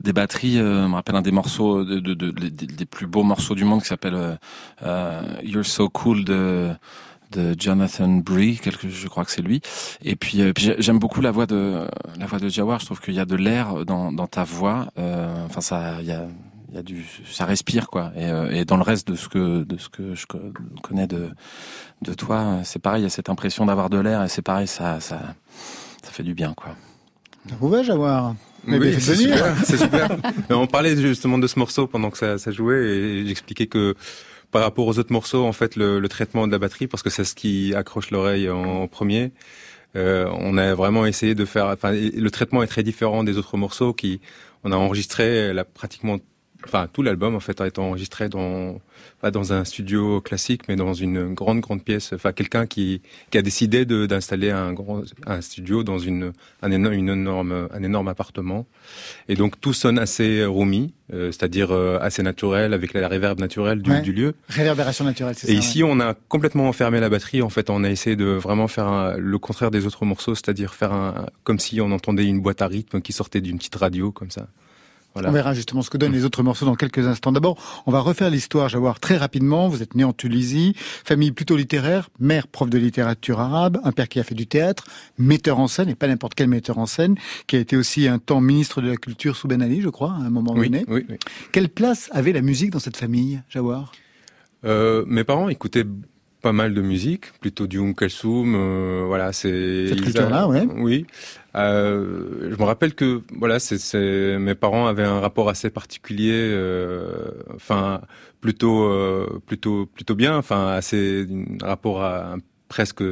des 0.00 0.12
batteries. 0.12 0.58
Euh, 0.58 0.88
me 0.88 0.94
rappelle 0.94 1.16
un 1.16 1.22
des 1.22 1.32
morceaux, 1.32 1.84
de, 1.84 2.00
de, 2.00 2.14
de, 2.14 2.30
des 2.30 2.86
plus 2.86 3.06
beaux 3.06 3.22
morceaux 3.22 3.54
du 3.54 3.64
monde 3.64 3.82
qui 3.82 3.88
s'appelle 3.88 4.14
euh, 4.14 4.34
euh, 4.82 5.22
You're 5.42 5.64
So 5.64 5.88
Cool 5.88 6.24
de 6.24 6.70
de 7.30 7.54
Jonathan 7.58 8.08
Bree, 8.08 8.58
quelque, 8.58 8.88
je 8.88 9.08
crois 9.08 9.24
que 9.24 9.30
c'est 9.30 9.42
lui. 9.42 9.60
Et 10.02 10.16
puis, 10.16 10.42
euh, 10.42 10.52
puis 10.52 10.72
j'aime 10.78 10.98
beaucoup 10.98 11.20
la 11.20 11.30
voix 11.30 11.46
de 11.46 11.86
la 12.18 12.26
voix 12.26 12.38
de 12.38 12.48
Jawar. 12.48 12.80
Je 12.80 12.86
trouve 12.86 13.00
qu'il 13.00 13.14
y 13.14 13.20
a 13.20 13.24
de 13.24 13.36
l'air 13.36 13.84
dans, 13.84 14.12
dans 14.12 14.26
ta 14.26 14.44
voix. 14.44 14.88
Euh, 14.98 15.46
enfin, 15.46 15.60
ça, 15.60 15.96
il 16.00 16.06
y 16.06 16.12
a 16.12 16.26
il 16.70 16.76
y 16.76 16.78
a 16.78 16.82
du 16.82 17.04
ça 17.28 17.46
respire 17.46 17.88
quoi 17.88 18.12
et, 18.16 18.26
euh, 18.26 18.50
et, 18.50 18.64
dans 18.64 18.76
le 18.76 18.82
reste 18.82 19.08
de 19.08 19.16
ce 19.16 19.28
que 19.28 19.64
de 19.64 19.76
ce 19.76 19.88
que 19.88 20.14
je 20.14 20.24
connais 20.82 21.08
de 21.08 21.30
de 22.02 22.14
toi 22.14 22.60
c'est 22.62 22.78
pareil 22.78 23.00
il 23.00 23.04
y 23.04 23.06
a 23.06 23.10
cette 23.10 23.28
impression 23.28 23.66
d'avoir 23.66 23.90
de 23.90 23.98
l'air 23.98 24.22
et 24.22 24.28
c'est 24.28 24.42
pareil 24.42 24.68
ça 24.68 25.00
ça 25.00 25.20
ça 26.00 26.12
fait 26.12 26.22
du 26.22 26.32
bien 26.32 26.54
quoi 26.54 26.76
ça 27.48 27.56
pouvait 27.56 27.82
Jawar 27.82 28.36
oui, 28.68 28.96
c'est 29.00 29.16
super, 29.16 29.56
c'est 29.64 29.78
super. 29.78 30.08
on 30.50 30.66
parlait 30.66 30.96
justement 30.96 31.38
de 31.38 31.46
ce 31.46 31.58
morceau 31.58 31.86
pendant 31.86 32.10
que 32.10 32.18
ça, 32.18 32.36
ça 32.36 32.50
jouait 32.50 32.84
et 32.84 33.26
j'expliquais 33.26 33.66
que 33.66 33.94
par 34.50 34.62
rapport 34.62 34.86
aux 34.86 34.98
autres 34.98 35.12
morceaux, 35.12 35.44
en 35.44 35.52
fait, 35.52 35.76
le, 35.76 36.00
le 36.00 36.08
traitement 36.08 36.46
de 36.46 36.52
la 36.52 36.58
batterie, 36.58 36.86
parce 36.86 37.02
que 37.02 37.10
c'est 37.10 37.24
ce 37.24 37.34
qui 37.34 37.74
accroche 37.74 38.10
l'oreille 38.10 38.50
en, 38.50 38.88
premier. 38.88 39.32
Euh, 39.96 40.28
on 40.32 40.56
a 40.58 40.74
vraiment 40.74 41.06
essayé 41.06 41.34
de 41.34 41.44
faire. 41.44 41.66
Enfin, 41.66 41.92
le 41.92 42.30
traitement 42.30 42.62
est 42.62 42.66
très 42.68 42.82
différent 42.82 43.24
des 43.24 43.38
autres 43.38 43.56
morceaux 43.56 43.92
qui. 43.92 44.20
On 44.62 44.72
a 44.72 44.76
enregistré 44.76 45.54
la, 45.54 45.64
pratiquement, 45.64 46.18
enfin 46.66 46.86
tout 46.92 47.02
l'album 47.02 47.34
en 47.34 47.40
fait 47.40 47.62
a 47.62 47.66
été 47.66 47.80
enregistré 47.80 48.28
dans 48.28 48.78
pas 49.20 49.30
dans 49.30 49.52
un 49.52 49.64
studio 49.64 50.20
classique, 50.20 50.62
mais 50.68 50.76
dans 50.76 50.94
une 50.94 51.34
grande 51.34 51.60
grande 51.60 51.84
pièce. 51.84 52.12
Enfin, 52.12 52.32
quelqu'un 52.32 52.66
qui, 52.66 53.02
qui 53.30 53.38
a 53.38 53.42
décidé 53.42 53.84
d'installer 53.84 54.50
un 54.50 54.72
grand 54.72 55.02
un 55.26 55.40
studio 55.40 55.84
dans 55.84 55.98
une 55.98 56.32
un 56.62 56.70
énorme, 56.70 56.94
une 56.94 57.08
énorme 57.08 57.68
un 57.72 57.82
énorme 57.82 58.08
appartement. 58.08 58.66
Et 59.28 59.34
donc 59.34 59.60
tout 59.60 59.72
sonne 59.72 59.98
assez 59.98 60.44
roomy, 60.44 60.94
euh, 61.12 61.32
c'est-à-dire 61.32 61.70
euh, 61.70 61.98
assez 62.00 62.22
naturel 62.22 62.72
avec 62.72 62.94
la 62.94 63.08
réverb 63.08 63.38
naturelle 63.40 63.82
du, 63.82 64.00
du 64.00 64.12
lieu. 64.12 64.34
Réverbération 64.48 65.04
naturelle, 65.04 65.34
c'est 65.36 65.46
ça. 65.46 65.52
Et 65.52 65.56
ici, 65.56 65.82
on 65.84 66.00
a 66.00 66.14
complètement 66.14 66.68
enfermé 66.68 67.00
la 67.00 67.08
batterie. 67.08 67.42
En 67.42 67.50
fait, 67.50 67.70
on 67.70 67.84
a 67.84 67.90
essayé 67.90 68.16
de 68.16 68.26
vraiment 68.26 68.68
faire 68.68 69.16
le 69.18 69.38
contraire 69.38 69.70
des 69.70 69.86
autres 69.86 70.04
morceaux, 70.04 70.34
c'est-à-dire 70.34 70.74
faire 70.74 70.92
un 70.92 71.26
comme 71.44 71.58
si 71.58 71.80
on 71.80 71.92
entendait 71.92 72.24
une 72.24 72.40
boîte 72.40 72.62
à 72.62 72.66
rythme 72.66 73.00
qui 73.00 73.12
sortait 73.12 73.40
d'une 73.40 73.58
petite 73.58 73.76
radio 73.76 74.10
comme 74.12 74.30
ça. 74.30 74.48
On 75.14 75.32
verra 75.32 75.54
justement 75.54 75.82
ce 75.82 75.90
que 75.90 75.96
donnent 75.98 76.12
les 76.12 76.24
autres 76.24 76.42
morceaux 76.42 76.66
dans 76.66 76.76
quelques 76.76 77.06
instants. 77.06 77.32
D'abord, 77.32 77.82
on 77.86 77.90
va 77.90 78.00
refaire 78.00 78.30
l'histoire, 78.30 78.68
Jawar, 78.68 79.00
très 79.00 79.16
rapidement. 79.16 79.68
Vous 79.68 79.82
êtes 79.82 79.94
né 79.94 80.04
en 80.04 80.12
Tunisie, 80.12 80.74
famille 80.76 81.32
plutôt 81.32 81.56
littéraire, 81.56 82.10
mère 82.20 82.46
prof 82.46 82.70
de 82.70 82.78
littérature 82.78 83.40
arabe, 83.40 83.80
un 83.84 83.92
père 83.92 84.08
qui 84.08 84.20
a 84.20 84.24
fait 84.24 84.34
du 84.34 84.46
théâtre, 84.46 84.84
metteur 85.18 85.58
en 85.58 85.66
scène, 85.66 85.88
et 85.88 85.94
pas 85.94 86.06
n'importe 86.06 86.34
quel 86.34 86.48
metteur 86.48 86.78
en 86.78 86.86
scène, 86.86 87.16
qui 87.46 87.56
a 87.56 87.58
été 87.58 87.76
aussi 87.76 88.08
un 88.08 88.18
temps 88.18 88.40
ministre 88.40 88.80
de 88.80 88.88
la 88.88 88.96
Culture 88.96 89.36
sous 89.36 89.48
Ben 89.48 89.62
Ali, 89.62 89.80
je 89.80 89.88
crois, 89.88 90.12
à 90.12 90.26
un 90.26 90.30
moment 90.30 90.54
donné. 90.54 90.84
Oui, 90.88 91.04
oui. 91.08 91.16
Quelle 91.52 91.68
place 91.68 92.08
avait 92.12 92.32
la 92.32 92.42
musique 92.42 92.70
dans 92.70 92.78
cette 92.78 92.96
famille, 92.96 93.42
Jawar? 93.48 93.92
Euh, 94.64 95.04
Mes 95.06 95.24
parents 95.24 95.48
écoutaient 95.48 95.86
pas 96.40 96.52
mal 96.52 96.74
de 96.74 96.80
musique, 96.82 97.32
plutôt 97.40 97.66
du 97.66 97.78
Um 97.78 97.94
Kalsoum, 97.94 98.54
euh, 98.54 99.04
voilà, 99.06 99.32
c'est... 99.32 99.88
Cette 99.88 100.02
culture-là, 100.02 100.48
ouais. 100.48 100.66
Oui. 100.76 101.06
Euh, 101.56 102.50
je 102.50 102.56
me 102.56 102.62
rappelle 102.64 102.94
que, 102.94 103.22
voilà, 103.36 103.58
c'est, 103.58 104.38
mes 104.38 104.54
parents 104.54 104.86
avaient 104.86 105.04
un 105.04 105.20
rapport 105.20 105.48
assez 105.48 105.70
particulier, 105.70 106.32
euh, 106.34 107.30
enfin, 107.54 108.00
plutôt, 108.40 108.84
euh, 108.84 109.40
plutôt, 109.46 109.86
plutôt 109.86 110.14
bien, 110.14 110.36
enfin, 110.36 110.68
assez, 110.68 111.26
un 111.62 111.66
rapport 111.66 112.02
à, 112.02 112.36
presque 112.68 113.02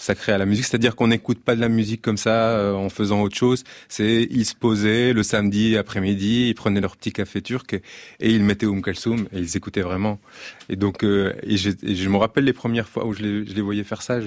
sacré 0.00 0.32
à 0.32 0.38
la 0.38 0.46
musique, 0.46 0.64
c'est-à-dire 0.64 0.96
qu'on 0.96 1.08
n'écoute 1.08 1.40
pas 1.40 1.54
de 1.54 1.60
la 1.60 1.68
musique 1.68 2.00
comme 2.00 2.16
ça 2.16 2.50
euh, 2.50 2.72
en 2.72 2.88
faisant 2.88 3.20
autre 3.20 3.36
chose. 3.36 3.64
C'est 3.88 4.26
ils 4.30 4.46
se 4.46 4.54
posaient 4.54 5.12
le 5.12 5.22
samedi 5.22 5.76
après-midi, 5.76 6.48
ils 6.48 6.54
prenaient 6.54 6.80
leur 6.80 6.96
petit 6.96 7.12
café 7.12 7.42
turc 7.42 7.74
et, 7.74 8.30
ils 8.30 8.42
mettaient 8.42 8.66
Um 8.66 8.80
Kalsoum 8.80 9.28
et 9.32 9.38
ils 9.38 9.56
écoutaient 9.56 9.82
vraiment. 9.82 10.18
Et 10.70 10.76
donc 10.76 11.04
euh, 11.04 11.34
et, 11.42 11.58
je, 11.58 11.70
je, 11.82 12.08
me 12.08 12.16
rappelle 12.16 12.44
les 12.44 12.54
premières 12.54 12.88
fois 12.88 13.06
où 13.06 13.12
je 13.12 13.22
les, 13.22 13.46
je 13.46 13.52
les 13.52 13.60
voyais 13.60 13.84
faire 13.84 14.00
ça, 14.00 14.20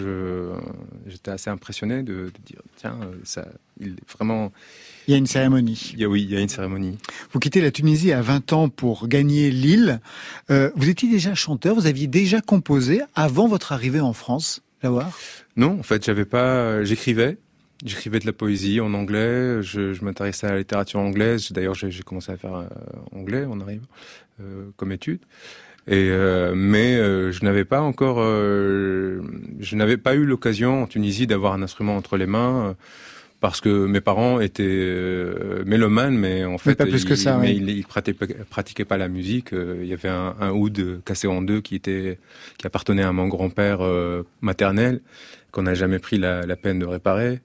j'étais 1.08 1.32
assez 1.32 1.50
impressionné 1.50 2.04
de, 2.04 2.14
de, 2.14 2.32
dire 2.46 2.62
tiens 2.78 3.00
euh, 3.02 3.16
ça 3.24 3.48
il 3.80 3.96
vraiment 4.16 4.52
il 5.08 5.12
y 5.12 5.16
a 5.16 5.18
une 5.18 5.28
cérémonie. 5.28 5.92
Il 5.94 6.00
y 6.00 6.06
a, 6.06 6.08
oui, 6.08 6.24
il 6.24 6.32
y 6.32 6.38
a 6.38 6.40
une 6.40 6.48
cérémonie. 6.48 6.98
Vous 7.32 7.40
quittez 7.40 7.60
la 7.60 7.72
Tunisie 7.72 8.14
à 8.14 8.22
20 8.22 8.54
ans 8.54 8.70
pour 8.70 9.10
gagner 9.10 9.52
Lille. 9.52 10.00
Euh, 10.50 10.72
vous 10.78 10.88
étiez 10.88 11.10
déjà 11.10 11.36
chanteur, 11.36 11.76
vous 11.76 11.88
aviez 11.88 12.08
déjà 12.08 12.40
composé 12.40 13.02
avant 13.14 13.48
votre 13.50 13.74
arrivée 13.74 14.00
en 14.00 14.14
France, 14.14 14.62
Lawar? 14.82 15.12
Non, 15.56 15.80
en 15.80 15.84
fait, 15.84 16.04
j'avais 16.06 16.26
pas. 16.26 16.84
J'écrivais. 16.84 17.38
J'écrivais 17.86 18.20
de 18.20 18.26
la 18.26 18.34
poésie 18.34 18.80
en 18.80 18.94
anglais. 18.94 19.62
Je, 19.62 19.94
je 19.94 20.06
m'intéressais 20.06 20.48
à 20.48 20.52
la 20.52 20.58
littérature 20.60 21.00
anglaise. 21.00 21.52
D'ailleurs, 21.52 21.76
j'ai 21.76 21.92
commencé 22.04 22.32
à 22.32 22.38
faire 22.38 22.56
euh, 22.56 22.68
anglais 23.12 23.46
on 23.50 23.60
arrive 23.60 23.82
euh, 24.42 24.70
comme 24.78 24.92
étude. 24.92 25.20
Et 25.86 26.10
euh, 26.10 26.54
mais 26.56 26.96
euh, 26.96 27.34
je 27.34 27.44
n'avais 27.44 27.66
pas 27.66 27.82
encore, 27.82 28.20
je 28.20 29.76
n'avais 29.76 29.98
pas 29.98 30.16
eu 30.16 30.26
l'occasion 30.26 30.84
en 30.84 30.88
Tunisie 30.88 31.28
d'avoir 31.28 31.54
un 31.54 31.62
instrument 31.62 31.98
entre 31.98 32.16
les 32.16 32.26
mains 32.26 32.76
parce 33.44 33.60
que 33.60 33.88
mes 33.88 34.00
parents 34.00 34.40
étaient 34.40 34.64
euh, 34.64 35.66
mélomanes, 35.66 36.16
mais 36.16 36.46
en 36.46 36.58
fait, 36.58 36.76
pas 36.76 36.86
plus 36.86 37.04
que 37.04 37.18
ça, 37.18 37.38
mais 37.38 37.54
ils, 37.54 37.84
pratiquaient, 37.84 38.86
pas 38.86 38.96
la 38.96 39.10
musique. 39.10 39.52
Euh, 39.52 39.82
il 39.82 39.88
y 39.90 39.92
avait 39.92 40.08
un, 40.08 40.34
un 40.40 40.52
oud 40.52 41.02
cassé 41.04 41.28
en 41.28 41.42
deux 41.42 41.60
qui 41.60 41.76
était, 41.76 42.20
qui 42.58 42.66
appartenait 42.66 43.04
à 43.04 43.12
mon 43.12 43.28
grand-père 43.28 43.80
euh, 43.82 44.24
maternel, 44.40 45.02
qu'on 45.54 45.62
n'a 45.62 45.76
jamais 45.76 46.00
pris 46.00 46.18
la, 46.18 46.46
la, 46.46 46.58
peine 46.58 46.80
de 46.80 46.86
réparer, 46.86 47.40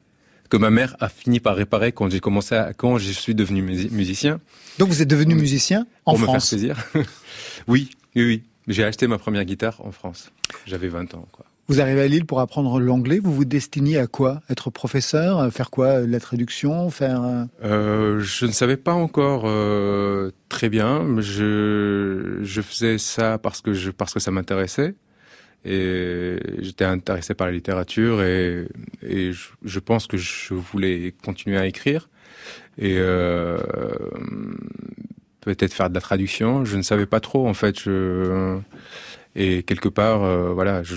que 0.48 0.56
ma 0.56 0.70
mère 0.70 0.96
a 0.98 1.08
fini 1.08 1.40
par 1.40 1.54
réparer 1.54 1.92
quand 1.92 2.10
j'ai 2.10 2.20
commencé, 2.20 2.56
à, 2.56 2.72
quand 2.72 2.96
je 2.98 3.12
suis 3.12 3.34
devenu 3.34 3.62
musicien. 3.62 4.40
Donc 4.78 4.88
vous 4.88 5.02
êtes 5.02 5.08
devenu 5.08 5.34
musicien 5.34 5.86
en 6.06 6.14
Pour 6.14 6.22
France 6.22 6.52
me 6.52 6.58
faire 6.58 6.74
plaisir. 6.74 7.06
oui, 7.68 7.90
oui, 8.16 8.24
oui. 8.24 8.42
J'ai 8.66 8.82
acheté 8.82 9.06
ma 9.06 9.18
première 9.18 9.44
guitare 9.44 9.80
en 9.84 9.92
France. 9.92 10.32
J'avais 10.66 10.88
20 10.88 11.14
ans, 11.14 11.28
quoi. 11.30 11.44
Vous 11.68 11.82
arrivez 11.82 12.00
à 12.00 12.08
Lille 12.08 12.24
pour 12.24 12.40
apprendre 12.40 12.80
l'anglais. 12.80 13.18
Vous 13.18 13.34
vous 13.34 13.44
destinez 13.44 13.98
à 13.98 14.06
quoi? 14.06 14.40
Être 14.48 14.70
professeur 14.70 15.52
Faire 15.52 15.68
quoi 15.68 16.00
La 16.00 16.18
traduction 16.18 16.88
Faire 16.88 17.46
euh, 17.62 18.20
Je 18.20 18.46
ne 18.46 18.52
savais 18.52 18.78
pas 18.78 18.94
encore 18.94 19.42
euh, 19.44 20.30
très 20.48 20.70
bien. 20.70 21.20
Je, 21.20 22.38
je 22.40 22.62
faisais 22.62 22.96
ça 22.96 23.36
parce 23.36 23.60
que 23.60 23.74
je, 23.74 23.90
parce 23.90 24.14
que 24.14 24.20
ça 24.20 24.30
m'intéressait 24.30 24.94
et 25.64 26.38
j'étais 26.60 26.84
intéressé 26.84 27.34
par 27.34 27.46
la 27.46 27.52
littérature 27.52 28.22
et, 28.22 28.66
et 29.02 29.32
je, 29.32 29.48
je, 29.64 29.78
pense 29.80 30.06
que 30.06 30.16
je 30.16 30.54
voulais 30.54 31.14
continuer 31.22 31.58
à 31.58 31.66
écrire 31.66 32.08
et 32.78 32.96
euh, 32.98 33.58
peut-être 35.40 35.74
faire 35.74 35.90
de 35.90 35.94
la 35.94 36.00
traduction. 36.00 36.64
Je 36.64 36.76
ne 36.76 36.82
savais 36.82 37.06
pas 37.06 37.20
trop 37.20 37.48
en 37.48 37.54
fait. 37.54 37.78
Je, 37.80 38.58
et 39.40 39.62
quelque 39.62 39.88
part, 39.88 40.24
euh, 40.24 40.52
voilà, 40.52 40.82
je, 40.82 40.96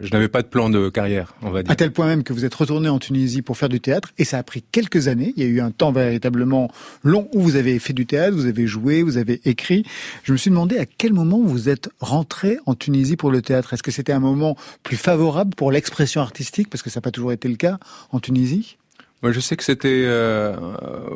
je 0.00 0.10
n'avais 0.10 0.26
pas 0.26 0.42
de 0.42 0.48
plan 0.48 0.68
de 0.68 0.88
carrière, 0.88 1.34
on 1.40 1.50
va 1.50 1.62
dire. 1.62 1.70
À 1.70 1.76
tel 1.76 1.92
point 1.92 2.06
même 2.06 2.24
que 2.24 2.32
vous 2.32 2.44
êtes 2.44 2.54
retourné 2.54 2.88
en 2.88 2.98
Tunisie 2.98 3.42
pour 3.42 3.56
faire 3.56 3.68
du 3.68 3.78
théâtre, 3.78 4.10
et 4.18 4.24
ça 4.24 4.38
a 4.38 4.42
pris 4.42 4.64
quelques 4.72 5.06
années. 5.06 5.32
Il 5.36 5.42
y 5.44 5.46
a 5.46 5.48
eu 5.48 5.60
un 5.60 5.70
temps 5.70 5.92
véritablement 5.92 6.68
long 7.04 7.28
où 7.32 7.40
vous 7.40 7.54
avez 7.54 7.78
fait 7.78 7.92
du 7.92 8.04
théâtre, 8.04 8.36
vous 8.36 8.46
avez 8.46 8.66
joué, 8.66 9.04
vous 9.04 9.18
avez 9.18 9.40
écrit. 9.44 9.84
Je 10.24 10.32
me 10.32 10.36
suis 10.36 10.50
demandé 10.50 10.78
à 10.78 10.84
quel 10.84 11.12
moment 11.12 11.40
vous 11.40 11.68
êtes 11.68 11.88
rentré 12.00 12.58
en 12.66 12.74
Tunisie 12.74 13.16
pour 13.16 13.30
le 13.30 13.40
théâtre. 13.40 13.72
Est-ce 13.72 13.84
que 13.84 13.92
c'était 13.92 14.12
un 14.12 14.18
moment 14.18 14.56
plus 14.82 14.96
favorable 14.96 15.54
pour 15.54 15.70
l'expression 15.70 16.20
artistique, 16.20 16.68
parce 16.68 16.82
que 16.82 16.90
ça 16.90 16.98
n'a 16.98 17.02
pas 17.02 17.12
toujours 17.12 17.30
été 17.30 17.48
le 17.48 17.56
cas 17.56 17.78
en 18.10 18.18
Tunisie? 18.18 18.78
Moi, 19.22 19.30
je 19.30 19.38
sais 19.38 19.56
que 19.56 19.62
c'était 19.62 20.02
euh, 20.06 20.56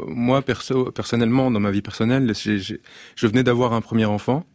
moi 0.06 0.40
perso, 0.42 0.92
personnellement 0.92 1.50
dans 1.50 1.60
ma 1.60 1.72
vie 1.72 1.82
personnelle, 1.82 2.32
je 2.36 3.26
venais 3.26 3.42
d'avoir 3.42 3.72
un 3.72 3.80
premier 3.80 4.04
enfant 4.04 4.46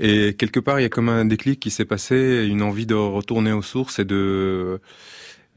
et 0.00 0.34
quelque 0.34 0.60
part, 0.60 0.78
il 0.78 0.84
y 0.84 0.86
a 0.86 0.88
comme 0.88 1.08
un 1.08 1.24
déclic 1.24 1.60
qui 1.60 1.70
s'est 1.70 1.84
passé, 1.84 2.46
une 2.48 2.62
envie 2.62 2.86
de 2.86 2.94
retourner 2.94 3.52
aux 3.52 3.62
sources 3.62 3.98
et 3.98 4.04
de 4.04 4.80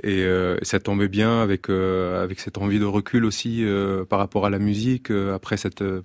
et 0.04 0.24
euh, 0.24 0.58
ça 0.64 0.80
tombait 0.80 1.10
bien 1.10 1.42
avec 1.42 1.70
euh, 1.70 2.24
avec 2.24 2.40
cette 2.40 2.58
envie 2.58 2.80
de 2.80 2.86
recul 2.86 3.24
aussi 3.24 3.64
euh, 3.64 4.04
par 4.04 4.20
rapport 4.20 4.46
à 4.46 4.50
la 4.50 4.58
musique 4.58 5.12
euh, 5.12 5.36
après 5.36 5.58
cette 5.58 5.84
euh, 5.84 6.02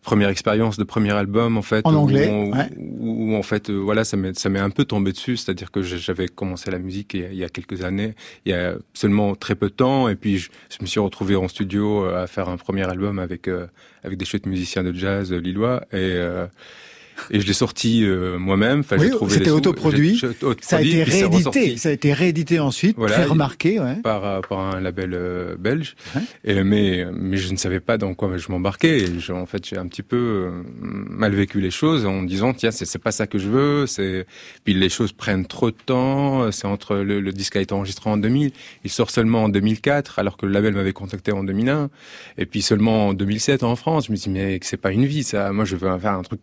première 0.00 0.30
expérience 0.30 0.78
de 0.78 0.84
premier 0.84 1.10
album 1.10 1.58
en 1.58 1.62
fait 1.62 1.84
en 1.86 1.94
anglais 1.94 2.30
où, 2.30 2.54
ouais. 2.54 2.70
où, 2.78 3.32
où 3.32 3.36
en 3.36 3.42
fait 3.42 3.68
voilà 3.68 4.04
ça 4.04 4.16
m'est 4.16 4.38
ça 4.38 4.48
m'est 4.48 4.60
un 4.60 4.70
peu 4.70 4.86
tombé 4.86 5.12
dessus. 5.12 5.36
C'est-à-dire 5.36 5.70
que 5.70 5.82
j'avais 5.82 6.28
commencé 6.28 6.70
la 6.70 6.78
musique 6.78 7.12
il 7.12 7.20
y, 7.20 7.24
a, 7.24 7.28
il 7.28 7.36
y, 7.36 7.44
a, 7.44 7.50
quelques 7.50 7.84
années 7.84 8.14
il 8.46 8.52
y 8.52 8.54
a 8.54 8.76
seulement 8.94 9.34
très 9.34 9.54
peu 9.54 9.68
de 9.68 9.74
temps. 9.74 10.08
Et 10.08 10.16
puis 10.16 10.38
je, 10.38 10.50
je 10.70 10.78
me 10.80 10.86
suis 10.86 11.00
retrouvé 11.00 11.36
en 11.36 11.48
studio 11.48 12.04
à 12.04 12.26
faire 12.26 12.48
un 12.48 12.56
premier 12.56 12.88
album 12.88 13.18
avec 13.18 13.50
avec 14.02 14.16
des 14.16 14.24
chouettes 14.24 14.46
musiciens 14.46 14.82
de 14.82 14.94
jazz 14.94 15.30
lillois. 15.30 15.82
Et 15.92 16.18
et 17.30 17.40
je 17.40 17.46
l'ai 17.46 17.52
sorti 17.52 18.04
euh, 18.04 18.38
moi-même. 18.38 18.80
Enfin, 18.80 18.96
oui, 18.98 19.10
c'était 19.28 19.50
autoproduit. 19.50 20.20
Ça 20.60 20.76
a 20.76 20.82
été 20.82 21.02
réédité. 21.02 21.76
Ça 21.76 21.88
a 21.88 21.92
été 21.92 22.12
réédité 22.12 22.60
ensuite, 22.60 22.96
voilà, 22.96 23.14
très 23.14 23.24
remarqué, 23.24 23.80
ouais. 23.80 23.96
par 24.02 24.24
euh, 24.24 24.40
par 24.40 24.60
un 24.60 24.80
label 24.80 25.10
euh, 25.14 25.56
belge. 25.58 25.96
Ouais. 26.14 26.22
Et, 26.44 26.62
mais 26.62 27.06
mais 27.12 27.36
je 27.36 27.52
ne 27.52 27.56
savais 27.56 27.80
pas 27.80 27.98
dans 27.98 28.14
quoi 28.14 28.36
je 28.36 28.50
m'embarquais. 28.50 29.04
En 29.30 29.46
fait, 29.46 29.66
j'ai 29.66 29.76
un 29.76 29.86
petit 29.86 30.02
peu 30.02 30.50
mal 30.80 31.34
vécu 31.34 31.60
les 31.60 31.70
choses 31.70 32.06
en 32.06 32.22
disant 32.22 32.52
tiens, 32.52 32.70
c'est 32.70 32.84
c'est 32.84 32.98
pas 32.98 33.12
ça 33.12 33.26
que 33.26 33.38
je 33.38 33.48
veux. 33.48 33.86
C'est 33.86 34.26
puis 34.64 34.74
les 34.74 34.88
choses 34.88 35.12
prennent 35.12 35.46
trop 35.46 35.70
de 35.70 35.76
temps. 35.84 36.50
C'est 36.52 36.66
entre 36.66 36.96
le, 36.96 37.20
le, 37.20 37.32
disque 37.32 37.56
a 37.56 37.60
été 37.60 37.74
enregistré 37.74 38.10
en 38.10 38.16
2000, 38.16 38.52
il 38.84 38.90
sort 38.90 39.10
seulement 39.10 39.44
en 39.44 39.48
2004, 39.48 40.18
alors 40.18 40.36
que 40.36 40.46
le 40.46 40.52
label 40.52 40.74
m'avait 40.74 40.92
contacté 40.92 41.32
en 41.32 41.44
2001. 41.44 41.90
Et 42.38 42.46
puis 42.46 42.62
seulement 42.62 43.08
en 43.08 43.14
2007 43.14 43.62
en 43.62 43.76
France, 43.76 44.06
je 44.06 44.12
me 44.12 44.16
dis 44.16 44.30
mais 44.30 44.58
c'est 44.62 44.76
pas 44.76 44.92
une 44.92 45.06
vie 45.06 45.22
ça. 45.22 45.52
Moi, 45.52 45.64
je 45.64 45.76
veux 45.76 45.98
faire 45.98 46.12
un 46.12 46.22
truc 46.22 46.40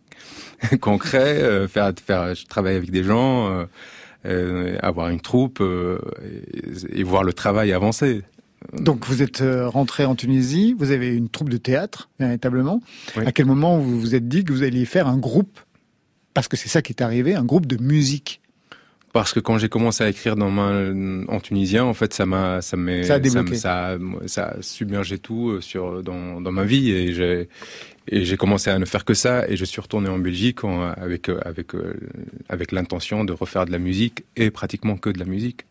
concret, 0.80 1.42
euh, 1.42 1.68
faire, 1.68 1.92
faire, 2.04 2.34
je 2.34 2.46
travaille 2.46 2.76
avec 2.76 2.90
des 2.90 3.04
gens, 3.04 3.50
euh, 3.50 3.64
euh, 4.26 4.76
avoir 4.82 5.08
une 5.08 5.20
troupe 5.20 5.60
et, 5.60 7.00
et, 7.00 7.02
voir 7.02 7.22
le 7.22 7.32
travail 7.32 7.72
avancer. 7.72 8.22
Donc 8.72 9.06
vous 9.06 9.22
êtes 9.22 9.42
rentré 9.42 10.04
en 10.04 10.16
Tunisie, 10.16 10.74
vous 10.76 10.90
avez 10.90 11.14
une 11.14 11.28
troupe 11.28 11.48
de 11.48 11.58
théâtre 11.58 12.10
véritablement. 12.18 12.82
Oui. 13.16 13.24
À 13.24 13.32
quel 13.32 13.46
moment 13.46 13.78
vous 13.78 14.00
vous 14.00 14.14
êtes 14.14 14.28
dit 14.28 14.44
que 14.44 14.52
vous 14.52 14.64
alliez 14.64 14.84
faire 14.84 15.06
un 15.06 15.18
groupe? 15.18 15.60
Parce 16.34 16.48
que 16.48 16.56
c'est 16.56 16.68
ça 16.68 16.82
qui 16.82 16.92
est 16.92 17.02
arrivé, 17.02 17.34
un 17.34 17.44
groupe 17.44 17.66
de 17.66 17.80
musique 17.82 18.40
parce 19.14 19.32
que 19.32 19.40
quand 19.40 19.56
j'ai 19.58 19.70
commencé 19.70 20.04
à 20.04 20.08
écrire 20.10 20.36
dans 20.36 20.50
ma, 20.50 20.92
en 21.28 21.40
tunisien, 21.40 21.82
en 21.82 21.94
fait, 21.94 22.12
ça 22.12 22.26
m'a, 22.26 22.60
ça 22.60 22.76
m'a, 22.76 23.02
ça, 23.02 23.18
ça, 23.24 23.42
ça, 23.54 23.98
ça, 24.26 24.44
a 24.44 24.62
submergé 24.62 25.18
tout 25.18 25.60
sur 25.62 26.02
dans, 26.02 26.40
dans 26.40 26.52
ma 26.52 26.64
vie 26.64 26.90
et 26.90 27.14
j'ai 27.14 27.48
et 28.10 28.24
j'ai 28.24 28.36
commencé 28.36 28.70
à 28.70 28.78
ne 28.78 28.84
faire 28.84 29.04
que 29.04 29.14
ça 29.14 29.48
et 29.48 29.56
je 29.56 29.64
suis 29.64 29.80
retourné 29.80 30.08
en 30.08 30.18
Belgique 30.18 30.64
en, 30.64 30.82
avec 30.82 31.28
avec 31.28 31.72
avec 32.48 32.72
l'intention 32.72 33.24
de 33.24 33.32
refaire 33.32 33.66
de 33.66 33.72
la 33.72 33.78
musique 33.78 34.24
et 34.36 34.50
pratiquement 34.50 34.96
que 34.96 35.10
de 35.10 35.18
la 35.18 35.24
musique. 35.24 35.64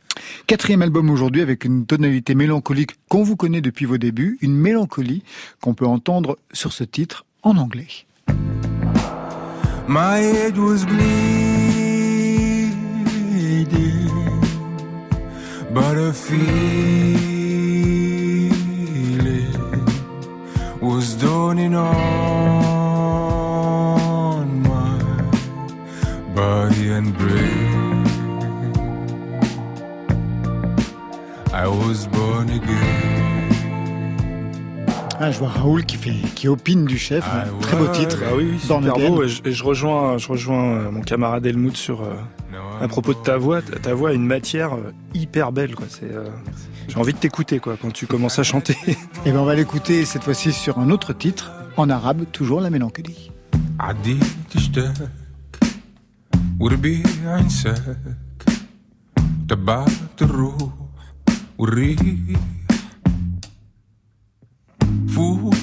Quatrième 0.47 0.81
album 0.81 1.09
aujourd'hui 1.09 1.41
avec 1.41 1.65
une 1.65 1.85
tonalité 1.85 2.35
mélancolique 2.35 2.91
qu'on 3.09 3.23
vous 3.23 3.35
connaît 3.35 3.61
depuis 3.61 3.85
vos 3.85 3.97
débuts, 3.97 4.37
une 4.41 4.55
mélancolie 4.55 5.23
qu'on 5.61 5.73
peut 5.73 5.85
entendre 5.85 6.37
sur 6.51 6.73
ce 6.73 6.83
titre 6.83 7.25
en 7.43 7.57
anglais. 7.57 7.87
My 9.87 10.19
head 10.19 10.57
was 10.57 10.85
bleeding, 10.85 12.73
but 15.73 15.97
a 15.97 16.11
dawning 21.21 21.75
on 21.75 21.87
my 24.61 24.99
body 26.35 26.89
and 26.89 27.13
brain. 27.17 28.05
I 31.53 31.67
was 31.67 32.07
born 32.07 32.49
again. 32.49 32.83
Ah, 35.19 35.31
je 35.31 35.39
vois 35.39 35.47
Raoul 35.49 35.83
qui 35.83 35.97
fait, 35.97 36.13
qui 36.35 36.47
opine 36.47 36.85
du 36.85 36.99
chef. 36.99 37.23
Ah, 37.27 37.45
Très 37.61 37.75
beau 37.75 37.87
titre. 37.87 38.17
Bah 38.19 38.27
oui, 38.35 38.49
oui, 38.51 38.59
dans 38.69 38.79
super 38.81 38.97
le 38.97 39.07
beau. 39.09 39.23
Et 39.23 39.27
je, 39.27 39.41
et 39.45 39.51
je 39.51 39.63
rejoins, 39.63 40.19
je 40.19 40.27
rejoins 40.27 40.91
mon 40.91 41.01
camarade 41.01 41.43
Helmut 41.45 41.75
sur 41.75 42.01
euh, 42.03 42.13
à 42.80 42.88
propos 42.88 43.14
de 43.14 43.18
ta 43.18 43.36
voix. 43.36 43.62
Ta, 43.62 43.78
ta 43.78 43.94
voix 43.94 44.10
a 44.10 44.12
une 44.12 44.26
matière 44.26 44.74
euh, 44.74 44.92
hyper 45.14 45.52
belle, 45.52 45.74
quoi. 45.74 45.86
C'est, 45.88 46.10
euh, 46.10 46.28
j'ai 46.88 46.98
envie 46.98 47.12
de 47.12 47.18
t'écouter, 47.18 47.58
quoi, 47.60 47.76
quand 47.80 47.92
tu 47.92 48.06
commences 48.06 48.38
à 48.38 48.42
chanter. 48.42 48.76
Et 49.26 49.32
ben 49.32 49.38
on 49.38 49.44
va 49.44 49.54
l'écouter 49.54 50.04
cette 50.04 50.24
fois-ci 50.24 50.52
sur 50.52 50.78
un 50.78 50.90
autre 50.90 51.12
titre 51.12 51.52
en 51.76 51.88
arabe, 51.90 52.24
toujours 52.32 52.60
la 52.60 52.70
mélancolie. 52.70 53.30
عديت 53.80 54.56
اشتاق 54.56 55.10
وربيع 56.60 57.38
انساك 57.38 57.96
تبعت 59.48 60.22
الروح 60.22 60.72
والريح 61.58 61.98
فوق 65.08 65.54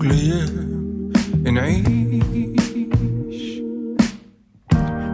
الايام 0.00 0.65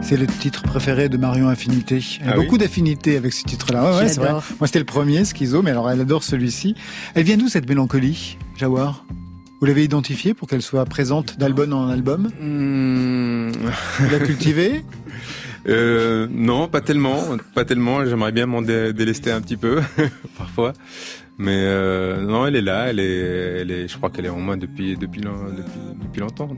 C'est 0.01 0.17
le 0.17 0.27
titre 0.27 0.63
préféré 0.63 1.07
de 1.07 1.17
Marion 1.17 1.47
Infinité. 1.47 1.99
Elle 2.21 2.27
a 2.29 2.31
Ah 2.31 2.36
beaucoup 2.36 2.53
oui 2.53 2.57
d'affinités 2.59 3.17
avec 3.17 3.34
ce 3.34 3.43
titre-là. 3.43 3.84
Ouais, 3.84 3.97
ouais, 3.99 4.09
c'est 4.09 4.17
vrai. 4.17 4.27
J'adore. 4.27 4.43
Moi, 4.59 4.67
c'était 4.67 4.79
le 4.79 4.86
premier, 4.86 5.23
Schizo, 5.25 5.61
mais 5.61 5.71
alors 5.71 5.89
elle 5.91 6.01
adore 6.01 6.23
celui-ci. 6.23 6.75
Elle 7.15 7.23
vient 7.23 7.38
d'où 7.38 7.47
cette 7.49 7.67
mélancolie, 7.69 8.38
Jawar? 8.57 9.05
Vous 9.59 9.65
l'avez 9.67 9.84
identifiée 9.84 10.34
pour 10.34 10.47
qu'elle 10.47 10.61
soit 10.61 10.84
présente 10.86 11.38
d'album 11.38 11.71
en 11.71 11.88
album? 11.89 12.29
Hmm. 12.41 13.51
Vous 13.99 14.09
la 14.11 14.19
cultivez? 14.19 14.84
Euh, 15.65 16.27
non, 16.29 16.67
pas 16.67 16.81
tellement, 16.81 17.23
pas 17.55 17.63
tellement. 17.63 18.05
J'aimerais 18.05 18.34
bien 18.34 18.45
m'en 18.47 18.61
dé- 18.61 18.91
délester 18.91 19.31
un 19.31 19.39
petit 19.39 19.55
peu 19.55 19.79
parfois, 20.38 20.73
mais 21.38 21.55
euh, 21.57 22.21
non, 22.21 22.45
elle 22.47 22.55
est 22.55 22.61
là. 22.61 22.88
Elle 22.89 22.99
est, 22.99 23.61
elle 23.61 23.71
est. 23.71 23.88
Je 23.88 23.97
crois 23.97 24.09
qu'elle 24.09 24.25
est 24.25 24.29
en 24.29 24.39
moi 24.39 24.55
depuis 24.55 24.95
depuis 24.97 25.21
long- 25.21 25.49
depuis, 25.49 25.79
depuis 26.01 26.21
longtemps. 26.21 26.49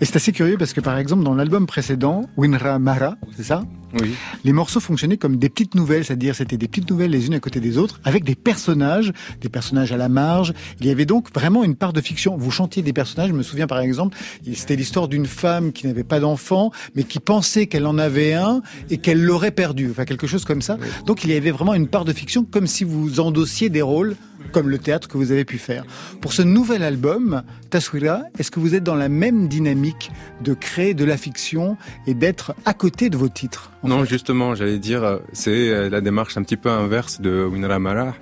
Et 0.00 0.04
c'est 0.04 0.16
assez 0.16 0.32
curieux 0.32 0.56
parce 0.58 0.72
que 0.72 0.80
par 0.80 0.98
exemple 0.98 1.22
dans 1.24 1.34
l'album 1.34 1.66
précédent, 1.66 2.22
Winra 2.36 2.78
Mara, 2.78 3.16
c'est 3.36 3.44
ça? 3.44 3.64
Oui. 4.02 4.10
Les 4.42 4.52
morceaux 4.52 4.80
fonctionnaient 4.80 5.18
comme 5.18 5.36
des 5.36 5.48
petites 5.48 5.76
nouvelles, 5.76 6.04
c'est-à-dire 6.04 6.34
c'était 6.34 6.56
des 6.56 6.66
petites 6.66 6.90
nouvelles 6.90 7.12
les 7.12 7.28
unes 7.28 7.34
à 7.34 7.38
côté 7.40 7.60
des 7.60 7.78
autres, 7.78 8.00
avec 8.02 8.24
des 8.24 8.34
personnages, 8.34 9.12
des 9.40 9.48
personnages 9.48 9.92
à 9.92 9.96
la 9.96 10.08
marge. 10.08 10.52
Il 10.80 10.86
y 10.86 10.90
avait 10.90 11.04
donc 11.06 11.32
vraiment 11.32 11.62
une 11.62 11.76
part 11.76 11.92
de 11.92 12.00
fiction. 12.00 12.36
Vous 12.36 12.50
chantiez 12.50 12.82
des 12.82 12.92
personnages, 12.92 13.28
je 13.28 13.34
me 13.34 13.44
souviens 13.44 13.68
par 13.68 13.78
exemple, 13.78 14.16
c'était 14.52 14.74
l'histoire 14.74 15.06
d'une 15.06 15.26
femme 15.26 15.70
qui 15.72 15.86
n'avait 15.86 16.02
pas 16.02 16.18
d'enfant, 16.18 16.72
mais 16.96 17.04
qui 17.04 17.20
pensait 17.20 17.68
qu'elle 17.68 17.86
en 17.86 17.96
avait 17.98 18.32
un 18.34 18.62
et 18.90 18.96
qu'elle 18.98 19.22
l'aurait 19.22 19.52
perdu, 19.52 19.88
enfin 19.92 20.04
quelque 20.04 20.26
chose 20.26 20.44
comme 20.44 20.60
ça. 20.60 20.76
Donc 21.06 21.22
il 21.22 21.30
y 21.30 21.34
avait 21.36 21.52
vraiment 21.52 21.74
une 21.74 21.86
part 21.86 22.04
de 22.04 22.12
fiction, 22.12 22.44
comme 22.44 22.66
si 22.66 22.82
vous 22.82 23.20
endossiez 23.20 23.68
des 23.68 23.82
rôles 23.82 24.16
comme 24.52 24.68
le 24.68 24.78
théâtre 24.78 25.08
que 25.08 25.16
vous 25.18 25.32
avez 25.32 25.44
pu 25.44 25.58
faire. 25.58 25.84
Pour 26.20 26.32
ce 26.32 26.42
nouvel 26.42 26.82
album, 26.82 27.42
Taswira, 27.70 28.22
est-ce 28.38 28.50
que 28.50 28.60
vous 28.60 28.74
êtes 28.74 28.84
dans 28.84 28.94
la 28.94 29.08
même 29.08 29.48
dynamique 29.48 30.10
de 30.42 30.54
créer 30.54 30.94
de 30.94 31.04
la 31.04 31.16
fiction 31.16 31.76
et 32.06 32.14
d'être 32.14 32.54
à 32.64 32.74
côté 32.74 33.10
de 33.10 33.16
vos 33.16 33.28
titres 33.28 33.70
Non, 33.82 34.04
justement, 34.04 34.54
j'allais 34.54 34.78
dire, 34.78 35.02
euh, 35.02 35.18
c'est 35.32 35.68
euh, 35.70 35.88
la 35.90 36.00
démarche 36.00 36.36
un 36.36 36.42
petit 36.42 36.56
peu 36.56 36.70
inverse 36.70 37.20
de 37.20 37.44
Winra 37.44 37.78
Marah, 37.78 38.14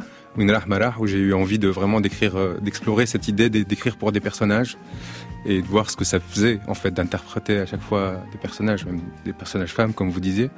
où 0.99 1.07
j'ai 1.07 1.19
eu 1.19 1.35
envie 1.35 1.59
de 1.59 1.69
vraiment 1.69 2.01
d'écrire, 2.01 2.37
euh, 2.37 2.59
d'explorer 2.63 3.05
cette 3.07 3.29
idée 3.29 3.51
d'é- 3.51 3.65
d'écrire 3.65 3.97
pour 3.97 4.13
des 4.13 4.21
personnages 4.21 4.79
et 5.45 5.61
de 5.61 5.67
voir 5.67 5.91
ce 5.91 5.97
que 5.97 6.05
ça 6.05 6.21
faisait, 6.21 6.61
en 6.69 6.75
fait, 6.75 6.93
d'interpréter 6.93 7.59
à 7.59 7.67
chaque 7.67 7.83
fois 7.83 8.23
des 8.33 8.39
personnages, 8.39 8.87
même 8.87 9.01
des 9.25 9.33
personnages 9.33 9.73
femmes, 9.73 9.93
comme 9.93 10.09
vous 10.11 10.21
disiez. 10.21 10.51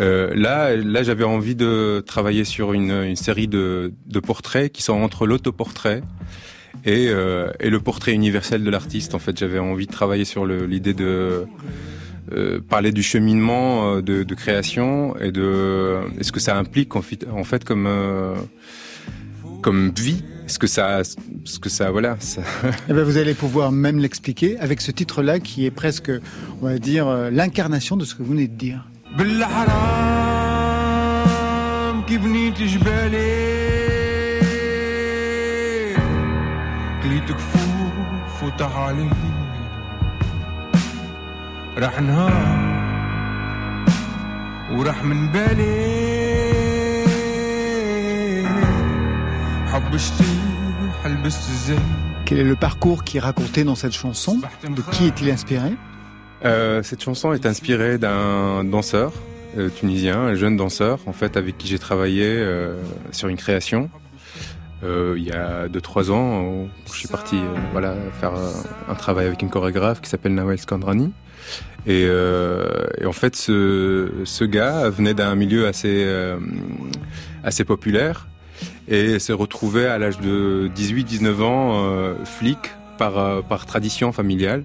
Euh, 0.00 0.34
là, 0.34 0.74
là, 0.76 1.02
j'avais 1.02 1.24
envie 1.24 1.54
de 1.54 2.02
travailler 2.04 2.44
sur 2.44 2.72
une, 2.72 2.90
une 2.90 3.16
série 3.16 3.48
de, 3.48 3.92
de 4.06 4.20
portraits 4.20 4.72
qui 4.72 4.82
sont 4.82 4.94
entre 4.94 5.26
l'autoportrait 5.26 6.02
et, 6.84 7.08
euh, 7.08 7.50
et 7.60 7.70
le 7.70 7.80
portrait 7.80 8.12
universel 8.12 8.64
de 8.64 8.70
l'artiste. 8.70 9.14
En 9.14 9.18
fait, 9.18 9.38
j'avais 9.38 9.60
envie 9.60 9.86
de 9.86 9.92
travailler 9.92 10.24
sur 10.24 10.46
l'idée 10.46 10.94
de 10.94 11.46
euh, 12.32 12.58
parler 12.58 12.90
du 12.90 13.02
cheminement 13.02 13.96
euh, 13.96 14.02
de, 14.02 14.22
de 14.22 14.34
création 14.34 15.14
et 15.18 15.30
de 15.30 15.98
est-ce 16.18 16.32
que 16.32 16.40
ça 16.40 16.56
implique 16.56 16.96
en 16.96 17.02
fait, 17.02 17.64
comme 17.64 17.86
euh, 17.86 18.34
comme 19.60 19.92
vie 19.94 20.24
est-ce 20.46 20.58
que 20.58 20.66
ça 20.66 21.02
ce 21.44 21.58
que 21.58 21.68
ça 21.68 21.90
voilà 21.90 22.16
ça... 22.20 22.42
Eh 22.88 22.92
ben, 22.94 23.04
vous 23.04 23.18
allez 23.18 23.34
pouvoir 23.34 23.72
même 23.72 23.98
l'expliquer 23.98 24.58
avec 24.58 24.80
ce 24.80 24.90
titre-là 24.90 25.38
qui 25.38 25.66
est 25.66 25.70
presque, 25.70 26.10
on 26.62 26.66
va 26.66 26.78
dire, 26.78 27.06
l'incarnation 27.30 27.96
de 27.96 28.04
ce 28.04 28.14
que 28.14 28.22
vous 28.22 28.30
venez 28.30 28.48
de 28.48 28.56
dire. 28.56 28.86
بالحرام 29.17 29.71
كي 32.01 32.17
بنيت 32.17 32.61
جبالي 32.61 33.49
كليت 37.03 37.31
كفوف 37.31 38.43
وتعالي 38.43 39.09
راح 41.77 42.01
نهار 42.01 42.69
وراح 44.71 45.03
من 45.03 45.27
بالي 45.27 45.99
حب 49.73 49.97
شتيح 49.97 51.05
لبست 51.05 51.49
الزين 51.49 51.79
Quel 52.25 52.39
est 52.41 52.43
le 52.43 52.55
parcours 52.55 53.03
qui 53.03 53.17
est 53.17 53.25
raconté 53.31 53.63
dans 53.63 53.73
cette 53.73 53.93
chanson 53.93 54.39
De 54.77 54.81
qui 54.91 55.07
est-il 55.07 55.31
inspiré 55.31 55.71
Euh, 56.44 56.82
cette 56.82 57.02
chanson 57.02 57.32
est 57.32 57.46
inspirée 57.46 57.96
d'un 57.96 58.64
danseur 58.64 59.12
euh, 59.56 59.70
tunisien, 59.70 60.20
un 60.20 60.34
jeune 60.34 60.56
danseur, 60.56 60.98
en 61.06 61.12
fait, 61.12 61.36
avec 61.36 61.56
qui 61.56 61.68
j'ai 61.68 61.78
travaillé 61.78 62.24
euh, 62.26 62.76
sur 63.12 63.28
une 63.28 63.36
création. 63.36 63.88
Euh, 64.82 65.14
il 65.16 65.24
y 65.24 65.32
a 65.32 65.68
2-3 65.68 66.10
ans, 66.10 66.68
je 66.86 66.92
suis 66.92 67.08
parti 67.08 67.36
euh, 67.36 67.54
voilà, 67.72 67.94
faire 68.20 68.32
un 68.88 68.94
travail 68.94 69.26
avec 69.26 69.40
une 69.40 69.48
chorégraphe 69.48 70.02
qui 70.02 70.10
s'appelle 70.10 70.34
Nawel 70.34 70.58
Skandrani. 70.58 71.12
Et, 71.86 72.04
et 72.04 73.06
en 73.06 73.12
fait, 73.12 73.36
ce, 73.36 74.10
ce 74.24 74.44
gars 74.44 74.88
venait 74.88 75.12
d'un 75.12 75.34
milieu 75.34 75.66
assez, 75.66 76.10
assez 77.42 77.64
populaire. 77.64 78.26
et 78.88 79.18
s'est 79.18 79.34
retrouvé 79.34 79.86
à 79.86 79.98
l'âge 79.98 80.18
de 80.18 80.70
18-19 80.74 81.42
ans 81.42 82.14
flic 82.24 82.58
par, 82.96 83.42
par 83.44 83.66
tradition 83.66 84.12
familiale. 84.12 84.64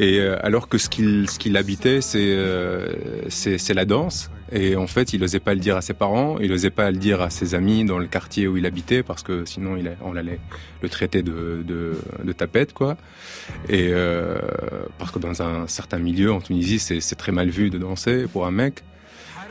Et 0.00 0.20
euh, 0.20 0.36
alors 0.42 0.68
que 0.68 0.78
ce 0.78 0.88
qu'il 0.88 1.28
ce 1.28 1.38
qu'il 1.38 1.56
habitait, 1.56 2.00
c'est 2.00 2.18
euh, 2.22 2.88
c'est 3.28 3.74
la 3.74 3.84
danse. 3.84 4.30
Et 4.50 4.76
en 4.76 4.86
fait, 4.86 5.12
il 5.12 5.20
n'osait 5.20 5.40
pas 5.40 5.52
le 5.52 5.60
dire 5.60 5.76
à 5.76 5.82
ses 5.82 5.92
parents, 5.92 6.38
il 6.40 6.50
n'osait 6.50 6.70
pas 6.70 6.90
le 6.90 6.96
dire 6.96 7.20
à 7.20 7.28
ses 7.28 7.54
amis 7.54 7.84
dans 7.84 7.98
le 7.98 8.06
quartier 8.06 8.46
où 8.48 8.56
il 8.56 8.64
habitait, 8.64 9.02
parce 9.02 9.22
que 9.22 9.44
sinon, 9.44 9.76
il 9.76 9.88
a- 9.88 9.96
on 10.02 10.16
allait 10.16 10.38
le 10.80 10.88
traiter 10.88 11.22
de, 11.22 11.62
de, 11.66 11.98
de 12.24 12.32
tapette, 12.32 12.72
quoi. 12.72 12.96
Et 13.68 13.88
euh, 13.90 14.38
parce 14.98 15.10
que 15.10 15.18
dans 15.18 15.42
un 15.42 15.66
certain 15.66 15.98
milieu 15.98 16.32
en 16.32 16.40
Tunisie, 16.40 16.78
c'est 16.78 17.00
c'est 17.00 17.16
très 17.16 17.32
mal 17.32 17.50
vu 17.50 17.68
de 17.68 17.76
danser 17.76 18.24
pour 18.32 18.46
un 18.46 18.50
mec. 18.52 18.84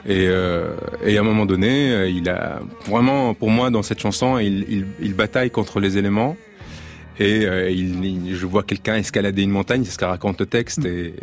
Et, 0.08 0.26
euh, 0.30 0.70
et 1.06 1.18
à 1.18 1.22
un 1.22 1.24
moment 1.24 1.46
donné, 1.46 1.92
euh, 1.92 2.08
il 2.10 2.30
a 2.30 2.60
vraiment, 2.88 3.34
pour 3.34 3.50
moi, 3.50 3.70
dans 3.70 3.84
cette 3.84 4.00
chanson, 4.00 4.38
il, 4.40 4.66
il, 4.70 4.86
il 5.02 5.14
bataille 5.14 5.52
contre 5.52 5.80
les 5.80 5.98
éléments. 5.98 6.38
Et 7.20 7.46
euh, 7.46 7.70
il, 7.70 8.04
il- 8.06 8.36
je 8.36 8.46
vois 8.46 8.64
quelqu'un 8.64 8.96
escalader 8.96 9.42
une 9.44 9.50
montagne, 9.52 9.84
c'est 9.84 9.92
ce 9.92 9.98
qu'a 9.98 10.08
raconte 10.10 10.40
le 10.40 10.46
texte, 10.46 10.86
et, 10.86 11.14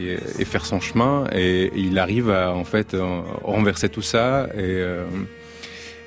et, 0.00 0.02
et- 0.04 0.18
et 0.38 0.44
faire 0.44 0.64
son 0.64 0.80
chemin. 0.80 1.26
Et 1.34 1.70
il 1.74 1.98
arrive 1.98 2.30
à 2.30 2.54
en 2.54 2.64
fait 2.64 2.94
en- 2.94 3.24
renverser 3.42 3.88
tout 3.88 4.02
ça 4.02 4.48
et 4.54 4.58
euh, 4.60 5.04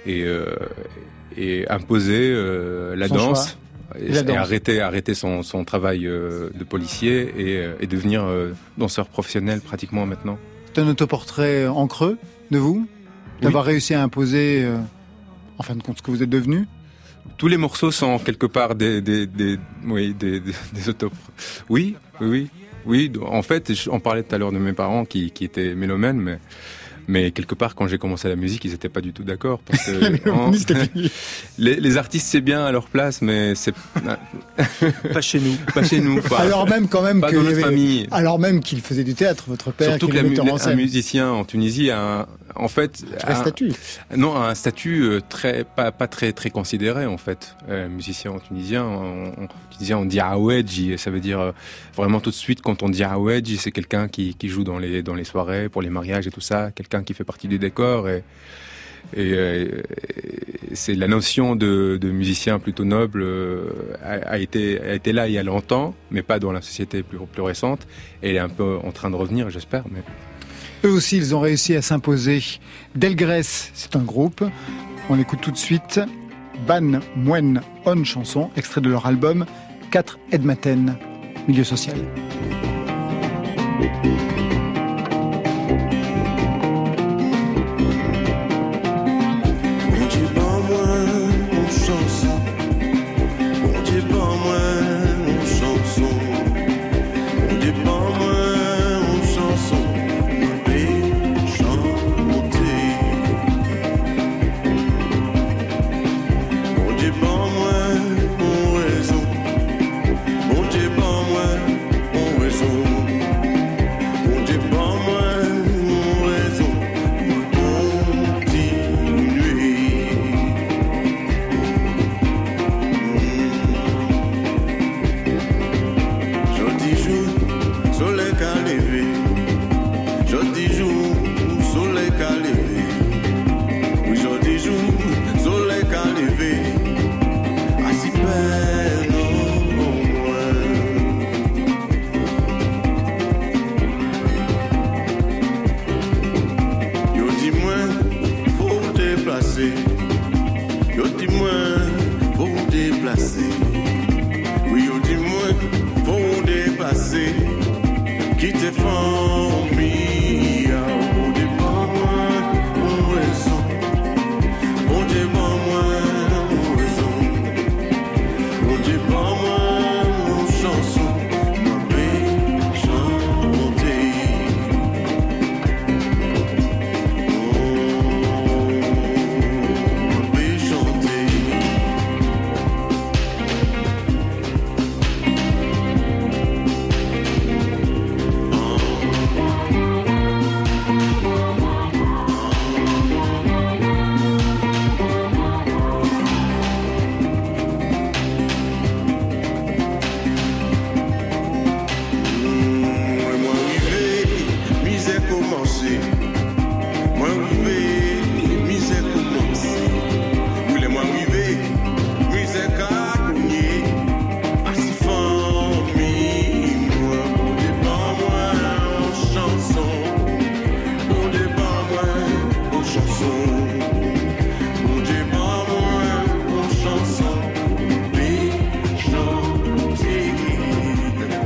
euh, 0.07 0.55
imposer 1.69 2.31
euh, 2.33 2.95
la 2.95 3.07
Son 3.07 3.15
danse. 3.15 3.49
choix. 3.51 3.59
Et, 3.99 4.29
arrêter, 4.35 4.81
arrêter 4.81 5.13
son, 5.13 5.41
son 5.43 5.63
travail 5.63 6.05
euh, 6.07 6.49
de 6.53 6.63
policier 6.63 7.31
et, 7.37 7.57
euh, 7.59 7.73
devenir 7.87 8.23
euh, 8.23 8.51
danseur 8.77 9.07
professionnel 9.07 9.61
pratiquement 9.61 10.05
maintenant. 10.05 10.37
C'est 10.73 10.81
un 10.81 10.87
autoportrait 10.87 11.67
en 11.67 11.87
creux 11.87 12.17
de 12.51 12.57
vous 12.57 12.87
D'avoir 13.41 13.63
réussi 13.65 13.93
à 13.93 14.01
imposer, 14.01 14.63
euh, 14.63 14.77
en 15.57 15.63
fin 15.63 15.75
de 15.75 15.83
compte, 15.83 15.97
ce 15.97 16.01
que 16.01 16.09
vous 16.09 16.23
êtes 16.23 16.29
devenu? 16.29 16.67
Tous 17.37 17.47
les 17.47 17.57
morceaux 17.57 17.91
sont 17.91 18.17
quelque 18.19 18.45
part 18.45 18.75
des, 18.75 19.01
des, 19.01 19.27
des, 19.27 19.57
oui, 19.85 20.13
des, 20.13 20.39
des, 20.39 20.51
des. 20.73 21.07
Oui, 21.69 21.95
oui, 22.21 22.27
oui. 22.27 22.47
Oui, 22.87 23.11
en 23.25 23.41
fait, 23.41 23.71
on 23.91 23.99
parlait 23.99 24.21
tout 24.23 24.35
à 24.35 24.37
l'heure 24.37 24.51
de 24.51 24.59
mes 24.59 24.73
parents 24.73 25.05
qui, 25.05 25.31
qui 25.31 25.43
étaient 25.43 25.73
mélomènes, 25.73 26.17
mais, 26.19 26.37
mais 27.07 27.31
quelque 27.31 27.55
part, 27.55 27.73
quand 27.73 27.87
j'ai 27.87 27.97
commencé 27.97 28.29
la 28.29 28.35
musique, 28.35 28.63
ils 28.63 28.71
n'étaient 28.71 28.89
pas 28.89 29.01
du 29.01 29.11
tout 29.11 29.23
d'accord. 29.23 29.59
Parce 29.65 29.85
que 29.87 29.91
les, 31.57 31.75
les 31.79 31.97
artistes, 31.97 32.27
c'est 32.27 32.41
bien 32.41 32.63
à 32.63 32.71
leur 32.71 32.85
place, 32.87 33.23
mais 33.23 33.55
c'est. 33.55 33.73
pas 35.13 35.21
chez 35.21 35.39
nous. 35.39 35.55
Pas 35.73 35.83
chez 35.83 35.99
nous. 35.99 36.21
pas- 36.21 36.37
Alors 36.41 36.69
même 36.69 36.87
quand 36.87 37.01
même 37.01 37.21
pas 37.21 37.31
que 37.31 37.35
dans 37.37 37.41
il 37.41 37.45
y 37.45 37.47
notre 37.49 37.57
avait- 37.57 37.63
famille. 37.75 38.07
Alors 38.11 38.37
même 38.39 38.59
qu'il 38.61 38.81
faisait 38.81 39.03
du 39.03 39.15
théâtre, 39.15 39.45
votre 39.47 39.71
père, 39.71 39.89
Surtout 39.89 40.07
que 40.07 40.13
la 40.13 40.21
un 40.21 40.75
musicien 40.75 41.31
en 41.31 41.43
Tunisie 41.43 41.89
a 41.89 41.99
un- 42.21 42.27
en 42.55 42.67
fait 42.67 43.03
Un 43.27 43.35
statut. 43.35 43.73
Non, 44.15 44.35
un 44.35 44.55
statut 44.55 45.03
euh, 45.03 45.21
très 45.27 45.63
pas 45.63 45.91
pas 45.91 46.07
très 46.07 46.33
très 46.33 46.49
considéré 46.49 47.05
en 47.05 47.17
fait. 47.17 47.55
Euh, 47.69 47.87
musicien 47.89 48.31
en 48.31 48.39
tunisien, 48.39 48.83
on, 48.83 49.33
on, 49.37 49.47
tunisien 49.71 49.97
on 49.97 50.05
dit 50.05 50.19
aouedji, 50.19 50.93
et 50.93 50.97
ça 50.97 51.11
veut 51.11 51.19
dire 51.19 51.39
euh, 51.39 51.51
vraiment 51.95 52.19
tout 52.19 52.29
de 52.29 52.35
suite 52.35 52.61
quand 52.61 52.83
on 52.83 52.89
dit 52.89 53.03
aouedji, 53.03 53.57
c'est 53.57 53.71
quelqu'un 53.71 54.07
qui, 54.07 54.35
qui 54.35 54.49
joue 54.49 54.63
dans 54.63 54.77
les 54.77 55.03
dans 55.03 55.15
les 55.15 55.23
soirées 55.25 55.69
pour 55.69 55.81
les 55.81 55.89
mariages 55.89 56.27
et 56.27 56.31
tout 56.31 56.41
ça, 56.41 56.71
quelqu'un 56.71 57.03
qui 57.03 57.13
fait 57.13 57.23
partie 57.23 57.47
du 57.47 57.59
décor 57.59 58.09
et 58.09 58.23
et, 59.13 59.33
euh, 59.33 59.81
et 60.71 60.75
c'est 60.75 60.95
la 60.95 61.07
notion 61.07 61.55
de, 61.55 61.97
de 62.01 62.09
musicien 62.09 62.59
plutôt 62.59 62.85
noble 62.85 63.21
euh, 63.21 63.69
a, 64.03 64.13
a 64.31 64.37
été 64.39 64.81
a 64.81 64.93
été 64.93 65.13
là 65.13 65.27
il 65.27 65.33
y 65.33 65.37
a 65.37 65.43
longtemps, 65.43 65.95
mais 66.11 66.21
pas 66.21 66.39
dans 66.39 66.51
la 66.51 66.61
société 66.61 67.03
plus 67.03 67.19
plus 67.19 67.41
récente. 67.41 67.87
Et 68.23 68.29
elle 68.31 68.35
est 68.37 68.39
un 68.39 68.49
peu 68.49 68.77
en 68.83 68.91
train 68.91 69.09
de 69.09 69.15
revenir, 69.15 69.49
j'espère. 69.49 69.83
Mais 69.91 70.01
Eux 70.85 70.91
aussi, 70.91 71.17
ils 71.17 71.33
ont 71.33 71.39
réussi 71.39 71.75
à 71.75 71.81
s'imposer. 71.81 72.43
Delgrès, 72.93 73.41
c'est 73.41 73.95
un 73.95 74.03
groupe. 74.03 74.43
On 75.09 75.19
écoute 75.19 75.41
tout 75.41 75.49
de 75.49 75.57
suite 75.57 75.99
Ban 76.67 76.99
Moen 77.15 77.61
On 77.85 78.03
chanson, 78.03 78.51
extrait 78.55 78.81
de 78.81 78.89
leur 78.89 79.07
album 79.07 79.47
4 79.89 80.19
Edmaten, 80.31 80.95
milieu 81.47 81.63
social. 81.63 81.97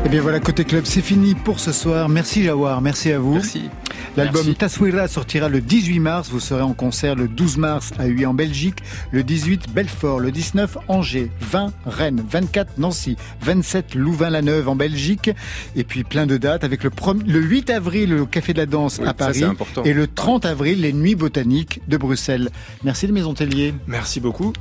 Et 0.09 0.13
bien 0.13 0.21
voilà, 0.23 0.39
côté 0.39 0.65
club, 0.65 0.85
c'est 0.85 1.03
fini 1.03 1.35
pour 1.35 1.59
ce 1.59 1.71
soir. 1.71 2.09
Merci 2.09 2.43
Jawar, 2.43 2.81
merci 2.81 3.11
à 3.11 3.19
vous. 3.19 3.35
Merci. 3.35 3.69
L'album. 4.17 4.55
Taswira 4.55 5.07
sortira 5.07 5.49
le 5.49 5.61
18 5.61 5.99
mars. 5.99 6.29
Vous 6.31 6.39
serez 6.39 6.63
en 6.63 6.73
concert 6.73 7.13
le 7.13 7.27
12 7.27 7.57
mars 7.57 7.91
à 7.99 8.07
Huy 8.07 8.25
en 8.25 8.33
Belgique, 8.33 8.79
le 9.11 9.21
18 9.21 9.69
Belfort, 9.71 10.19
le 10.19 10.31
19 10.31 10.79
Angers, 10.87 11.29
20 11.41 11.73
Rennes, 11.85 12.25
24 12.27 12.79
Nancy, 12.79 13.17
27 13.41 13.93
Louvain-la-Neuve 13.93 14.67
en 14.67 14.75
Belgique, 14.75 15.29
et 15.75 15.83
puis 15.83 16.03
plein 16.03 16.25
de 16.25 16.37
dates 16.37 16.63
avec 16.63 16.83
le, 16.83 16.89
le 17.27 17.39
8 17.39 17.69
avril 17.69 18.15
au 18.15 18.25
Café 18.25 18.53
de 18.53 18.57
la 18.57 18.65
Danse 18.65 18.97
Oui, 18.99 19.07
à 19.07 19.13
Paris 19.13 19.43
et 19.85 19.93
le 19.93 20.07
30 20.07 20.43
avril 20.43 20.81
les 20.81 20.91
Nuits 20.91 21.13
Botaniques 21.13 21.81
de 21.87 21.97
Bruxelles. 21.97 22.49
Merci 22.83 23.05
les 23.05 23.13
Maisons 23.13 23.35
Tellier. 23.35 23.75
Merci 23.85 24.19
beaucoup. 24.19 24.53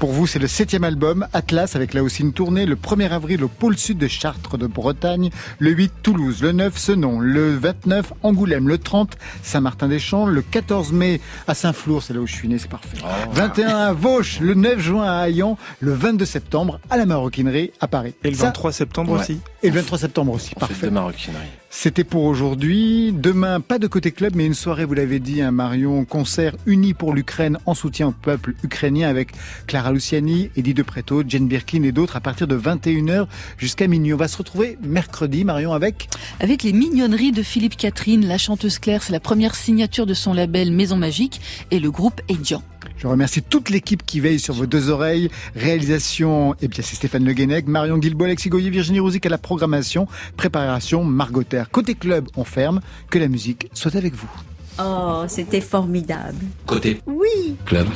Pour 0.00 0.12
vous, 0.12 0.26
c'est 0.26 0.38
le 0.38 0.46
septième 0.48 0.82
album, 0.84 1.26
Atlas, 1.34 1.76
avec 1.76 1.92
là 1.92 2.02
aussi 2.02 2.22
une 2.22 2.32
tournée, 2.32 2.64
le 2.64 2.74
1er 2.74 3.10
avril 3.10 3.44
au 3.44 3.48
pôle 3.48 3.76
sud 3.76 3.98
de 3.98 4.08
Chartres 4.08 4.56
de 4.56 4.66
Bretagne, 4.66 5.28
le 5.58 5.70
8 5.72 5.92
Toulouse, 6.02 6.40
le 6.42 6.52
9 6.52 6.76
Senon, 6.78 7.20
le 7.20 7.54
29 7.58 8.14
Angoulême, 8.22 8.66
le 8.66 8.78
30 8.78 9.18
Saint-Martin-des-Champs, 9.42 10.24
le 10.24 10.40
14 10.40 10.92
mai 10.92 11.20
à 11.46 11.52
Saint-Flour, 11.54 12.02
c'est 12.02 12.14
là 12.14 12.20
où 12.20 12.26
je 12.26 12.32
suis 12.34 12.48
né, 12.48 12.56
c'est 12.58 12.70
parfait. 12.70 12.96
21 13.32 13.68
à 13.76 13.92
Vauche, 13.92 14.40
le 14.40 14.54
9 14.54 14.78
juin 14.80 15.04
à 15.04 15.28
Hayan, 15.28 15.58
le 15.80 15.92
22 15.92 16.24
septembre 16.24 16.80
à 16.88 16.96
la 16.96 17.04
Maroquinerie 17.04 17.72
à 17.80 17.86
Paris. 17.86 18.14
Et 18.24 18.30
le 18.30 18.36
Ça- 18.36 18.46
23 18.46 18.72
septembre 18.72 19.12
Ouais. 19.12 19.20
aussi. 19.20 19.38
Et 19.62 19.68
le 19.68 19.74
23 19.80 19.98
septembre 19.98 20.32
aussi, 20.32 20.52
On 20.56 20.60
fait 20.60 20.66
parfait. 20.68 20.86
de 20.86 20.92
maroquinerie. 20.92 21.36
C'était 21.72 22.02
pour 22.02 22.24
aujourd'hui. 22.24 23.12
Demain, 23.12 23.60
pas 23.60 23.78
de 23.78 23.86
côté 23.86 24.10
club, 24.10 24.34
mais 24.34 24.44
une 24.44 24.54
soirée, 24.54 24.84
vous 24.84 24.92
l'avez 24.92 25.20
dit, 25.20 25.40
un 25.40 25.52
Marion, 25.52 26.04
concert 26.04 26.56
uni 26.66 26.94
pour 26.94 27.14
l'Ukraine 27.14 27.58
en 27.64 27.74
soutien 27.74 28.08
au 28.08 28.10
peuple 28.10 28.54
ukrainien 28.64 29.08
avec 29.08 29.28
Clara 29.68 29.92
Luciani, 29.92 30.50
Eddie 30.56 30.74
De 30.74 30.82
Preto, 30.82 31.22
Jane 31.26 31.46
Birkin 31.46 31.84
et 31.84 31.92
d'autres 31.92 32.16
à 32.16 32.20
partir 32.20 32.48
de 32.48 32.58
21h 32.58 33.28
jusqu'à 33.56 33.86
minuit. 33.86 34.12
On 34.12 34.16
va 34.16 34.26
se 34.26 34.36
retrouver 34.36 34.78
mercredi, 34.82 35.44
Marion, 35.44 35.72
avec 35.72 36.08
Avec 36.40 36.64
les 36.64 36.72
mignonneries 36.72 37.32
de 37.32 37.44
Philippe 37.44 37.76
Catherine, 37.76 38.26
la 38.26 38.36
chanteuse 38.36 38.80
Claire, 38.80 39.04
c'est 39.04 39.12
la 39.12 39.20
première 39.20 39.54
signature 39.54 40.06
de 40.06 40.14
son 40.14 40.34
label 40.34 40.72
Maison 40.72 40.96
Magique 40.96 41.40
et 41.70 41.78
le 41.78 41.92
groupe 41.92 42.20
Edian. 42.28 42.62
Je 42.96 43.06
remercie 43.06 43.42
toute 43.42 43.70
l'équipe 43.70 44.04
qui 44.04 44.20
veille 44.20 44.38
sur 44.38 44.54
vos 44.54 44.66
deux 44.66 44.90
oreilles. 44.90 45.30
Réalisation, 45.56 46.54
et 46.60 46.68
bien 46.68 46.82
c'est 46.82 46.96
Stéphane 46.96 47.24
Le 47.24 47.32
Guenec, 47.32 47.66
Marion 47.66 47.98
Guilbault, 47.98 48.24
Alexis 48.26 48.48
Goyer, 48.48 48.70
Virginie 48.70 49.00
Rouzic 49.00 49.24
à 49.26 49.28
la 49.28 49.38
programmation, 49.38 50.06
préparation, 50.36 51.04
Margot 51.04 51.42
Terre. 51.44 51.70
Côté 51.70 51.94
club, 51.94 52.28
on 52.36 52.44
ferme. 52.44 52.80
Que 53.10 53.18
la 53.18 53.28
musique 53.28 53.68
soit 53.74 53.96
avec 53.96 54.14
vous. 54.14 54.30
Oh, 54.78 55.24
c'était 55.28 55.60
formidable. 55.60 56.38
Côté 56.66 57.00
Oui. 57.06 57.56
club. 57.66 57.88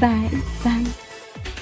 Bye, 0.00 0.10
bye. 0.64 0.84